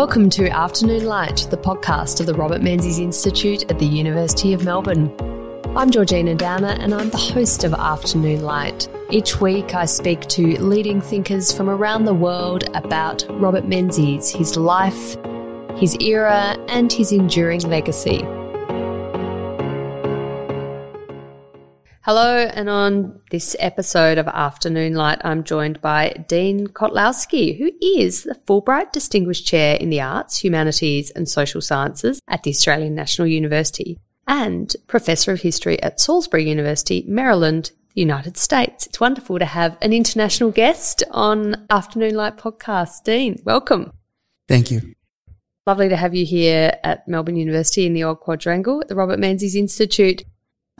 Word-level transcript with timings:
Welcome 0.00 0.30
to 0.30 0.48
Afternoon 0.48 1.04
Light, 1.04 1.46
the 1.50 1.58
podcast 1.58 2.20
of 2.20 2.26
the 2.26 2.32
Robert 2.32 2.62
Menzies 2.62 2.98
Institute 2.98 3.70
at 3.70 3.78
the 3.78 3.84
University 3.84 4.54
of 4.54 4.64
Melbourne. 4.64 5.14
I'm 5.76 5.90
Georgina 5.90 6.34
Downer 6.34 6.74
and 6.80 6.94
I'm 6.94 7.10
the 7.10 7.18
host 7.18 7.64
of 7.64 7.74
Afternoon 7.74 8.40
Light. 8.40 8.88
Each 9.10 9.42
week 9.42 9.74
I 9.74 9.84
speak 9.84 10.22
to 10.28 10.58
leading 10.58 11.02
thinkers 11.02 11.52
from 11.52 11.68
around 11.68 12.06
the 12.06 12.14
world 12.14 12.64
about 12.74 13.26
Robert 13.28 13.68
Menzies, 13.68 14.30
his 14.30 14.56
life, 14.56 15.18
his 15.76 15.94
era, 16.00 16.56
and 16.68 16.90
his 16.90 17.12
enduring 17.12 17.60
legacy. 17.60 18.22
Hello, 22.02 22.34
and 22.34 22.70
on 22.70 23.20
this 23.30 23.54
episode 23.58 24.16
of 24.16 24.26
Afternoon 24.26 24.94
Light, 24.94 25.20
I'm 25.22 25.44
joined 25.44 25.82
by 25.82 26.24
Dean 26.28 26.66
Kotlowski, 26.68 27.58
who 27.58 27.70
is 27.82 28.22
the 28.22 28.36
Fulbright 28.46 28.90
Distinguished 28.90 29.46
Chair 29.46 29.76
in 29.76 29.90
the 29.90 30.00
Arts, 30.00 30.42
Humanities 30.42 31.10
and 31.10 31.28
Social 31.28 31.60
Sciences 31.60 32.18
at 32.26 32.42
the 32.42 32.48
Australian 32.52 32.94
National 32.94 33.28
University 33.28 33.98
and 34.26 34.74
Professor 34.86 35.32
of 35.32 35.42
History 35.42 35.80
at 35.82 36.00
Salisbury 36.00 36.48
University, 36.48 37.04
Maryland, 37.06 37.72
United 37.92 38.38
States. 38.38 38.86
It's 38.86 38.98
wonderful 38.98 39.38
to 39.38 39.44
have 39.44 39.76
an 39.82 39.92
international 39.92 40.52
guest 40.52 41.02
on 41.10 41.66
Afternoon 41.68 42.14
Light 42.14 42.38
podcast. 42.38 43.04
Dean, 43.04 43.42
welcome. 43.44 43.92
Thank 44.48 44.70
you. 44.70 44.94
Lovely 45.66 45.90
to 45.90 45.96
have 45.96 46.14
you 46.14 46.24
here 46.24 46.72
at 46.82 47.06
Melbourne 47.06 47.36
University 47.36 47.84
in 47.84 47.92
the 47.92 48.04
Old 48.04 48.20
Quadrangle 48.20 48.80
at 48.80 48.88
the 48.88 48.96
Robert 48.96 49.18
Menzies 49.18 49.54
Institute. 49.54 50.22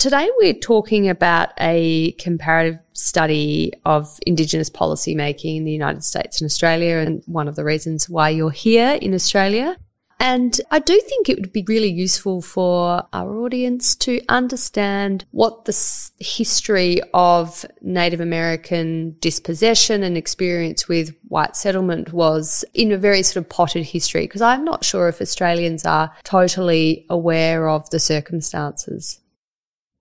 Today, 0.00 0.30
we're 0.38 0.54
talking 0.54 1.10
about 1.10 1.51
a 1.60 2.12
comparative 2.12 2.79
study 2.95 3.74
of 3.84 4.18
Indigenous 4.26 4.70
policy 4.70 5.15
making 5.15 5.59
in 5.59 5.65
the 5.65 5.73
United 5.73 6.02
States 6.02 6.40
and 6.40 6.46
Australia, 6.46 6.96
and 6.96 7.23
one 7.26 7.48
of 7.48 7.54
the 7.54 7.65
reasons 7.65 8.09
why 8.09 8.30
you're 8.30 8.51
here 8.51 8.93
in 9.02 9.12
Australia. 9.12 9.76
And 10.18 10.59
I 10.71 10.78
do 10.78 10.98
think 10.98 11.28
it 11.28 11.38
would 11.38 11.52
be 11.52 11.66
really 11.68 11.90
useful 11.90 12.40
for 12.40 13.06
our 13.12 13.37
audience 13.40 13.95
to 13.96 14.23
understand 14.30 15.26
what 15.32 15.66
the 15.66 16.10
history 16.18 17.02
of 17.12 17.66
Native 17.82 18.23
American 18.23 19.16
dispossession 19.21 20.02
and 20.02 20.16
experience 20.16 20.88
with 20.88 21.15
white 21.28 21.56
settlement 21.56 22.15
was 22.15 22.65
in 22.73 22.90
a 22.90 22.96
very 22.96 23.23
sort 23.23 23.45
of 23.45 23.51
potted 23.51 23.84
history, 23.84 24.23
because 24.23 24.40
I'm 24.40 24.65
not 24.65 24.82
sure 24.82 25.09
if 25.09 25.21
Australians 25.21 25.84
are 25.84 26.10
totally 26.24 27.04
aware 27.10 27.68
of 27.68 27.90
the 27.90 28.01
circumstances. 28.01 29.21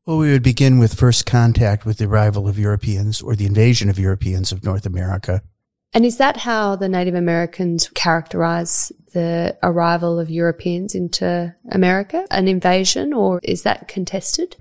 Well, 0.05 0.17
we 0.17 0.31
would 0.31 0.43
begin 0.43 0.79
with 0.79 0.93
first 0.93 1.25
contact 1.25 1.85
with 1.85 1.97
the 1.97 2.05
arrival 2.05 2.47
of 2.47 2.57
Europeans 2.57 3.21
or 3.21 3.35
the 3.35 3.45
invasion 3.45 3.89
of 3.89 3.99
Europeans 3.99 4.51
of 4.51 4.63
North 4.63 4.85
America. 4.85 5.41
And 5.93 6.05
is 6.05 6.17
that 6.17 6.37
how 6.37 6.75
the 6.75 6.89
Native 6.89 7.15
Americans 7.15 7.89
characterize 7.89 8.91
the 9.13 9.57
arrival 9.63 10.19
of 10.19 10.29
Europeans 10.29 10.95
into 10.95 11.53
America? 11.71 12.25
An 12.31 12.47
invasion, 12.47 13.13
or 13.13 13.39
is 13.43 13.63
that 13.63 13.87
contested? 13.87 14.55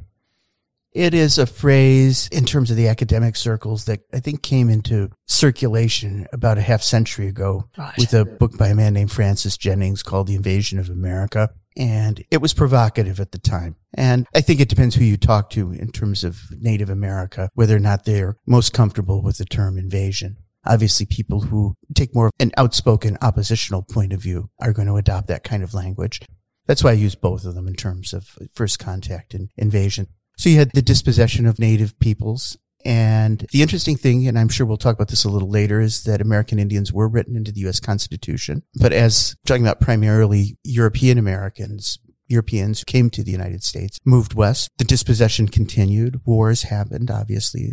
It 0.99 1.15
is 1.15 1.39
a 1.39 1.47
phrase 1.47 2.29
in 2.33 2.45
terms 2.45 2.73
of 2.73 2.77
the 2.77 2.89
academic 2.89 3.37
circles 3.37 3.85
that 3.85 4.01
I 4.13 4.19
think 4.19 4.43
came 4.43 4.69
into 4.69 5.13
circulation 5.27 6.27
about 6.33 6.59
a 6.59 6.61
half 6.61 6.83
century 6.83 7.29
ago 7.29 7.69
right. 7.79 7.95
with 7.97 8.13
a 8.15 8.25
book 8.25 8.59
by 8.59 8.67
a 8.67 8.75
man 8.75 8.95
named 8.95 9.13
Francis 9.13 9.57
Jennings 9.57 10.03
called 10.03 10.27
The 10.27 10.35
Invasion 10.35 10.77
of 10.81 10.91
America 10.91 11.51
and 11.77 12.21
it 12.33 12.39
was 12.39 12.53
provocative 12.53 13.21
at 13.21 13.31
the 13.31 13.39
time. 13.39 13.77
And 13.95 14.27
I 14.35 14.41
think 14.41 14.59
it 14.59 14.69
depends 14.69 14.97
who 14.97 15.05
you 15.05 15.17
talk 15.17 15.51
to 15.51 15.71
in 15.71 15.93
terms 15.93 16.25
of 16.25 16.41
Native 16.59 16.91
America, 16.91 17.49
whether 17.55 17.77
or 17.77 17.79
not 17.79 18.05
they're 18.05 18.37
most 18.45 18.73
comfortable 18.73 19.23
with 19.23 19.39
the 19.39 19.45
term 19.45 19.79
invasion. 19.79 20.39
Obviously, 20.67 21.07
people 21.07 21.43
who 21.43 21.77
take 21.95 22.13
more 22.13 22.27
of 22.27 22.33
an 22.41 22.51
outspoken 22.57 23.19
oppositional 23.23 23.83
point 23.83 24.13
of 24.13 24.21
view 24.21 24.51
are 24.61 24.73
going 24.73 24.89
to 24.89 24.97
adopt 24.97 25.29
that 25.29 25.45
kind 25.45 25.63
of 25.63 25.75
language. 25.75 26.21
That's 26.67 26.83
why 26.83 26.91
I 26.91 26.95
use 26.95 27.15
both 27.15 27.45
of 27.45 27.55
them 27.55 27.69
in 27.69 27.75
terms 27.75 28.13
of 28.13 28.37
first 28.53 28.81
contact 28.81 29.33
and 29.33 29.49
invasion. 29.57 30.09
So 30.39 30.49
you 30.49 30.59
had 30.59 30.71
the 30.73 30.83
dispossession 30.83 31.47
of 31.47 31.59
native 31.59 31.99
peoples 31.99 32.57
and 32.85 33.45
the 33.53 33.63
interesting 33.63 33.97
thing, 33.97 34.29
and 34.29 34.39
I'm 34.39 34.49
sure 34.49 34.67
we'll 34.67 34.77
talk 34.77 34.95
about 34.95 35.09
this 35.09 35.25
a 35.25 35.29
little 35.29 35.51
later, 35.51 35.81
is 35.81 36.05
that 36.05 36.21
American 36.21 36.59
Indians 36.59 36.93
were 36.93 37.09
written 37.09 37.37
into 37.37 37.53
the 37.53 37.61
U.S. 37.63 37.81
Constitution. 37.81 38.63
But 38.75 38.93
as 38.93 39.37
talking 39.47 39.65
about 39.65 39.81
primarily 39.81 40.57
European 40.65 41.19
Americans, 41.19 41.99
Europeans 42.29 42.85
came 42.85 43.11
to 43.11 43.25
the 43.25 43.33
United 43.33 43.65
States, 43.65 43.99
moved 44.05 44.35
west, 44.35 44.71
the 44.79 44.85
dispossession 44.85 45.49
continued. 45.49 46.21
Wars 46.25 46.65
happened, 46.65 47.11
obviously. 47.11 47.73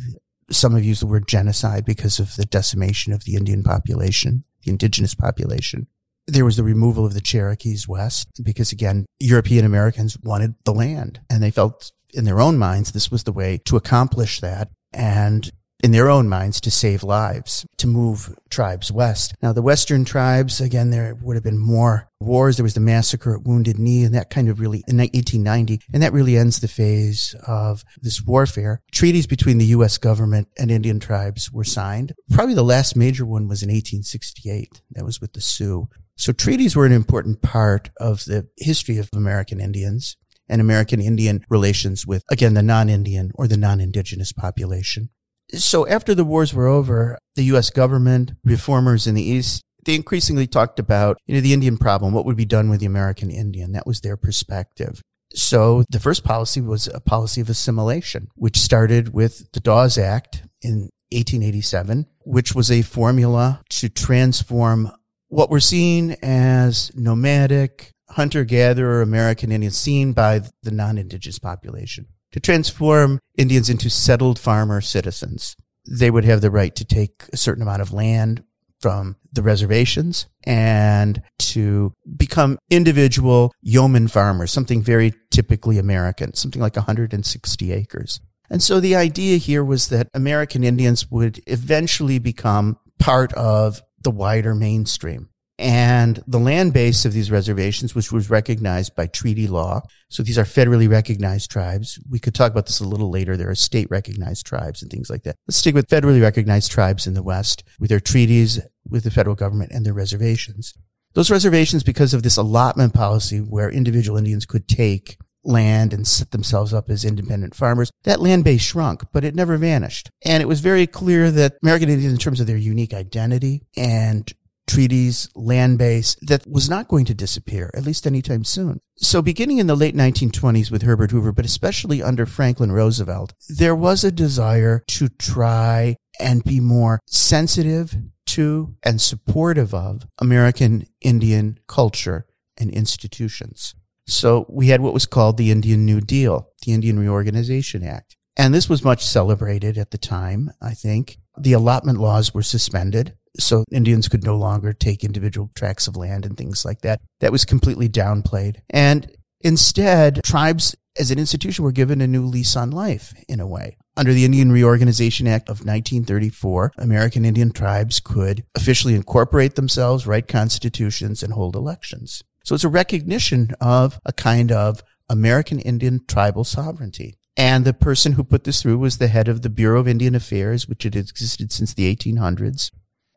Some 0.49 0.73
have 0.73 0.83
used 0.83 1.01
the 1.01 1.07
word 1.07 1.27
genocide 1.27 1.85
because 1.85 2.19
of 2.19 2.35
the 2.35 2.45
decimation 2.45 3.13
of 3.13 3.25
the 3.25 3.35
Indian 3.35 3.63
population, 3.63 4.43
the 4.63 4.71
indigenous 4.71 5.13
population. 5.13 5.87
There 6.27 6.45
was 6.45 6.57
the 6.57 6.63
removal 6.63 7.05
of 7.05 7.13
the 7.13 7.21
Cherokees 7.21 7.87
west 7.87 8.41
because 8.43 8.71
again, 8.71 9.05
European 9.19 9.65
Americans 9.65 10.17
wanted 10.23 10.55
the 10.63 10.73
land 10.73 11.19
and 11.29 11.43
they 11.43 11.51
felt 11.51 11.91
in 12.15 12.25
their 12.25 12.39
own 12.39 12.57
minds 12.57 12.91
this 12.91 13.11
was 13.11 13.23
the 13.23 13.31
way 13.31 13.59
to 13.65 13.75
accomplish 13.75 14.39
that 14.39 14.69
and 14.93 15.51
in 15.83 15.91
their 15.91 16.09
own 16.09 16.27
minds 16.27 16.61
to 16.61 16.71
save 16.71 17.03
lives, 17.03 17.65
to 17.77 17.85
move 17.85 18.35
tribes 18.49 18.91
west. 18.91 19.35
Now, 19.41 19.53
the 19.53 19.61
Western 19.61 20.05
tribes, 20.05 20.59
again, 20.61 20.89
there 20.89 21.13
would 21.21 21.35
have 21.35 21.43
been 21.43 21.59
more 21.59 22.09
wars. 22.19 22.57
There 22.57 22.63
was 22.63 22.73
the 22.73 22.79
massacre 22.79 23.35
at 23.35 23.43
Wounded 23.43 23.77
Knee, 23.77 24.03
and 24.03 24.15
that 24.15 24.29
kind 24.29 24.49
of 24.49 24.59
really, 24.59 24.83
in 24.87 24.97
1890, 24.97 25.81
and 25.93 26.01
that 26.01 26.13
really 26.13 26.37
ends 26.37 26.59
the 26.59 26.67
phase 26.67 27.35
of 27.45 27.83
this 28.01 28.21
warfare. 28.23 28.81
Treaties 28.91 29.27
between 29.27 29.57
the 29.57 29.65
U.S. 29.65 29.97
government 29.97 30.47
and 30.57 30.71
Indian 30.71 30.99
tribes 30.99 31.51
were 31.51 31.63
signed. 31.63 32.13
Probably 32.31 32.55
the 32.55 32.63
last 32.63 32.95
major 32.95 33.25
one 33.25 33.47
was 33.47 33.61
in 33.61 33.69
1868. 33.69 34.81
That 34.91 35.05
was 35.05 35.21
with 35.21 35.33
the 35.33 35.41
Sioux. 35.41 35.87
So 36.17 36.31
treaties 36.31 36.75
were 36.75 36.85
an 36.85 36.93
important 36.93 37.41
part 37.41 37.89
of 37.97 38.23
the 38.25 38.47
history 38.57 38.97
of 38.97 39.09
American 39.13 39.59
Indians 39.59 40.15
and 40.49 40.61
American 40.61 41.01
Indian 41.01 41.43
relations 41.49 42.05
with, 42.05 42.23
again, 42.29 42.53
the 42.53 42.63
non-Indian 42.63 43.31
or 43.35 43.47
the 43.47 43.57
non-Indigenous 43.57 44.31
population. 44.31 45.09
So 45.51 45.87
after 45.87 46.15
the 46.15 46.25
wars 46.25 46.53
were 46.53 46.67
over, 46.67 47.17
the 47.35 47.43
U.S. 47.45 47.69
government, 47.69 48.33
reformers 48.43 49.07
in 49.07 49.15
the 49.15 49.23
East, 49.23 49.61
they 49.85 49.95
increasingly 49.95 50.47
talked 50.47 50.79
about, 50.79 51.17
you 51.27 51.35
know, 51.35 51.41
the 51.41 51.53
Indian 51.53 51.77
problem, 51.77 52.13
what 52.13 52.25
would 52.25 52.37
be 52.37 52.45
done 52.45 52.69
with 52.69 52.79
the 52.79 52.85
American 52.87 53.29
Indian. 53.29 53.71
That 53.71 53.85
was 53.85 54.01
their 54.01 54.17
perspective. 54.17 55.01
So 55.33 55.83
the 55.89 55.99
first 55.99 56.23
policy 56.23 56.61
was 56.61 56.87
a 56.87 56.99
policy 56.99 57.41
of 57.41 57.49
assimilation, 57.49 58.29
which 58.35 58.57
started 58.57 59.13
with 59.13 59.51
the 59.51 59.59
Dawes 59.59 59.97
Act 59.97 60.43
in 60.61 60.89
1887, 61.11 62.07
which 62.25 62.55
was 62.55 62.71
a 62.71 62.81
formula 62.81 63.61
to 63.69 63.89
transform 63.89 64.91
what 65.27 65.49
we're 65.49 65.59
seeing 65.59 66.15
as 66.23 66.91
nomadic, 66.95 67.91
hunter 68.09 68.43
gatherer 68.43 69.01
American 69.01 69.51
Indians 69.51 69.77
seen 69.77 70.13
by 70.13 70.41
the 70.63 70.71
non 70.71 70.97
indigenous 70.97 71.39
population 71.39 72.07
to 72.31 72.39
transform 72.39 73.19
Indians 73.37 73.69
into 73.69 73.89
settled 73.89 74.39
farmer 74.39 74.81
citizens. 74.81 75.55
They 75.87 76.11
would 76.11 76.25
have 76.25 76.41
the 76.41 76.51
right 76.51 76.75
to 76.75 76.85
take 76.85 77.23
a 77.31 77.37
certain 77.37 77.61
amount 77.61 77.81
of 77.81 77.93
land 77.93 78.43
from 78.81 79.15
the 79.31 79.41
reservations 79.41 80.27
and 80.43 81.21
to 81.39 81.93
become 82.17 82.57
individual 82.69 83.53
yeoman 83.61 84.07
farmers, 84.07 84.51
something 84.51 84.81
very 84.81 85.13
typically 85.31 85.77
American, 85.77 86.33
something 86.33 86.61
like 86.61 86.75
160 86.75 87.71
acres. 87.71 88.19
And 88.49 88.61
so 88.61 88.79
the 88.79 88.95
idea 88.95 89.37
here 89.37 89.63
was 89.63 89.87
that 89.89 90.07
American 90.13 90.63
Indians 90.63 91.09
would 91.09 91.41
eventually 91.47 92.19
become 92.19 92.77
part 92.99 93.33
of 93.33 93.81
the 94.03 94.11
wider 94.11 94.53
mainstream 94.53 95.29
and 95.57 96.21
the 96.27 96.39
land 96.39 96.73
base 96.73 97.05
of 97.05 97.13
these 97.13 97.31
reservations, 97.31 97.95
which 97.95 98.11
was 98.11 98.29
recognized 98.29 98.95
by 98.95 99.07
treaty 99.07 99.47
law. 99.47 99.81
So 100.09 100.21
these 100.21 100.37
are 100.37 100.43
federally 100.43 100.89
recognized 100.89 101.49
tribes. 101.49 101.99
We 102.09 102.19
could 102.19 102.35
talk 102.35 102.51
about 102.51 102.65
this 102.65 102.81
a 102.81 102.87
little 102.87 103.09
later. 103.09 103.37
There 103.37 103.49
are 103.49 103.55
state 103.55 103.89
recognized 103.89 104.45
tribes 104.45 104.81
and 104.81 104.91
things 104.91 105.09
like 105.09 105.23
that. 105.23 105.35
Let's 105.47 105.57
stick 105.57 105.75
with 105.75 105.87
federally 105.87 106.21
recognized 106.21 106.71
tribes 106.71 107.07
in 107.07 107.13
the 107.13 107.23
West 107.23 107.63
with 107.79 107.89
their 107.89 107.99
treaties 107.99 108.59
with 108.87 109.03
the 109.03 109.11
federal 109.11 109.35
government 109.35 109.71
and 109.71 109.85
their 109.85 109.93
reservations. 109.93 110.73
Those 111.13 111.31
reservations, 111.31 111.83
because 111.83 112.13
of 112.13 112.23
this 112.23 112.35
allotment 112.35 112.93
policy 112.93 113.39
where 113.39 113.69
individual 113.69 114.17
Indians 114.17 114.45
could 114.45 114.67
take 114.67 115.17
land 115.45 115.93
and 115.93 116.05
set 116.05 116.31
themselves 116.31 116.73
up 116.73 116.89
as 116.89 117.05
independent 117.05 117.55
farmers, 117.55 117.89
that 118.03 118.19
land 118.19 118.43
base 118.43 118.61
shrunk, 118.61 119.03
but 119.13 119.23
it 119.23 119.35
never 119.35 119.55
vanished. 119.55 120.09
And 120.25 120.43
it 120.43 120.47
was 120.47 120.59
very 120.59 120.87
clear 120.87 121.31
that 121.31 121.55
American 121.63 121.89
Indians, 121.89 122.11
in 122.11 122.19
terms 122.19 122.41
of 122.41 122.47
their 122.47 122.57
unique 122.57 122.93
identity 122.93 123.61
and 123.77 124.29
treaties, 124.67 125.29
land 125.35 125.77
base 125.77 126.15
that 126.21 126.45
was 126.47 126.69
not 126.69 126.87
going 126.87 127.05
to 127.05 127.13
disappear, 127.13 127.71
at 127.73 127.85
least 127.85 128.07
anytime 128.07 128.43
soon. 128.43 128.79
So 128.97 129.21
beginning 129.21 129.59
in 129.59 129.67
the 129.67 129.75
late 129.75 129.95
1920s 129.95 130.71
with 130.71 130.83
Herbert 130.83 131.11
Hoover, 131.11 131.31
but 131.31 131.45
especially 131.45 132.01
under 132.01 132.25
Franklin 132.25 132.71
Roosevelt, 132.71 133.33
there 133.49 133.75
was 133.75 134.03
a 134.03 134.11
desire 134.11 134.83
to 134.87 135.09
try 135.09 135.95
and 136.19 136.43
be 136.43 136.59
more 136.59 136.99
sensitive 137.07 137.95
to 138.27 138.75
and 138.83 139.01
supportive 139.01 139.73
of 139.73 140.07
American 140.19 140.87
Indian 141.01 141.59
culture 141.67 142.25
and 142.57 142.71
institutions. 142.71 143.75
So 144.07 144.45
we 144.49 144.67
had 144.67 144.81
what 144.81 144.93
was 144.93 145.05
called 145.05 145.37
the 145.37 145.51
Indian 145.51 145.85
New 145.85 145.99
Deal, 145.99 146.49
the 146.65 146.73
Indian 146.73 146.99
Reorganization 146.99 147.83
Act. 147.83 148.15
And 148.37 148.53
this 148.53 148.69
was 148.69 148.83
much 148.83 149.05
celebrated 149.05 149.77
at 149.77 149.91
the 149.91 149.97
time, 149.97 150.51
I 150.61 150.73
think. 150.73 151.17
The 151.37 151.53
allotment 151.53 151.99
laws 151.99 152.33
were 152.33 152.43
suspended 152.43 153.15
So 153.39 153.63
Indians 153.71 154.07
could 154.07 154.23
no 154.23 154.37
longer 154.37 154.73
take 154.73 155.03
individual 155.03 155.49
tracts 155.55 155.87
of 155.87 155.95
land 155.95 156.25
and 156.25 156.37
things 156.37 156.65
like 156.65 156.81
that. 156.81 157.01
That 157.19 157.31
was 157.31 157.45
completely 157.45 157.89
downplayed. 157.89 158.61
And 158.69 159.11
instead, 159.41 160.23
tribes 160.23 160.75
as 160.97 161.11
an 161.11 161.19
institution 161.19 161.65
were 161.65 161.71
given 161.71 162.01
a 162.01 162.07
new 162.07 162.25
lease 162.25 162.55
on 162.55 162.71
life 162.71 163.13
in 163.27 163.39
a 163.39 163.47
way. 163.47 163.77
Under 163.97 164.13
the 164.13 164.25
Indian 164.25 164.51
Reorganization 164.51 165.27
Act 165.27 165.49
of 165.49 165.59
1934, 165.59 166.73
American 166.77 167.25
Indian 167.25 167.51
tribes 167.51 167.99
could 167.99 168.43
officially 168.55 168.95
incorporate 168.95 169.55
themselves, 169.55 170.07
write 170.07 170.27
constitutions, 170.27 171.23
and 171.23 171.33
hold 171.33 171.55
elections. 171.55 172.23
So 172.43 172.55
it's 172.55 172.63
a 172.63 172.69
recognition 172.69 173.51
of 173.59 173.99
a 174.05 174.13
kind 174.13 174.51
of 174.51 174.83
American 175.09 175.59
Indian 175.59 176.01
tribal 176.07 176.43
sovereignty. 176.43 177.17
And 177.37 177.65
the 177.65 177.73
person 177.73 178.13
who 178.13 178.23
put 178.23 178.45
this 178.45 178.61
through 178.61 178.77
was 178.77 178.97
the 178.97 179.07
head 179.07 179.27
of 179.27 179.41
the 179.41 179.49
Bureau 179.49 179.79
of 179.81 179.87
Indian 179.87 180.15
Affairs, 180.15 180.67
which 180.67 180.83
had 180.83 180.95
existed 180.95 181.51
since 181.51 181.73
the 181.73 181.93
1800s. 181.93 182.71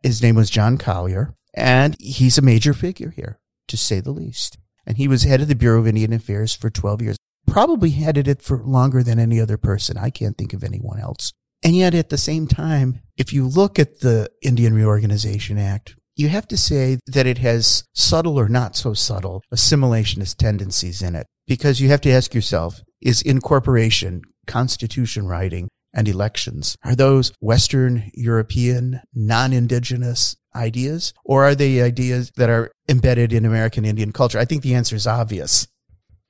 His 0.09 0.23
name 0.23 0.37
was 0.37 0.49
John 0.49 0.79
Collier, 0.79 1.35
and 1.53 1.95
he's 2.01 2.39
a 2.39 2.43
major 2.43 2.73
figure 2.73 3.11
here, 3.11 3.39
to 3.67 3.77
say 3.77 4.01
the 4.01 4.11
least. 4.11 4.57
And 4.87 4.97
he 4.97 5.07
was 5.07 5.25
head 5.25 5.43
of 5.43 5.49
the 5.49 5.55
Bureau 5.55 5.81
of 5.81 5.87
Indian 5.87 6.15
Affairs 6.15 6.55
for 6.55 6.71
12 6.71 7.03
years, 7.03 7.17
probably 7.47 7.91
headed 7.91 8.27
it 8.27 8.41
for 8.41 8.57
longer 8.65 9.03
than 9.03 9.19
any 9.19 9.39
other 9.39 9.59
person. 9.59 9.99
I 9.99 10.09
can't 10.09 10.39
think 10.39 10.55
of 10.55 10.65
anyone 10.65 10.99
else. 10.99 11.35
And 11.63 11.77
yet 11.77 11.95
at 11.95 12.09
the 12.09 12.17
same 12.17 12.47
time, 12.47 13.03
if 13.19 13.35
you 13.35 13.47
look 13.47 13.79
at 13.79 14.01
the 14.01 14.31
Indian 14.41 14.73
Reorganization 14.73 15.59
Act, 15.59 15.95
you 16.17 16.31
have 16.31 16.49
to 16.49 16.57
say 16.57 17.01
that 17.07 17.27
it 17.27 17.37
has 17.39 17.85
subtle 17.95 18.41
or 18.41 18.49
not 18.49 18.77
so 18.77 18.95
subtle 18.95 19.43
assimilationist 19.53 20.37
tendencies 20.37 21.03
in 21.03 21.17
it 21.17 21.27
because 21.47 21.83
you 21.83 21.91
have 21.91 22.01
to 22.01 22.11
ask 22.11 22.35
yourself, 22.35 22.81
is 23.03 23.21
incorporation, 23.21 24.23
constitution 24.47 25.27
writing, 25.27 25.69
and 25.94 26.08
elections, 26.08 26.76
are 26.85 26.94
those 26.94 27.32
Western 27.40 28.11
European, 28.14 29.00
non-indigenous 29.14 30.37
ideas, 30.55 31.12
or 31.25 31.44
are 31.44 31.55
they 31.55 31.82
ideas 31.82 32.31
that 32.37 32.50
are 32.50 32.70
embedded 32.88 33.32
in 33.32 33.44
American 33.44 33.85
Indian 33.85 34.12
culture? 34.12 34.38
I 34.38 34.44
think 34.44 34.62
the 34.62 34.75
answer 34.75 34.96
is 34.96 35.06
obvious 35.06 35.69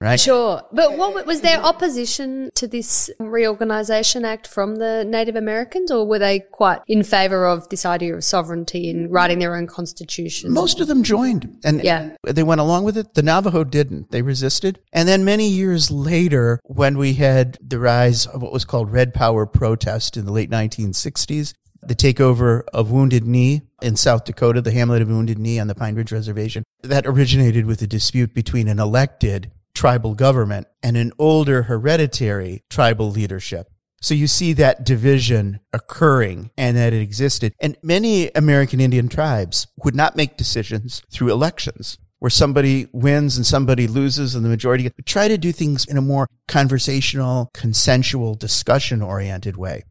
right? 0.01 0.19
Sure. 0.19 0.63
But 0.73 0.97
what 0.97 1.27
was 1.27 1.41
there 1.41 1.59
opposition 1.59 2.51
to 2.55 2.67
this 2.67 3.11
Reorganisation 3.19 4.25
Act 4.25 4.47
from 4.47 4.77
the 4.77 5.05
Native 5.05 5.37
Americans, 5.37 5.91
or 5.91 6.07
were 6.07 6.19
they 6.19 6.41
quite 6.41 6.81
in 6.87 7.03
favour 7.03 7.47
of 7.47 7.69
this 7.69 7.85
idea 7.85 8.15
of 8.15 8.25
sovereignty 8.25 8.91
and 8.91 9.11
writing 9.13 9.39
their 9.39 9.57
own 9.57 9.67
constitution? 9.67 10.53
Most 10.53 10.81
of 10.81 10.87
them 10.87 11.03
joined, 11.03 11.59
and 11.65 11.83
yeah. 11.83 12.11
they 12.25 12.43
went 12.43 12.61
along 12.61 12.85
with 12.85 12.97
it. 12.97 13.15
The 13.15 13.23
Navajo 13.23 13.65
didn't; 13.65 14.11
they 14.11 14.23
resisted. 14.23 14.81
And 14.93 15.09
then 15.09 15.25
many 15.25 15.49
years 15.49 15.91
later, 15.91 16.61
when 16.65 16.99
we 16.99 17.15
had 17.15 17.59
the 17.61 17.79
rise 17.79 18.27
of 18.27 18.43
what 18.43 18.53
was 18.53 18.65
called 18.65 18.93
Red 18.93 19.15
Power 19.15 19.47
protest 19.47 20.17
in 20.17 20.25
the 20.25 20.33
late 20.33 20.51
1960s, 20.51 21.55
the 21.83 21.95
takeover 21.95 22.63
of 22.73 22.91
Wounded 22.91 23.27
Knee 23.27 23.63
in 23.81 23.97
South 23.97 24.25
Dakota, 24.25 24.61
the 24.61 24.73
hamlet 24.73 25.03
of 25.03 25.09
Wounded 25.09 25.39
Knee 25.39 25.59
on 25.59 25.69
the 25.69 25.75
Pine 25.75 25.95
Ridge 25.95 26.13
Reservation, 26.13 26.65
that 26.83 27.07
originated 27.07 27.67
with 27.67 27.83
a 27.83 27.87
dispute 27.87 28.35
between 28.35 28.69
an 28.69 28.79
elected 28.79 29.51
tribal 29.79 30.13
government 30.13 30.67
and 30.83 30.97
an 30.97 31.13
older 31.21 31.63
hereditary 31.63 32.65
tribal 32.69 33.09
leadership. 33.13 33.71
So 34.01 34.13
you 34.13 34.27
see 34.27 34.53
that 34.55 34.85
division 34.85 35.61
occurring 35.73 36.51
and 36.59 36.77
that 36.77 36.93
it 36.93 37.01
existed. 37.01 37.55
And 37.61 37.77
many 37.81 38.29
American 38.35 38.81
Indian 38.81 39.09
tribes 39.09 39.69
would 39.85 39.95
not 39.95 40.17
make 40.17 40.37
decisions 40.37 41.01
through 41.13 41.31
elections 41.31 41.97
where 42.19 42.29
somebody 42.29 42.89
wins 42.93 43.37
and 43.37 43.47
somebody 43.47 43.87
loses 43.87 44.35
and 44.35 44.45
the 44.45 44.49
majority 44.49 44.91
try 45.07 45.29
to 45.29 45.39
do 45.39 45.53
things 45.53 45.85
in 45.85 45.97
a 45.97 46.03
more 46.03 46.27
conversational, 46.49 47.49
consensual, 47.55 48.35
discussion 48.35 49.01
oriented 49.01 49.57
way. 49.57 49.85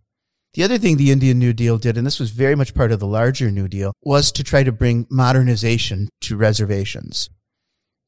The 0.54 0.63
other 0.63 0.78
thing 0.78 0.98
the 0.98 1.12
Indian 1.12 1.39
New 1.39 1.54
Deal 1.54 1.78
did, 1.78 1.95
and 1.98 2.06
this 2.06 2.19
was 2.19 2.31
very 2.31 2.56
much 2.56 2.74
part 2.74 2.92
of 2.92 3.00
the 3.00 3.07
larger 3.07 3.50
New 3.51 3.69
Deal, 3.69 3.94
was 4.01 4.34
to 4.34 4.44
try 4.44 4.63
to 4.63 4.74
bring 4.74 5.07
modernization 5.10 6.10
to 6.24 6.36
reservations. 6.36 7.30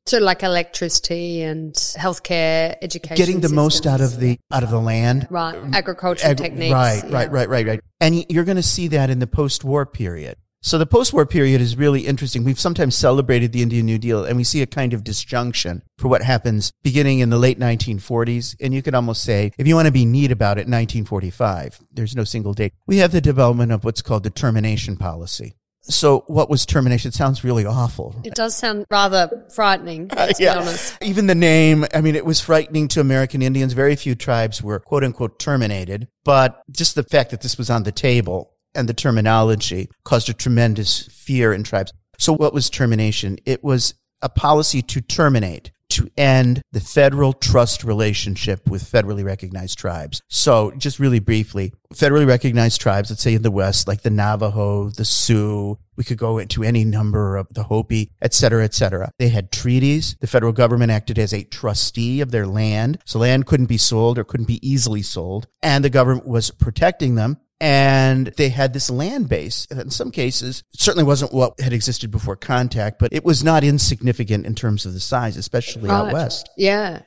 So 0.09 0.17
like 0.17 0.41
electricity 0.41 1.43
and 1.43 1.71
healthcare, 1.75 2.75
education. 2.81 3.15
Getting 3.15 3.41
the 3.41 3.49
most 3.49 3.85
out 3.85 4.01
of 4.01 4.19
the 4.19 4.39
out 4.51 4.63
of 4.63 4.71
the 4.71 4.79
land. 4.79 5.27
Right. 5.29 5.55
Agricultural 5.71 6.31
Ag- 6.31 6.37
techniques. 6.37 6.73
Right, 6.73 7.03
yeah. 7.05 7.15
right, 7.15 7.31
right, 7.31 7.47
right, 7.47 7.67
right. 7.67 7.81
And 7.99 8.25
you're 8.27 8.43
going 8.43 8.57
to 8.57 8.63
see 8.63 8.87
that 8.87 9.11
in 9.11 9.19
the 9.19 9.27
post-war 9.27 9.85
period. 9.85 10.37
So 10.63 10.79
the 10.79 10.87
post-war 10.87 11.27
period 11.27 11.61
is 11.61 11.77
really 11.77 12.07
interesting. 12.07 12.43
We've 12.43 12.59
sometimes 12.59 12.95
celebrated 12.95 13.51
the 13.51 13.61
Indian 13.61 13.85
New 13.85 13.99
Deal 13.99 14.25
and 14.25 14.35
we 14.35 14.43
see 14.43 14.63
a 14.63 14.65
kind 14.65 14.93
of 14.93 15.03
disjunction 15.03 15.83
for 15.99 16.07
what 16.07 16.23
happens 16.23 16.71
beginning 16.81 17.19
in 17.19 17.29
the 17.29 17.37
late 17.37 17.59
1940s. 17.59 18.55
And 18.59 18.73
you 18.73 18.81
could 18.81 18.95
almost 18.95 19.23
say, 19.23 19.51
if 19.59 19.67
you 19.67 19.75
want 19.75 19.85
to 19.85 19.91
be 19.91 20.05
neat 20.05 20.31
about 20.31 20.57
it, 20.57 20.65
1945. 20.65 21.81
There's 21.91 22.15
no 22.15 22.23
single 22.23 22.55
date. 22.55 22.73
We 22.87 22.97
have 22.97 23.11
the 23.11 23.21
development 23.21 23.71
of 23.71 23.83
what's 23.83 24.01
called 24.01 24.23
the 24.23 24.31
termination 24.31 24.97
policy. 24.97 25.53
So 25.81 26.23
what 26.27 26.49
was 26.49 26.65
termination? 26.65 27.09
It 27.09 27.15
sounds 27.15 27.43
really 27.43 27.65
awful. 27.65 28.15
It 28.23 28.35
does 28.35 28.55
sound 28.55 28.85
rather 28.91 29.45
frightening, 29.53 30.11
uh, 30.11 30.27
to 30.27 30.43
yeah. 30.43 30.53
be 30.53 30.59
honest. 30.59 30.97
Even 31.01 31.27
the 31.27 31.35
name, 31.35 31.85
I 31.93 32.01
mean, 32.01 32.15
it 32.15 32.25
was 32.25 32.41
frightening 32.41 32.87
to 32.89 33.01
American 33.01 33.41
Indians. 33.41 33.73
Very 33.73 33.95
few 33.95 34.15
tribes 34.15 34.61
were 34.61 34.79
quote 34.79 35.03
unquote 35.03 35.39
terminated, 35.39 36.07
but 36.23 36.61
just 36.71 36.95
the 36.95 37.03
fact 37.03 37.31
that 37.31 37.41
this 37.41 37.57
was 37.57 37.69
on 37.69 37.83
the 37.83 37.91
table 37.91 38.51
and 38.75 38.87
the 38.87 38.93
terminology 38.93 39.89
caused 40.03 40.29
a 40.29 40.33
tremendous 40.33 41.07
fear 41.07 41.53
in 41.53 41.63
tribes. 41.63 41.93
So 42.17 42.33
what 42.33 42.53
was 42.53 42.69
termination? 42.69 43.37
It 43.45 43.63
was 43.63 43.93
a 44.21 44.29
policy 44.29 44.81
to 44.81 45.01
terminate 45.01 45.71
to 45.89 46.09
end 46.17 46.61
the 46.71 46.79
federal 46.79 47.33
trust 47.33 47.83
relationship 47.83 48.67
with 48.67 48.83
federally 48.83 49.23
recognized 49.23 49.77
tribes. 49.77 50.21
So 50.27 50.71
just 50.77 50.99
really 50.99 51.19
briefly, 51.19 51.73
federally 51.93 52.27
recognized 52.27 52.79
tribes, 52.79 53.09
let's 53.09 53.21
say 53.21 53.33
in 53.33 53.41
the 53.41 53.51
West, 53.51 53.87
like 53.87 54.01
the 54.01 54.09
Navajo, 54.09 54.89
the 54.89 55.05
Sioux, 55.05 55.77
we 55.97 56.03
could 56.03 56.17
go 56.17 56.37
into 56.37 56.63
any 56.63 56.85
number 56.85 57.35
of 57.35 57.47
the 57.53 57.63
Hopi, 57.63 58.11
et 58.21 58.33
cetera, 58.33 58.63
et 58.63 58.73
cetera. 58.73 59.11
They 59.19 59.29
had 59.29 59.51
treaties. 59.51 60.15
The 60.21 60.27
federal 60.27 60.53
government 60.53 60.91
acted 60.91 61.19
as 61.19 61.33
a 61.33 61.43
trustee 61.43 62.21
of 62.21 62.31
their 62.31 62.47
land. 62.47 62.99
So 63.05 63.19
land 63.19 63.45
couldn't 63.45 63.65
be 63.65 63.77
sold 63.77 64.17
or 64.17 64.23
couldn't 64.23 64.45
be 64.45 64.65
easily 64.65 65.01
sold. 65.01 65.47
And 65.61 65.83
the 65.83 65.89
government 65.89 66.25
was 66.25 66.51
protecting 66.51 67.15
them 67.15 67.39
and 67.61 68.27
they 68.37 68.49
had 68.49 68.73
this 68.73 68.89
land 68.89 69.29
base. 69.29 69.67
And 69.69 69.79
in 69.79 69.89
some 69.89 70.11
cases, 70.11 70.63
it 70.73 70.79
certainly 70.79 71.03
wasn't 71.03 71.33
what 71.33 71.59
had 71.59 71.73
existed 71.73 72.11
before 72.11 72.35
contact, 72.35 72.99
but 72.99 73.13
it 73.13 73.25
was 73.25 73.43
not 73.43 73.63
insignificant 73.63 74.45
in 74.45 74.55
terms 74.55 74.85
of 74.85 74.93
the 74.93 74.99
size, 74.99 75.37
especially 75.37 75.89
right. 75.89 76.07
out 76.07 76.13
west. 76.13 76.49
Yeah. 76.57 77.01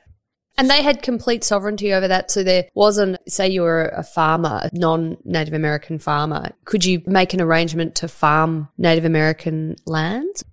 And 0.55 0.69
they 0.69 0.83
had 0.83 1.01
complete 1.01 1.43
sovereignty 1.43 1.93
over 1.93 2.07
that. 2.07 2.29
So 2.29 2.43
there 2.43 2.65
wasn't, 2.75 3.17
say 3.27 3.49
you 3.49 3.63
were 3.63 3.87
a 3.87 4.03
farmer, 4.03 4.61
a 4.63 4.69
non-Native 4.71 5.55
American 5.55 5.97
farmer. 5.97 6.51
Could 6.65 6.85
you 6.85 7.01
make 7.07 7.33
an 7.33 7.41
arrangement 7.41 7.95
to 7.95 8.07
farm 8.07 8.69
Native 8.77 9.05
American 9.05 9.77
lands? 9.87 10.43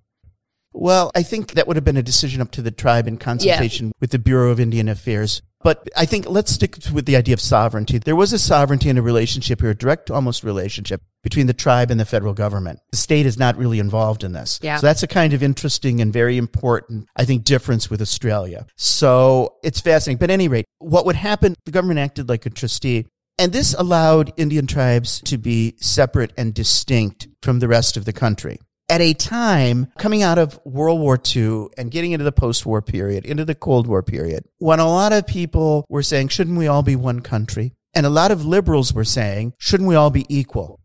Well, 0.72 1.10
I 1.14 1.22
think 1.22 1.52
that 1.52 1.66
would 1.66 1.76
have 1.76 1.84
been 1.84 1.98
a 1.98 2.02
decision 2.02 2.40
up 2.40 2.52
to 2.52 2.62
the 2.62 2.70
tribe 2.70 3.08
in 3.08 3.18
consultation 3.18 3.88
yeah. 3.88 3.92
with 4.00 4.12
the 4.12 4.18
Bureau 4.18 4.50
of 4.50 4.60
Indian 4.60 4.88
Affairs. 4.88 5.42
But 5.62 5.88
I 5.96 6.06
think 6.06 6.28
let's 6.28 6.52
stick 6.52 6.76
with 6.92 7.04
the 7.04 7.16
idea 7.16 7.34
of 7.34 7.40
sovereignty. 7.40 7.98
There 7.98 8.16
was 8.16 8.32
a 8.32 8.38
sovereignty 8.38 8.88
and 8.88 8.98
a 8.98 9.02
relationship 9.02 9.60
here, 9.60 9.70
a 9.70 9.74
direct 9.74 10.10
almost 10.10 10.42
relationship 10.42 11.02
between 11.22 11.46
the 11.46 11.52
tribe 11.52 11.90
and 11.90 12.00
the 12.00 12.06
federal 12.06 12.32
government. 12.32 12.80
The 12.92 12.96
state 12.96 13.26
is 13.26 13.38
not 13.38 13.58
really 13.58 13.78
involved 13.78 14.24
in 14.24 14.32
this. 14.32 14.58
Yeah. 14.62 14.76
So 14.76 14.86
that's 14.86 15.02
a 15.02 15.06
kind 15.06 15.34
of 15.34 15.42
interesting 15.42 16.00
and 16.00 16.12
very 16.12 16.38
important, 16.38 17.08
I 17.14 17.26
think, 17.26 17.44
difference 17.44 17.90
with 17.90 18.00
Australia. 18.00 18.66
So 18.76 19.56
it's 19.62 19.80
fascinating. 19.80 20.18
But 20.18 20.30
at 20.30 20.34
any 20.34 20.48
rate, 20.48 20.64
what 20.78 21.04
would 21.04 21.16
happen, 21.16 21.54
the 21.66 21.72
government 21.72 21.98
acted 22.00 22.28
like 22.28 22.46
a 22.46 22.50
trustee. 22.50 23.06
And 23.38 23.52
this 23.52 23.74
allowed 23.74 24.32
Indian 24.36 24.66
tribes 24.66 25.20
to 25.22 25.38
be 25.38 25.74
separate 25.78 26.32
and 26.36 26.54
distinct 26.54 27.28
from 27.42 27.58
the 27.58 27.68
rest 27.68 27.96
of 27.96 28.04
the 28.06 28.12
country 28.12 28.58
at 28.90 29.00
a 29.00 29.14
time 29.14 29.86
coming 29.98 30.22
out 30.22 30.36
of 30.36 30.60
World 30.64 31.00
War 31.00 31.18
II 31.34 31.68
and 31.78 31.90
getting 31.90 32.12
into 32.12 32.24
the 32.24 32.32
post 32.32 32.66
war 32.66 32.82
period, 32.82 33.24
into 33.24 33.44
the 33.44 33.54
Cold 33.54 33.86
War 33.86 34.02
period, 34.02 34.44
when 34.58 34.80
a 34.80 34.88
lot 34.88 35.12
of 35.12 35.26
people 35.26 35.86
were 35.88 36.02
saying, 36.02 36.28
shouldn't 36.28 36.58
we 36.58 36.66
all 36.66 36.82
be 36.82 36.96
one 36.96 37.20
country? 37.20 37.72
And 37.94 38.04
a 38.04 38.10
lot 38.10 38.30
of 38.30 38.44
liberals 38.44 38.92
were 38.92 39.04
saying, 39.04 39.54
shouldn't 39.58 39.88
we 39.88 39.94
all 39.94 40.10
be 40.10 40.26
equal? 40.28 40.80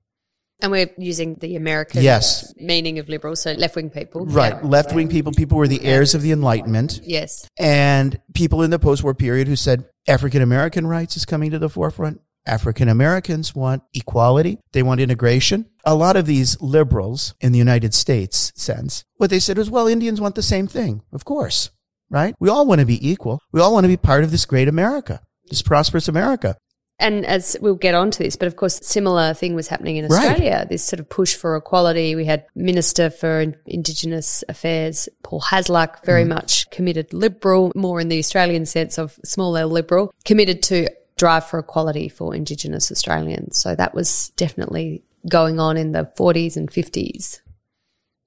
And 0.61 0.71
we're 0.71 0.89
using 0.97 1.35
the 1.35 1.57
American 1.57 2.01
yes. 2.01 2.53
meaning 2.55 2.97
of 2.97 3.09
liberals, 3.09 3.41
so 3.41 3.51
left 3.53 3.75
wing 3.75 3.89
people. 3.89 4.25
Right. 4.25 4.53
Yeah. 4.53 4.67
Left 4.67 4.95
wing 4.95 5.09
people, 5.09 5.33
people 5.33 5.57
were 5.57 5.67
the 5.67 5.83
heirs 5.83 6.15
of 6.15 6.21
the 6.21 6.31
Enlightenment. 6.31 7.01
Yes. 7.03 7.49
And 7.59 8.19
people 8.33 8.61
in 8.61 8.71
the 8.71 8.79
post 8.79 9.03
war 9.03 9.13
period 9.13 9.47
who 9.47 9.57
said 9.57 9.85
African 10.07 10.41
American 10.41 10.87
rights 10.87 11.17
is 11.17 11.25
coming 11.25 11.51
to 11.51 11.59
the 11.59 11.69
forefront. 11.69 12.21
African 12.47 12.89
Americans 12.89 13.55
want 13.55 13.83
equality. 13.93 14.59
They 14.71 14.83
want 14.83 15.01
integration. 15.01 15.65
A 15.83 15.95
lot 15.95 16.15
of 16.15 16.25
these 16.25 16.59
liberals 16.61 17.33
in 17.41 17.51
the 17.51 17.59
United 17.59 17.93
States 17.93 18.51
sense, 18.55 19.03
what 19.17 19.29
they 19.29 19.39
said 19.39 19.57
was, 19.57 19.69
well, 19.69 19.87
Indians 19.87 20.21
want 20.21 20.35
the 20.35 20.41
same 20.41 20.67
thing. 20.67 21.01
Of 21.11 21.25
course, 21.25 21.69
right? 22.09 22.35
We 22.39 22.49
all 22.49 22.65
want 22.65 22.79
to 22.79 22.85
be 22.85 23.07
equal. 23.07 23.39
We 23.51 23.61
all 23.61 23.73
want 23.73 23.83
to 23.83 23.89
be 23.89 23.97
part 23.97 24.23
of 24.23 24.31
this 24.31 24.45
great 24.45 24.67
America, 24.67 25.21
this 25.49 25.61
prosperous 25.61 26.07
America. 26.07 26.55
And 26.97 27.25
as 27.25 27.57
we'll 27.59 27.75
get 27.75 27.93
on 27.93 28.09
to 28.11 28.23
this, 28.23 28.37
but 28.37 28.47
of 28.47 28.55
course, 28.55 28.79
similar 28.81 29.33
thing 29.33 29.53
was 29.53 29.67
happening 29.67 29.97
in 29.97 30.05
Australia. 30.05 30.59
Right. 30.59 30.69
This 30.69 30.85
sort 30.85 31.01
of 31.01 31.09
push 31.09 31.35
for 31.35 31.57
equality. 31.57 32.15
We 32.15 32.23
had 32.23 32.45
Minister 32.55 33.09
for 33.09 33.53
Indigenous 33.65 34.45
Affairs, 34.47 35.09
Paul 35.21 35.41
Hasluck, 35.41 36.05
very 36.05 36.23
mm. 36.23 36.29
much 36.29 36.69
committed 36.69 37.13
liberal, 37.13 37.73
more 37.75 37.99
in 37.99 38.07
the 38.07 38.19
Australian 38.19 38.65
sense 38.65 38.97
of 38.97 39.19
small 39.25 39.57
L 39.57 39.67
liberal, 39.67 40.13
committed 40.23 40.63
to 40.63 40.87
drive 41.17 41.45
for 41.45 41.59
equality 41.59 42.09
for 42.09 42.35
Indigenous 42.35 42.91
Australians. 42.91 43.57
So 43.57 43.75
that 43.75 43.93
was 43.93 44.31
definitely 44.35 45.03
going 45.29 45.59
on 45.59 45.77
in 45.77 45.91
the 45.91 46.11
40s 46.17 46.57
and 46.57 46.69
50s. 46.69 47.41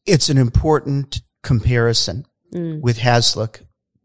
It's 0.07 0.29
an 0.29 0.39
important 0.39 1.23
comparison 1.43 2.27
mm. 2.53 2.81
with 2.81 2.99
Hasluck 2.99 3.61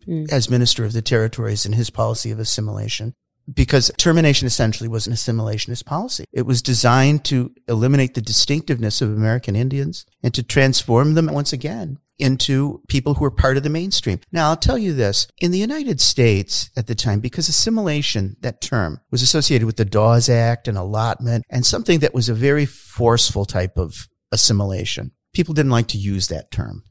mm. 0.07 0.31
as 0.31 0.49
Minister 0.49 0.83
of 0.85 0.93
the 0.93 1.01
Territories 1.01 1.65
and 1.65 1.75
his 1.75 1.89
policy 1.89 2.31
of 2.31 2.39
assimilation. 2.39 3.13
Because 3.53 3.91
termination 3.97 4.47
essentially 4.47 4.87
was 4.87 5.05
an 5.05 5.11
assimilationist 5.11 5.85
policy. 5.85 6.23
It 6.31 6.43
was 6.43 6.61
designed 6.61 7.25
to 7.25 7.53
eliminate 7.67 8.13
the 8.13 8.21
distinctiveness 8.21 9.01
of 9.01 9.09
American 9.09 9.53
Indians 9.53 10.05
and 10.23 10.33
to 10.33 10.43
transform 10.43 11.15
them 11.15 11.27
once 11.27 11.51
again 11.51 11.99
into 12.19 12.81
people 12.87 13.15
who 13.15 13.25
are 13.25 13.31
part 13.31 13.57
of 13.57 13.63
the 13.63 13.69
mainstream. 13.69 14.19
Now, 14.31 14.49
I'll 14.49 14.57
tell 14.57 14.77
you 14.77 14.93
this. 14.93 15.27
In 15.39 15.51
the 15.51 15.59
United 15.59 15.99
States 15.99 16.69
at 16.77 16.87
the 16.87 16.95
time, 16.95 17.19
because 17.19 17.49
assimilation, 17.49 18.35
that 18.41 18.61
term, 18.61 19.01
was 19.11 19.21
associated 19.21 19.65
with 19.65 19.77
the 19.77 19.85
Dawes 19.85 20.29
Act 20.29 20.67
and 20.67 20.77
allotment 20.77 21.43
and 21.49 21.65
something 21.65 21.99
that 21.99 22.13
was 22.13 22.29
a 22.29 22.33
very 22.33 22.65
forceful 22.65 23.45
type 23.45 23.77
of 23.77 24.07
assimilation. 24.31 25.11
People 25.33 25.53
didn't 25.53 25.71
like 25.71 25.87
to 25.87 25.97
use 25.97 26.27
that 26.27 26.51
term. 26.51 26.83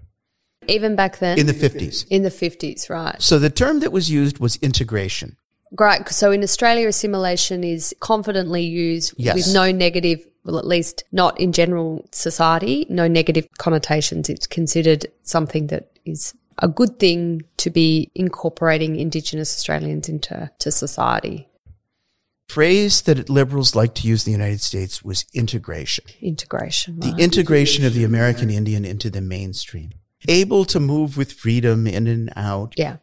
Even 0.69 0.95
back 0.95 1.19
then? 1.19 1.39
In 1.39 1.47
the 1.47 1.53
50s. 1.53 2.07
In 2.09 2.23
the 2.23 2.29
50s, 2.31 2.89
right. 2.89 3.21
So 3.21 3.39
the 3.39 3.51
term 3.51 3.81
that 3.81 3.93
was 3.93 4.11
used 4.11 4.39
was 4.39 4.57
integration. 4.57 5.37
Great. 5.75 6.09
So 6.09 6.31
in 6.31 6.43
Australia, 6.43 6.89
assimilation 6.89 7.65
is 7.65 7.95
confidently 8.01 8.63
used 8.63 9.15
yes. 9.17 9.35
with 9.35 9.55
no 9.55 9.73
negative, 9.73 10.27
well, 10.45 10.59
at 10.59 10.67
least 10.67 11.05
not 11.13 11.39
in 11.41 11.53
general 11.53 12.07
society, 12.13 12.87
no 12.91 13.09
negative 13.09 13.47
connotations. 13.59 14.29
It's 14.29 14.47
considered 14.47 15.07
something 15.23 15.69
that 15.69 15.91
is 16.05 16.35
a 16.59 16.69
good 16.69 16.99
thing 16.99 17.43
to 17.57 17.71
be 17.71 18.11
incorporating 18.15 18.97
Indigenous 18.97 19.55
Australians 19.55 20.09
into 20.09 20.51
to 20.59 20.71
society. 20.71 21.49
Phrase 22.49 23.01
that 23.03 23.31
liberals 23.31 23.75
like 23.75 23.95
to 23.95 24.07
use 24.07 24.27
in 24.27 24.33
the 24.33 24.39
United 24.39 24.61
States 24.61 25.03
was 25.03 25.25
integration. 25.33 26.05
Integration. 26.21 27.01
Right. 27.01 27.17
The 27.17 27.23
integration 27.23 27.87
of 27.87 27.95
the 27.95 28.05
American 28.05 28.51
Indian 28.51 28.85
into 28.85 29.09
the 29.09 29.23
mainstream. 29.23 29.93
Able 30.29 30.67
to 30.67 30.79
move 30.79 31.17
with 31.17 31.33
freedom 31.33 31.87
in 31.87 32.07
and 32.07 32.31
out. 32.37 32.75
Yeah. 32.77 32.99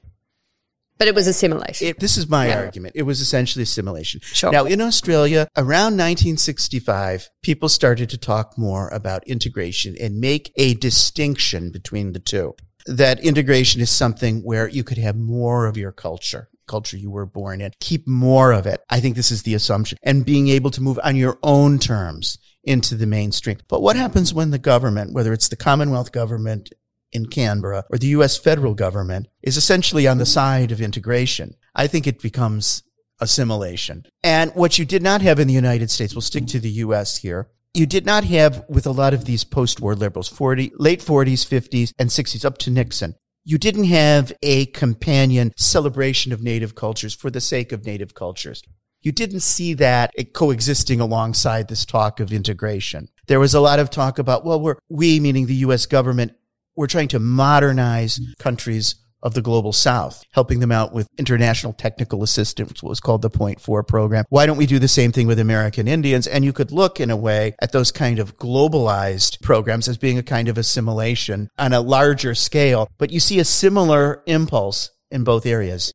But 1.00 1.08
it 1.08 1.16
was 1.16 1.28
assimilation. 1.28 1.88
It, 1.88 2.00
this 2.00 2.18
is 2.18 2.28
my 2.28 2.50
yeah. 2.50 2.60
argument. 2.60 2.96
It 2.96 3.04
was 3.04 3.22
essentially 3.22 3.64
assimilation. 3.64 4.20
Sure. 4.22 4.52
Now, 4.52 4.66
in 4.66 4.82
Australia, 4.82 5.48
around 5.56 5.98
1965, 5.98 7.30
people 7.42 7.70
started 7.70 8.10
to 8.10 8.18
talk 8.18 8.58
more 8.58 8.90
about 8.90 9.26
integration 9.26 9.96
and 10.00 10.20
make 10.20 10.52
a 10.58 10.74
distinction 10.74 11.72
between 11.72 12.12
the 12.12 12.20
two. 12.20 12.54
That 12.86 13.20
integration 13.22 13.82
is 13.82 13.90
something 13.90 14.42
where 14.42 14.68
you 14.68 14.84
could 14.84 14.98
have 14.98 15.16
more 15.16 15.68
of 15.68 15.78
your 15.78 15.94
culture 15.94 16.50
culture 16.70 16.98
you 16.98 17.10
were 17.10 17.26
born 17.26 17.60
in. 17.62 17.72
Keep 17.80 18.08
more 18.08 18.52
of 18.54 18.68
it. 18.68 18.80
I 18.90 19.00
think 19.00 19.16
this 19.16 19.32
is 19.32 19.42
the 19.42 19.56
assumption 19.56 19.98
and 20.04 20.24
being 20.24 20.48
able 20.50 20.70
to 20.72 20.82
move 20.82 21.00
on 21.04 21.16
your 21.16 21.40
own 21.42 21.80
terms 21.80 22.38
into 22.64 22.96
the 22.96 23.08
mainstream. 23.08 23.58
But 23.68 23.82
what 23.82 23.96
happens 23.96 24.34
when 24.34 24.52
the 24.52 24.60
government, 24.60 25.14
whether 25.14 25.34
it's 25.34 25.50
the 25.50 25.56
Commonwealth 25.56 26.12
government 26.12 26.72
in 27.12 27.28
Canberra 27.28 27.86
or 27.90 27.98
the 27.98 28.08
US 28.08 28.38
federal 28.38 28.74
government 28.74 29.28
is 29.42 29.58
essentially 29.58 30.08
on 30.08 30.18
the 30.18 30.26
side 30.26 30.72
of 30.72 30.82
integration. 30.82 31.56
I 31.76 31.88
think 31.88 32.08
it 32.08 32.22
becomes 32.22 32.84
assimilation. 33.20 34.06
And 34.24 34.52
what 34.52 34.80
you 34.80 34.86
did 34.86 35.04
not 35.04 35.22
have 35.22 35.40
in 35.40 35.48
the 35.48 35.54
United 35.54 35.92
States, 35.92 36.14
we'll 36.14 36.22
stick 36.22 36.48
to 36.48 36.60
the 36.60 36.70
US 36.70 37.18
here. 37.18 37.50
You 37.74 37.86
did 37.86 38.06
not 38.06 38.24
have 38.24 38.66
with 38.68 38.88
a 38.88 38.92
lot 38.92 39.14
of 39.14 39.26
these 39.26 39.44
post-war 39.44 39.96
liberals, 39.96 40.28
40, 40.28 40.72
late 40.78 41.02
40s, 41.02 41.46
50s, 41.46 41.94
and 42.00 42.10
60s 42.10 42.44
up 42.44 42.58
to 42.60 42.72
Nixon. 42.72 43.16
You 43.44 43.58
didn't 43.58 43.86
have 43.86 44.34
a 44.42 44.68
companion 44.68 45.54
celebration 45.56 46.32
of 46.32 46.42
native 46.42 46.76
cultures 46.76 47.14
for 47.14 47.30
the 47.30 47.42
sake 47.42 47.72
of 47.72 47.86
native 47.86 48.14
cultures. 48.14 48.62
You 49.02 49.12
didn't 49.12 49.40
see 49.42 49.74
that 49.76 50.12
coexisting 50.34 51.00
alongside 51.00 51.68
this 51.68 51.86
talk 51.86 52.20
of 52.20 52.34
integration. 52.34 53.08
There 53.28 53.40
was 53.40 53.54
a 53.54 53.62
lot 53.62 53.80
of 53.80 53.90
talk 53.90 54.20
about, 54.20 54.44
well, 54.44 54.60
we're, 54.60 54.76
we, 54.90 55.20
meaning 55.20 55.46
the 55.46 55.56
U.S. 55.56 55.86
government, 55.86 56.34
we're 56.80 56.88
trying 56.88 57.10
to 57.10 57.20
modernize 57.20 58.22
countries 58.40 58.96
of 59.22 59.34
the 59.34 59.42
global 59.42 59.74
south, 59.74 60.24
helping 60.32 60.62
them 60.62 60.72
out 60.72 60.94
with 60.94 61.10
international 61.18 61.74
technical 61.74 62.24
assistance, 62.24 62.82
what 62.82 62.88
was 62.88 63.02
called 63.02 63.22
the 63.22 63.30
Point 63.30 63.60
Four 63.60 63.84
program. 63.84 64.24
Why 64.30 64.46
don't 64.46 64.56
we 64.56 64.66
do 64.66 64.80
the 64.80 64.88
same 64.88 65.12
thing 65.12 65.28
with 65.28 65.40
American 65.40 65.90
Indians? 65.90 66.26
And 66.26 66.46
you 66.46 66.54
could 66.54 66.72
look 66.72 67.02
in 67.02 67.10
a 67.10 67.18
way 67.18 67.54
at 67.62 67.74
those 67.74 67.92
kind 67.92 68.18
of 68.18 68.38
globalized 68.38 69.42
programs 69.42 69.90
as 69.90 69.98
being 69.98 70.18
a 70.18 70.24
kind 70.24 70.48
of 70.48 70.58
assimilation 70.58 71.50
on 71.58 71.74
a 71.74 71.82
larger 71.82 72.34
scale, 72.34 72.88
but 72.98 73.12
you 73.12 73.20
see 73.20 73.40
a 73.40 73.46
similar 73.46 74.24
impulse 74.26 74.90
in 75.12 75.26
both 75.26 75.46
areas. 75.46 75.92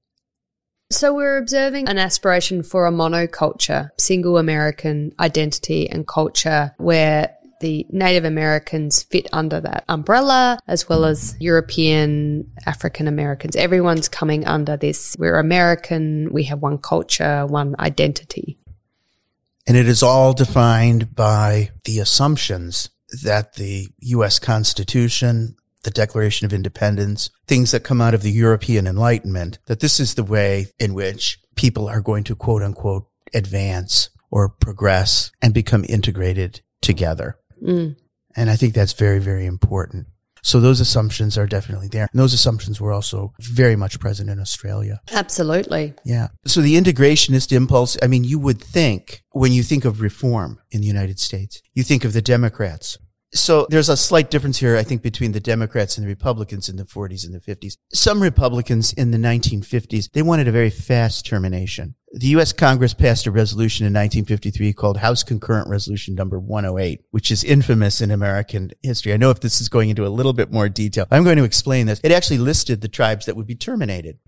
So 0.93 1.15
we're 1.15 1.39
observing 1.39 1.89
an 1.89 1.97
aspiration 1.97 2.63
for 2.63 2.87
a 2.87 2.93
monoculture, 2.93 3.89
single 3.99 4.37
American 4.37 5.13
identity 5.19 5.89
and 5.89 6.07
culture 6.07 6.75
where 6.77 7.35
the 7.61 7.87
Native 7.91 8.25
Americans 8.25 9.03
fit 9.03 9.27
under 9.33 9.61
that 9.61 9.85
umbrella, 9.89 10.59
as 10.67 10.89
well 10.89 11.05
as 11.05 11.37
European, 11.41 12.51
African 12.67 13.09
Americans. 13.09 13.57
Everyone's 13.57 14.09
coming 14.09 14.47
under 14.47 14.77
this. 14.77 15.17
We're 15.19 15.39
American. 15.39 16.33
We 16.33 16.45
have 16.45 16.61
one 16.61 16.79
culture, 16.79 17.47
one 17.47 17.75
identity. 17.79 18.59
And 19.67 19.77
it 19.77 19.89
is 19.89 20.03
all 20.03 20.35
defined 20.35 21.15
by 21.15 21.71
the 21.85 21.99
assumptions 21.99 22.91
that 23.23 23.55
the 23.55 23.89
U.S. 24.01 24.39
Constitution, 24.39 25.57
the 25.85 25.91
Declaration 25.91 26.45
of 26.45 26.53
Independence, 26.53 27.31
things 27.47 27.71
that 27.71 27.85
come 27.85 28.01
out 28.01 28.15
of 28.15 28.23
the 28.23 28.31
European 28.31 28.87
Enlightenment, 28.87 29.59
that 29.67 29.81
this 29.81 30.01
is 30.01 30.15
the 30.15 30.25
way 30.25 30.67
in 30.79 30.95
which 30.95 31.39
people 31.55 31.89
are 31.89 32.01
going 32.01 32.25
to 32.25 32.37
quote 32.37 32.63
unquote 32.63 33.07
advance 33.33 34.11
or 34.31 34.49
progress 34.49 35.31
and 35.41 35.55
become 35.55 35.85
integrated 35.89 36.61
together. 36.83 37.39
Mm. 37.65 37.97
And 38.37 38.51
I 38.51 38.57
think 38.57 38.75
that's 38.75 38.93
very, 38.93 39.19
very 39.19 39.47
important. 39.47 40.07
So 40.45 40.61
those 40.61 40.79
assumptions 40.79 41.39
are 41.39 41.47
definitely 41.47 41.89
there. 41.89 42.07
And 42.13 42.21
those 42.21 42.35
assumptions 42.35 42.79
were 42.79 42.93
also 42.93 43.33
very 43.41 43.77
much 43.77 43.99
present 43.99 44.29
in 44.29 44.39
Australia. 44.39 45.01
Absolutely. 45.11 45.95
Yeah. 46.05 46.29
So 46.45 46.61
the 46.61 46.77
integrationist 46.77 47.51
impulse, 47.51 47.97
I 48.03 48.09
mean, 48.09 48.25
you 48.25 48.39
would 48.39 48.61
think 48.61 49.23
when 49.31 49.53
you 49.53 49.63
think 49.63 49.87
of 49.87 50.03
reform 50.03 50.61
in 50.71 50.83
the 50.83 50.87
United 50.87 51.19
States, 51.19 51.63
you 51.73 51.83
think 51.83 52.05
of 52.05 52.13
the 52.13 52.21
Democrats. 52.21 52.99
So 53.35 53.67
there's 53.69 53.89
a 53.89 53.97
slight 53.97 54.31
difference 54.31 54.59
here, 54.59 54.77
I 54.77 54.85
think, 54.85 55.03
between 55.03 55.33
the 55.33 55.41
Democrats 55.41 55.99
and 55.99 56.05
the 56.05 56.09
Republicans 56.09 56.69
in 56.69 56.77
the 56.77 56.85
40s 56.85 57.25
and 57.27 57.35
the 57.35 57.41
50s. 57.41 57.77
Some 57.93 58.23
Republicans 58.23 58.93
in 58.93 59.11
the 59.11 59.19
1950s, 59.19 60.13
they 60.13 60.23
wanted 60.23 60.49
a 60.49 60.53
very 60.53 60.71
fast 60.71 61.27
termination 61.27 61.97
the 62.17 62.29
U.S. 62.29 62.53
Congress 62.53 62.95
passed 62.95 63.27
a 63.27 63.33
resolution 63.33 63.85
in 63.85 63.93
1953 63.93 64.73
called 64.73 64.99
House 64.99 65.25
Concurrent 65.25 65.69
Resolution 65.69 66.15
Number 66.15 66.39
108, 66.39 67.01
which 67.11 67.33
is 67.33 67.43
infamous 67.43 68.01
in 68.01 68.13
American 68.13 68.71
history. 68.83 69.13
I 69.13 69.17
know 69.17 69.31
if 69.31 69.41
this 69.41 69.61
is 69.61 69.69
going 69.69 69.91
into 69.91 70.07
a 70.07 70.09
little 70.09 70.33
bit 70.33 70.53
more 70.53 70.69
detail, 70.69 71.09
I'm 71.11 71.25
going 71.25 71.39
to 71.39 71.45
explain 71.45 71.87
this. 71.87 72.01
It 72.05 72.13
actually 72.13 72.39
listed 72.39 72.81
the 72.81 72.89
tribes 72.89 73.27
that 73.27 73.35
would 73.35 73.49
be 73.49 73.57
terminated. 73.57 74.21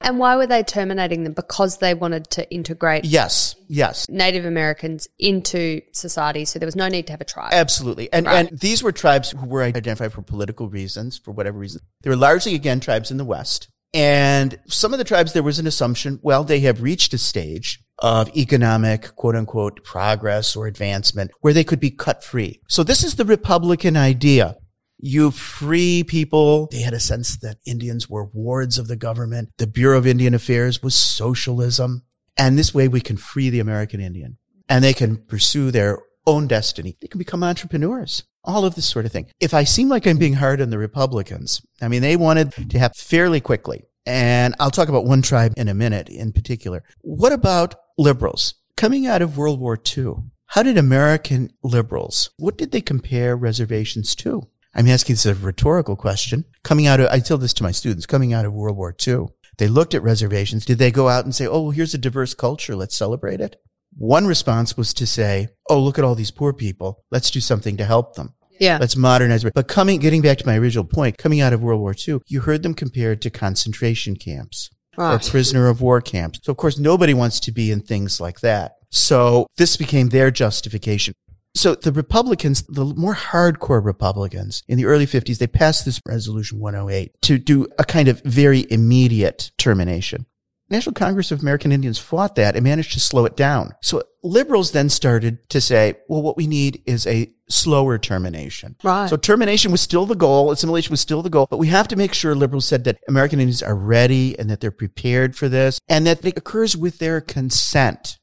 And 0.00 0.18
why 0.18 0.36
were 0.36 0.46
they 0.46 0.62
terminating 0.62 1.24
them? 1.24 1.32
Because 1.32 1.78
they 1.78 1.94
wanted 1.94 2.30
to 2.30 2.48
integrate. 2.52 3.04
Yes, 3.04 3.56
yes. 3.68 4.08
Native 4.08 4.44
Americans 4.44 5.08
into 5.18 5.80
society, 5.92 6.44
so 6.44 6.58
there 6.58 6.66
was 6.66 6.76
no 6.76 6.88
need 6.88 7.06
to 7.06 7.12
have 7.12 7.20
a 7.20 7.24
tribe. 7.24 7.52
Absolutely, 7.52 8.12
and 8.12 8.26
right. 8.26 8.48
and 8.48 8.58
these 8.58 8.82
were 8.82 8.92
tribes 8.92 9.30
who 9.30 9.46
were 9.46 9.62
identified 9.62 10.12
for 10.12 10.22
political 10.22 10.68
reasons, 10.68 11.18
for 11.18 11.32
whatever 11.32 11.58
reason. 11.58 11.80
They 12.02 12.10
were 12.10 12.16
largely 12.16 12.54
again 12.54 12.80
tribes 12.80 13.10
in 13.10 13.16
the 13.16 13.24
West. 13.24 13.68
And 13.94 14.58
some 14.66 14.92
of 14.92 14.98
the 14.98 15.04
tribes, 15.04 15.32
there 15.32 15.42
was 15.42 15.58
an 15.58 15.66
assumption, 15.66 16.18
well, 16.22 16.44
they 16.44 16.60
have 16.60 16.82
reached 16.82 17.14
a 17.14 17.18
stage 17.18 17.82
of 18.00 18.28
economic, 18.36 19.14
quote 19.16 19.34
unquote, 19.34 19.82
progress 19.84 20.54
or 20.54 20.66
advancement 20.66 21.30
where 21.40 21.54
they 21.54 21.64
could 21.64 21.80
be 21.80 21.90
cut 21.90 22.22
free. 22.22 22.60
So 22.68 22.82
this 22.82 23.02
is 23.02 23.14
the 23.14 23.24
Republican 23.24 23.96
idea. 23.96 24.56
You 24.98 25.30
free 25.30 26.04
people. 26.04 26.68
They 26.70 26.80
had 26.80 26.94
a 26.94 27.00
sense 27.00 27.36
that 27.38 27.58
Indians 27.66 28.08
were 28.08 28.24
wards 28.24 28.78
of 28.78 28.88
the 28.88 28.96
government. 28.96 29.50
The 29.58 29.66
Bureau 29.66 29.98
of 29.98 30.06
Indian 30.06 30.34
Affairs 30.34 30.82
was 30.82 30.94
socialism. 30.94 32.02
And 32.38 32.58
this 32.58 32.74
way 32.74 32.88
we 32.88 33.00
can 33.00 33.16
free 33.16 33.50
the 33.50 33.60
American 33.60 34.00
Indian 34.00 34.38
and 34.68 34.84
they 34.84 34.92
can 34.92 35.16
pursue 35.16 35.70
their 35.70 35.98
own 36.26 36.46
destiny. 36.46 36.96
They 37.00 37.08
can 37.08 37.18
become 37.18 37.42
entrepreneurs 37.42 38.24
all 38.46 38.64
of 38.64 38.74
this 38.74 38.86
sort 38.86 39.04
of 39.04 39.12
thing. 39.12 39.26
If 39.40 39.52
I 39.52 39.64
seem 39.64 39.88
like 39.88 40.06
I'm 40.06 40.18
being 40.18 40.34
hard 40.34 40.60
on 40.60 40.70
the 40.70 40.78
Republicans, 40.78 41.60
I 41.82 41.88
mean, 41.88 42.02
they 42.02 42.16
wanted 42.16 42.70
to 42.70 42.78
have 42.78 42.96
fairly 42.96 43.40
quickly. 43.40 43.84
And 44.06 44.54
I'll 44.60 44.70
talk 44.70 44.88
about 44.88 45.04
one 45.04 45.20
tribe 45.20 45.54
in 45.56 45.68
a 45.68 45.74
minute 45.74 46.08
in 46.08 46.32
particular. 46.32 46.84
What 47.00 47.32
about 47.32 47.74
liberals 47.98 48.54
coming 48.76 49.06
out 49.06 49.20
of 49.20 49.36
World 49.36 49.58
War 49.58 49.76
II? 49.76 50.14
How 50.50 50.62
did 50.62 50.78
American 50.78 51.50
liberals, 51.64 52.30
what 52.36 52.56
did 52.56 52.70
they 52.70 52.80
compare 52.80 53.36
reservations 53.36 54.14
to? 54.16 54.46
I'm 54.76 54.88
asking 54.88 55.14
this 55.14 55.24
a 55.24 55.34
rhetorical 55.34 55.96
question. 55.96 56.44
Coming 56.62 56.86
out 56.86 57.00
of, 57.00 57.08
I 57.10 57.18
tell 57.18 57.38
this 57.38 57.54
to 57.54 57.62
my 57.62 57.72
students, 57.72 58.04
coming 58.04 58.34
out 58.34 58.44
of 58.44 58.52
World 58.52 58.76
War 58.76 58.94
II, 59.06 59.28
they 59.56 59.68
looked 59.68 59.94
at 59.94 60.02
reservations. 60.02 60.66
Did 60.66 60.78
they 60.78 60.90
go 60.90 61.08
out 61.08 61.24
and 61.24 61.34
say, 61.34 61.46
Oh, 61.46 61.62
well, 61.62 61.70
here's 61.70 61.94
a 61.94 61.98
diverse 61.98 62.34
culture. 62.34 62.76
Let's 62.76 62.94
celebrate 62.94 63.40
it? 63.40 63.56
One 63.96 64.26
response 64.26 64.76
was 64.76 64.92
to 64.94 65.06
say, 65.06 65.48
Oh, 65.70 65.80
look 65.80 65.98
at 65.98 66.04
all 66.04 66.14
these 66.14 66.30
poor 66.30 66.52
people. 66.52 67.04
Let's 67.10 67.30
do 67.30 67.40
something 67.40 67.78
to 67.78 67.86
help 67.86 68.16
them. 68.16 68.34
Yeah. 68.60 68.76
Let's 68.78 68.96
modernize. 68.96 69.44
But 69.44 69.66
coming, 69.66 69.98
getting 69.98 70.20
back 70.20 70.38
to 70.38 70.46
my 70.46 70.58
original 70.58 70.84
point, 70.84 71.16
coming 71.16 71.40
out 71.40 71.54
of 71.54 71.62
World 71.62 71.80
War 71.80 71.94
II, 72.06 72.20
you 72.26 72.40
heard 72.40 72.62
them 72.62 72.74
compared 72.74 73.22
to 73.22 73.30
concentration 73.30 74.16
camps 74.16 74.70
or 74.98 75.18
prisoner 75.18 75.68
of 75.68 75.80
war 75.80 76.00
camps. 76.00 76.40
So 76.42 76.50
of 76.50 76.58
course, 76.58 76.78
nobody 76.78 77.14
wants 77.14 77.40
to 77.40 77.52
be 77.52 77.70
in 77.70 77.80
things 77.80 78.20
like 78.20 78.40
that. 78.40 78.72
So 78.90 79.46
this 79.56 79.76
became 79.76 80.08
their 80.08 80.30
justification. 80.30 81.14
So 81.56 81.74
the 81.74 81.92
Republicans, 81.92 82.62
the 82.62 82.84
more 82.84 83.14
hardcore 83.14 83.82
Republicans 83.82 84.62
in 84.68 84.76
the 84.76 84.84
early 84.84 85.06
50s, 85.06 85.38
they 85.38 85.46
passed 85.46 85.84
this 85.84 86.00
resolution 86.06 86.60
108 86.60 87.20
to 87.22 87.38
do 87.38 87.66
a 87.78 87.84
kind 87.84 88.08
of 88.08 88.20
very 88.22 88.66
immediate 88.70 89.50
termination. 89.56 90.26
National 90.68 90.92
Congress 90.92 91.30
of 91.30 91.40
American 91.40 91.72
Indians 91.72 91.98
fought 91.98 92.34
that 92.34 92.56
and 92.56 92.64
managed 92.64 92.92
to 92.92 93.00
slow 93.00 93.24
it 93.24 93.36
down. 93.36 93.72
So 93.80 94.02
liberals 94.22 94.72
then 94.72 94.88
started 94.88 95.48
to 95.50 95.60
say, 95.60 95.94
well, 96.08 96.22
what 96.22 96.36
we 96.36 96.46
need 96.46 96.82
is 96.86 97.06
a 97.06 97.32
slower 97.48 97.98
termination. 97.98 98.74
Right. 98.82 99.08
So 99.08 99.16
termination 99.16 99.70
was 99.70 99.80
still 99.80 100.06
the 100.06 100.16
goal. 100.16 100.50
Assimilation 100.50 100.90
was 100.90 101.00
still 101.00 101.22
the 101.22 101.30
goal, 101.30 101.46
but 101.48 101.58
we 101.58 101.68
have 101.68 101.86
to 101.88 101.96
make 101.96 102.12
sure 102.12 102.34
liberals 102.34 102.66
said 102.66 102.84
that 102.84 102.98
American 103.08 103.38
Indians 103.38 103.62
are 103.62 103.76
ready 103.76 104.36
and 104.38 104.50
that 104.50 104.60
they're 104.60 104.72
prepared 104.72 105.36
for 105.36 105.48
this 105.48 105.78
and 105.88 106.06
that 106.06 106.24
it 106.24 106.36
occurs 106.36 106.76
with 106.76 106.98
their 106.98 107.20
consent. 107.20 108.18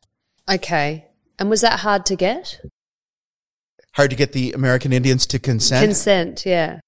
Okay. 0.51 1.07
And 1.39 1.49
was 1.49 1.61
that 1.61 1.79
hard 1.79 2.05
to 2.07 2.15
get? 2.15 2.59
Hard 3.95 4.09
to 4.09 4.15
get 4.15 4.33
the 4.33 4.53
American 4.53 4.93
Indians 4.93 5.25
to 5.27 5.39
consent? 5.39 5.85
Consent, 5.85 6.45
yeah. 6.45 6.79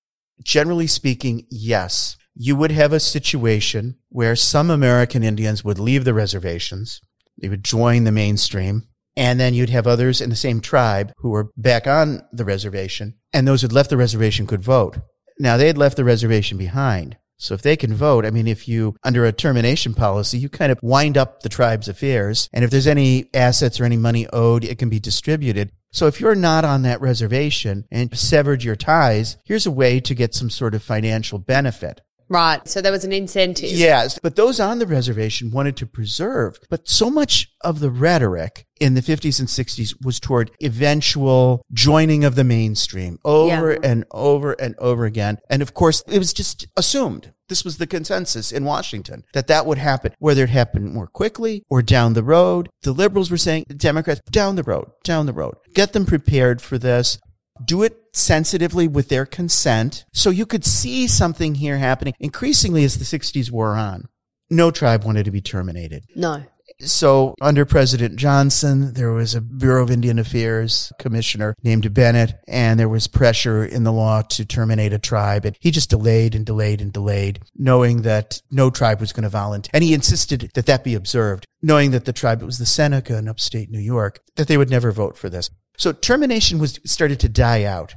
Generally 0.44 0.88
speaking, 0.88 1.46
yes 1.50 2.18
you 2.36 2.56
would 2.56 2.72
have 2.72 2.92
a 2.92 3.00
situation 3.00 3.96
where 4.10 4.36
some 4.36 4.70
American 4.70 5.24
Indians 5.24 5.64
would 5.64 5.80
leave 5.80 6.04
the 6.04 6.14
reservations. 6.14 7.00
They 7.42 7.48
would 7.48 7.64
join 7.64 8.04
the 8.04 8.12
mainstream. 8.12 8.88
And 9.18 9.40
then 9.40 9.54
you'd 9.54 9.70
have 9.70 9.88
others 9.88 10.20
in 10.20 10.30
the 10.30 10.36
same 10.36 10.60
tribe 10.60 11.14
who 11.18 11.30
were 11.30 11.52
back 11.56 11.88
on 11.88 12.22
the 12.34 12.44
reservation. 12.44 13.16
And 13.32 13.48
those 13.48 13.62
who'd 13.62 13.72
left 13.72 13.90
the 13.90 13.96
reservation 13.96 14.46
could 14.46 14.62
vote. 14.62 14.98
Now 15.40 15.56
they 15.56 15.68
had 15.68 15.78
left 15.78 15.96
the 15.96 16.04
reservation 16.04 16.58
behind. 16.58 17.18
So 17.38 17.54
if 17.54 17.62
they 17.62 17.78
can 17.78 17.94
vote, 17.94 18.26
I 18.26 18.32
mean, 18.32 18.48
if 18.48 18.68
you, 18.68 18.96
under 19.04 19.26
a 19.26 19.32
termination 19.32 19.94
policy, 19.94 20.38
you 20.38 20.50
kind 20.50 20.72
of 20.72 20.80
wind 20.82 21.18
up 21.18 21.44
the 21.44 21.50
tribe's 21.50 21.88
affairs. 21.88 22.50
And 22.52 22.66
if 22.66 22.72
there's 22.72 22.88
any 22.88 23.30
assets 23.34 23.80
or 23.80 23.86
any 23.86 23.98
money 23.98 24.28
owed, 24.34 24.66
it 24.66 24.78
can 24.78 24.90
be 24.90 25.00
distributed. 25.00 25.72
So 25.96 26.08
if 26.08 26.20
you're 26.20 26.36
not 26.36 26.66
on 26.66 26.82
that 26.82 27.00
reservation 27.00 27.86
and 27.90 28.16
severed 28.18 28.66
your 28.66 28.76
ties, 28.76 29.38
here's 29.46 29.66
a 29.66 29.72
way 29.72 30.02
to 30.02 30.14
get 30.14 30.36
some 30.36 30.50
sort 30.50 30.76
of 30.76 30.84
financial 30.84 31.40
benefit. 31.40 32.02
Right. 32.28 32.68
So 32.68 32.82
there 32.82 32.92
was 32.92 33.06
an 33.06 33.14
incentive. 33.14 33.70
Yes. 33.70 34.20
But 34.20 34.36
those 34.36 34.60
on 34.60 34.80
the 34.80 34.88
reservation 34.88 35.52
wanted 35.52 35.78
to 35.78 35.86
preserve. 35.86 36.60
But 36.70 36.90
so 36.90 37.10
much 37.10 37.50
of 37.62 37.80
the 37.80 37.92
rhetoric 37.92 38.66
in 38.78 38.96
the 38.96 39.02
50s 39.02 39.40
and 39.40 39.48
60s 39.48 40.04
was 40.04 40.20
toward 40.20 40.52
eventual 40.62 41.64
joining 41.72 42.26
of 42.26 42.36
the 42.36 42.44
mainstream 42.44 43.18
over 43.24 43.72
yeah. 43.72 43.80
and 43.82 44.04
over 44.12 44.52
and 44.52 44.76
over 44.80 45.06
again. 45.06 45.38
And 45.50 45.62
of 45.62 45.74
course, 45.74 46.04
it 46.08 46.20
was 46.20 46.34
just 46.34 46.68
assumed. 46.76 47.32
This 47.48 47.64
was 47.64 47.78
the 47.78 47.88
consensus 47.88 48.52
in 48.52 48.66
Washington 48.66 49.24
that 49.34 49.48
that 49.48 49.66
would 49.66 49.78
happen, 49.78 50.14
whether 50.20 50.44
it 50.44 50.50
happened 50.50 50.94
more 50.94 51.08
quickly 51.08 51.64
or 51.70 51.82
down 51.82 52.14
the 52.14 52.24
road. 52.24 52.70
The 52.82 52.92
liberals 52.92 53.30
were 53.30 53.38
saying, 53.38 53.66
the 53.68 53.76
Democrats, 53.76 54.22
down 54.32 54.56
the 54.56 54.64
road, 54.64 54.92
down 55.04 55.26
the 55.26 55.34
road. 55.34 55.56
Get 55.74 55.94
them 55.94 56.06
prepared 56.06 56.62
for 56.62 56.78
this 56.78 57.20
do 57.64 57.84
it 57.84 57.98
sensitively 58.14 58.88
with 58.88 59.10
their 59.10 59.26
consent. 59.26 60.06
So 60.14 60.30
you 60.30 60.46
could 60.46 60.66
see 60.66 61.08
something 61.08 61.56
here 61.56 61.78
happening 61.78 62.14
increasingly 62.20 62.84
as 62.84 62.98
the 62.98 63.06
60s 63.06 63.52
wore 63.52 63.76
on. 63.76 64.08
No 64.50 64.72
tribe 64.72 65.04
wanted 65.04 65.26
to 65.26 65.32
be 65.32 65.42
terminated. 65.42 66.04
No. 66.16 66.44
So 66.82 67.36
under 67.42 67.66
President 67.66 68.18
Johnson, 68.18 68.94
there 68.94 69.12
was 69.12 69.34
a 69.34 69.42
Bureau 69.42 69.84
of 69.84 69.92
Indian 69.92 70.20
Affairs 70.20 70.92
commissioner 71.00 71.56
named 71.64 71.94
Bennett, 71.94 72.36
and 72.48 72.80
there 72.80 72.90
was 72.90 73.08
pressure 73.08 73.64
in 73.64 73.84
the 73.84 73.94
law 73.94 74.22
to 74.24 74.46
terminate 74.46 74.92
a 74.92 75.00
tribe. 75.00 75.46
And 75.46 75.56
he 75.60 75.72
just 75.72 75.90
delayed 75.90 76.36
and 76.36 76.46
delayed 76.46 76.82
and 76.82 76.92
delayed, 76.92 77.40
knowing 77.56 78.02
that 78.02 78.42
no 78.52 78.70
tribe 78.70 79.00
was 79.00 79.14
going 79.14 79.24
to 79.24 79.30
volunteer. 79.30 79.72
And 79.74 79.84
he 79.84 79.94
insisted 79.94 80.52
that 80.54 80.66
that 80.66 80.84
be 80.84 80.96
observed, 80.96 81.46
knowing 81.62 81.92
that 81.92 82.06
the 82.06 82.14
tribe, 82.14 82.42
it 82.42 82.46
was 82.46 82.60
the 82.60 82.66
Seneca 82.66 83.18
in 83.18 83.28
upstate 83.28 83.70
New 83.70 83.80
York, 83.80 84.20
that 84.36 84.48
they 84.48 84.58
would 84.58 84.70
never 84.70 84.92
vote 84.92 85.18
for 85.18 85.30
this. 85.30 85.50
So 85.78 85.92
termination 85.92 86.60
was 86.60 86.80
started 86.86 87.20
to 87.22 87.30
die 87.30 87.64
out. 87.64 87.96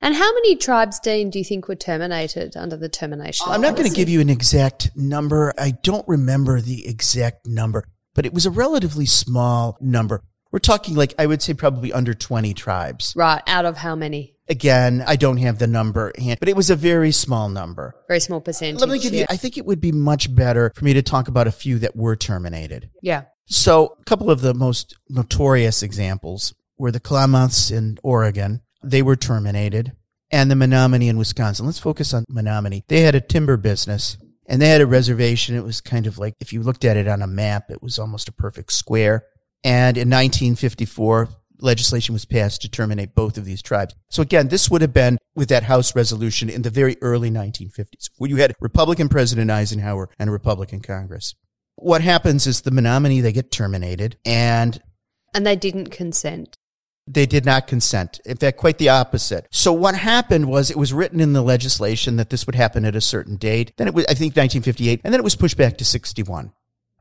And 0.00 0.14
how 0.14 0.32
many 0.34 0.56
tribes, 0.56 1.00
Dean, 1.00 1.30
do 1.30 1.38
you 1.38 1.44
think 1.44 1.68
were 1.68 1.74
terminated 1.74 2.56
under 2.56 2.76
the 2.76 2.88
termination? 2.88 3.46
I'm 3.48 3.60
not 3.60 3.76
going 3.76 3.88
to 3.88 3.94
give 3.94 4.08
you 4.08 4.20
an 4.20 4.28
exact 4.28 4.90
number. 4.94 5.52
I 5.58 5.72
don't 5.82 6.06
remember 6.06 6.60
the 6.60 6.86
exact 6.86 7.46
number, 7.46 7.84
but 8.14 8.26
it 8.26 8.34
was 8.34 8.46
a 8.46 8.50
relatively 8.50 9.06
small 9.06 9.78
number. 9.80 10.22
We're 10.52 10.60
talking 10.60 10.94
like, 10.94 11.14
I 11.18 11.26
would 11.26 11.42
say 11.42 11.54
probably 11.54 11.92
under 11.92 12.14
20 12.14 12.54
tribes. 12.54 13.14
Right. 13.16 13.42
Out 13.46 13.64
of 13.64 13.78
how 13.78 13.96
many? 13.96 14.34
Again, 14.48 15.02
I 15.06 15.16
don't 15.16 15.38
have 15.38 15.58
the 15.58 15.66
number 15.66 16.12
but 16.38 16.48
it 16.48 16.54
was 16.54 16.70
a 16.70 16.76
very 16.76 17.10
small 17.10 17.48
number. 17.48 17.96
Very 18.06 18.20
small 18.20 18.40
percentage. 18.40 18.80
Let 18.80 18.88
me 18.88 19.00
give 19.00 19.12
yeah. 19.12 19.20
you, 19.20 19.26
I 19.28 19.36
think 19.36 19.58
it 19.58 19.66
would 19.66 19.80
be 19.80 19.90
much 19.90 20.32
better 20.32 20.72
for 20.76 20.84
me 20.84 20.94
to 20.94 21.02
talk 21.02 21.26
about 21.26 21.48
a 21.48 21.52
few 21.52 21.80
that 21.80 21.96
were 21.96 22.14
terminated. 22.14 22.90
Yeah. 23.02 23.24
So 23.46 23.96
a 24.00 24.04
couple 24.04 24.30
of 24.30 24.40
the 24.40 24.54
most 24.54 24.96
notorious 25.08 25.82
examples 25.82 26.54
were 26.78 26.92
the 26.92 27.00
Klamaths 27.00 27.72
in 27.72 27.98
Oregon. 28.02 28.62
They 28.88 29.02
were 29.02 29.16
terminated. 29.16 29.92
And 30.30 30.50
the 30.50 30.56
Menominee 30.56 31.08
in 31.08 31.18
Wisconsin. 31.18 31.66
Let's 31.66 31.78
focus 31.78 32.12
on 32.12 32.24
Menominee. 32.28 32.84
They 32.88 33.02
had 33.02 33.14
a 33.14 33.20
timber 33.20 33.56
business 33.56 34.18
and 34.48 34.60
they 34.60 34.68
had 34.68 34.80
a 34.80 34.86
reservation. 34.86 35.54
It 35.54 35.64
was 35.64 35.80
kind 35.80 36.06
of 36.06 36.18
like, 36.18 36.34
if 36.40 36.52
you 36.52 36.62
looked 36.62 36.84
at 36.84 36.96
it 36.96 37.06
on 37.06 37.22
a 37.22 37.28
map, 37.28 37.70
it 37.70 37.82
was 37.82 37.98
almost 37.98 38.28
a 38.28 38.32
perfect 38.32 38.72
square. 38.72 39.24
And 39.62 39.96
in 39.96 40.08
1954, 40.10 41.28
legislation 41.60 42.12
was 42.12 42.24
passed 42.24 42.62
to 42.62 42.68
terminate 42.68 43.14
both 43.14 43.38
of 43.38 43.44
these 43.44 43.62
tribes. 43.62 43.94
So 44.08 44.22
again, 44.22 44.48
this 44.48 44.70
would 44.70 44.82
have 44.82 44.92
been 44.92 45.18
with 45.34 45.48
that 45.48 45.64
House 45.64 45.94
resolution 45.94 46.48
in 46.48 46.62
the 46.62 46.70
very 46.70 46.96
early 47.02 47.30
1950s, 47.30 48.10
when 48.18 48.30
you 48.30 48.36
had 48.36 48.54
Republican 48.60 49.08
President 49.08 49.50
Eisenhower 49.50 50.08
and 50.18 50.30
Republican 50.30 50.80
Congress. 50.80 51.34
What 51.76 52.00
happens 52.00 52.46
is 52.46 52.62
the 52.62 52.70
Menominee, 52.70 53.20
they 53.20 53.32
get 53.32 53.50
terminated 53.50 54.16
and 54.24 54.80
and 55.34 55.46
they 55.46 55.56
didn't 55.56 55.90
consent. 55.90 56.56
They 57.06 57.26
did 57.26 57.44
not 57.44 57.66
consent. 57.66 58.20
In 58.24 58.36
fact, 58.36 58.58
quite 58.58 58.78
the 58.78 58.88
opposite. 58.88 59.46
So 59.50 59.72
what 59.72 59.94
happened 59.94 60.48
was 60.48 60.70
it 60.70 60.76
was 60.76 60.92
written 60.92 61.20
in 61.20 61.34
the 61.34 61.42
legislation 61.42 62.16
that 62.16 62.30
this 62.30 62.46
would 62.46 62.56
happen 62.56 62.84
at 62.84 62.96
a 62.96 63.00
certain 63.00 63.36
date. 63.36 63.72
Then 63.76 63.86
it 63.86 63.94
was, 63.94 64.04
I 64.06 64.14
think, 64.14 64.36
1958, 64.36 65.02
and 65.04 65.12
then 65.12 65.20
it 65.20 65.24
was 65.24 65.36
pushed 65.36 65.56
back 65.56 65.78
to 65.78 65.84
61. 65.84 66.52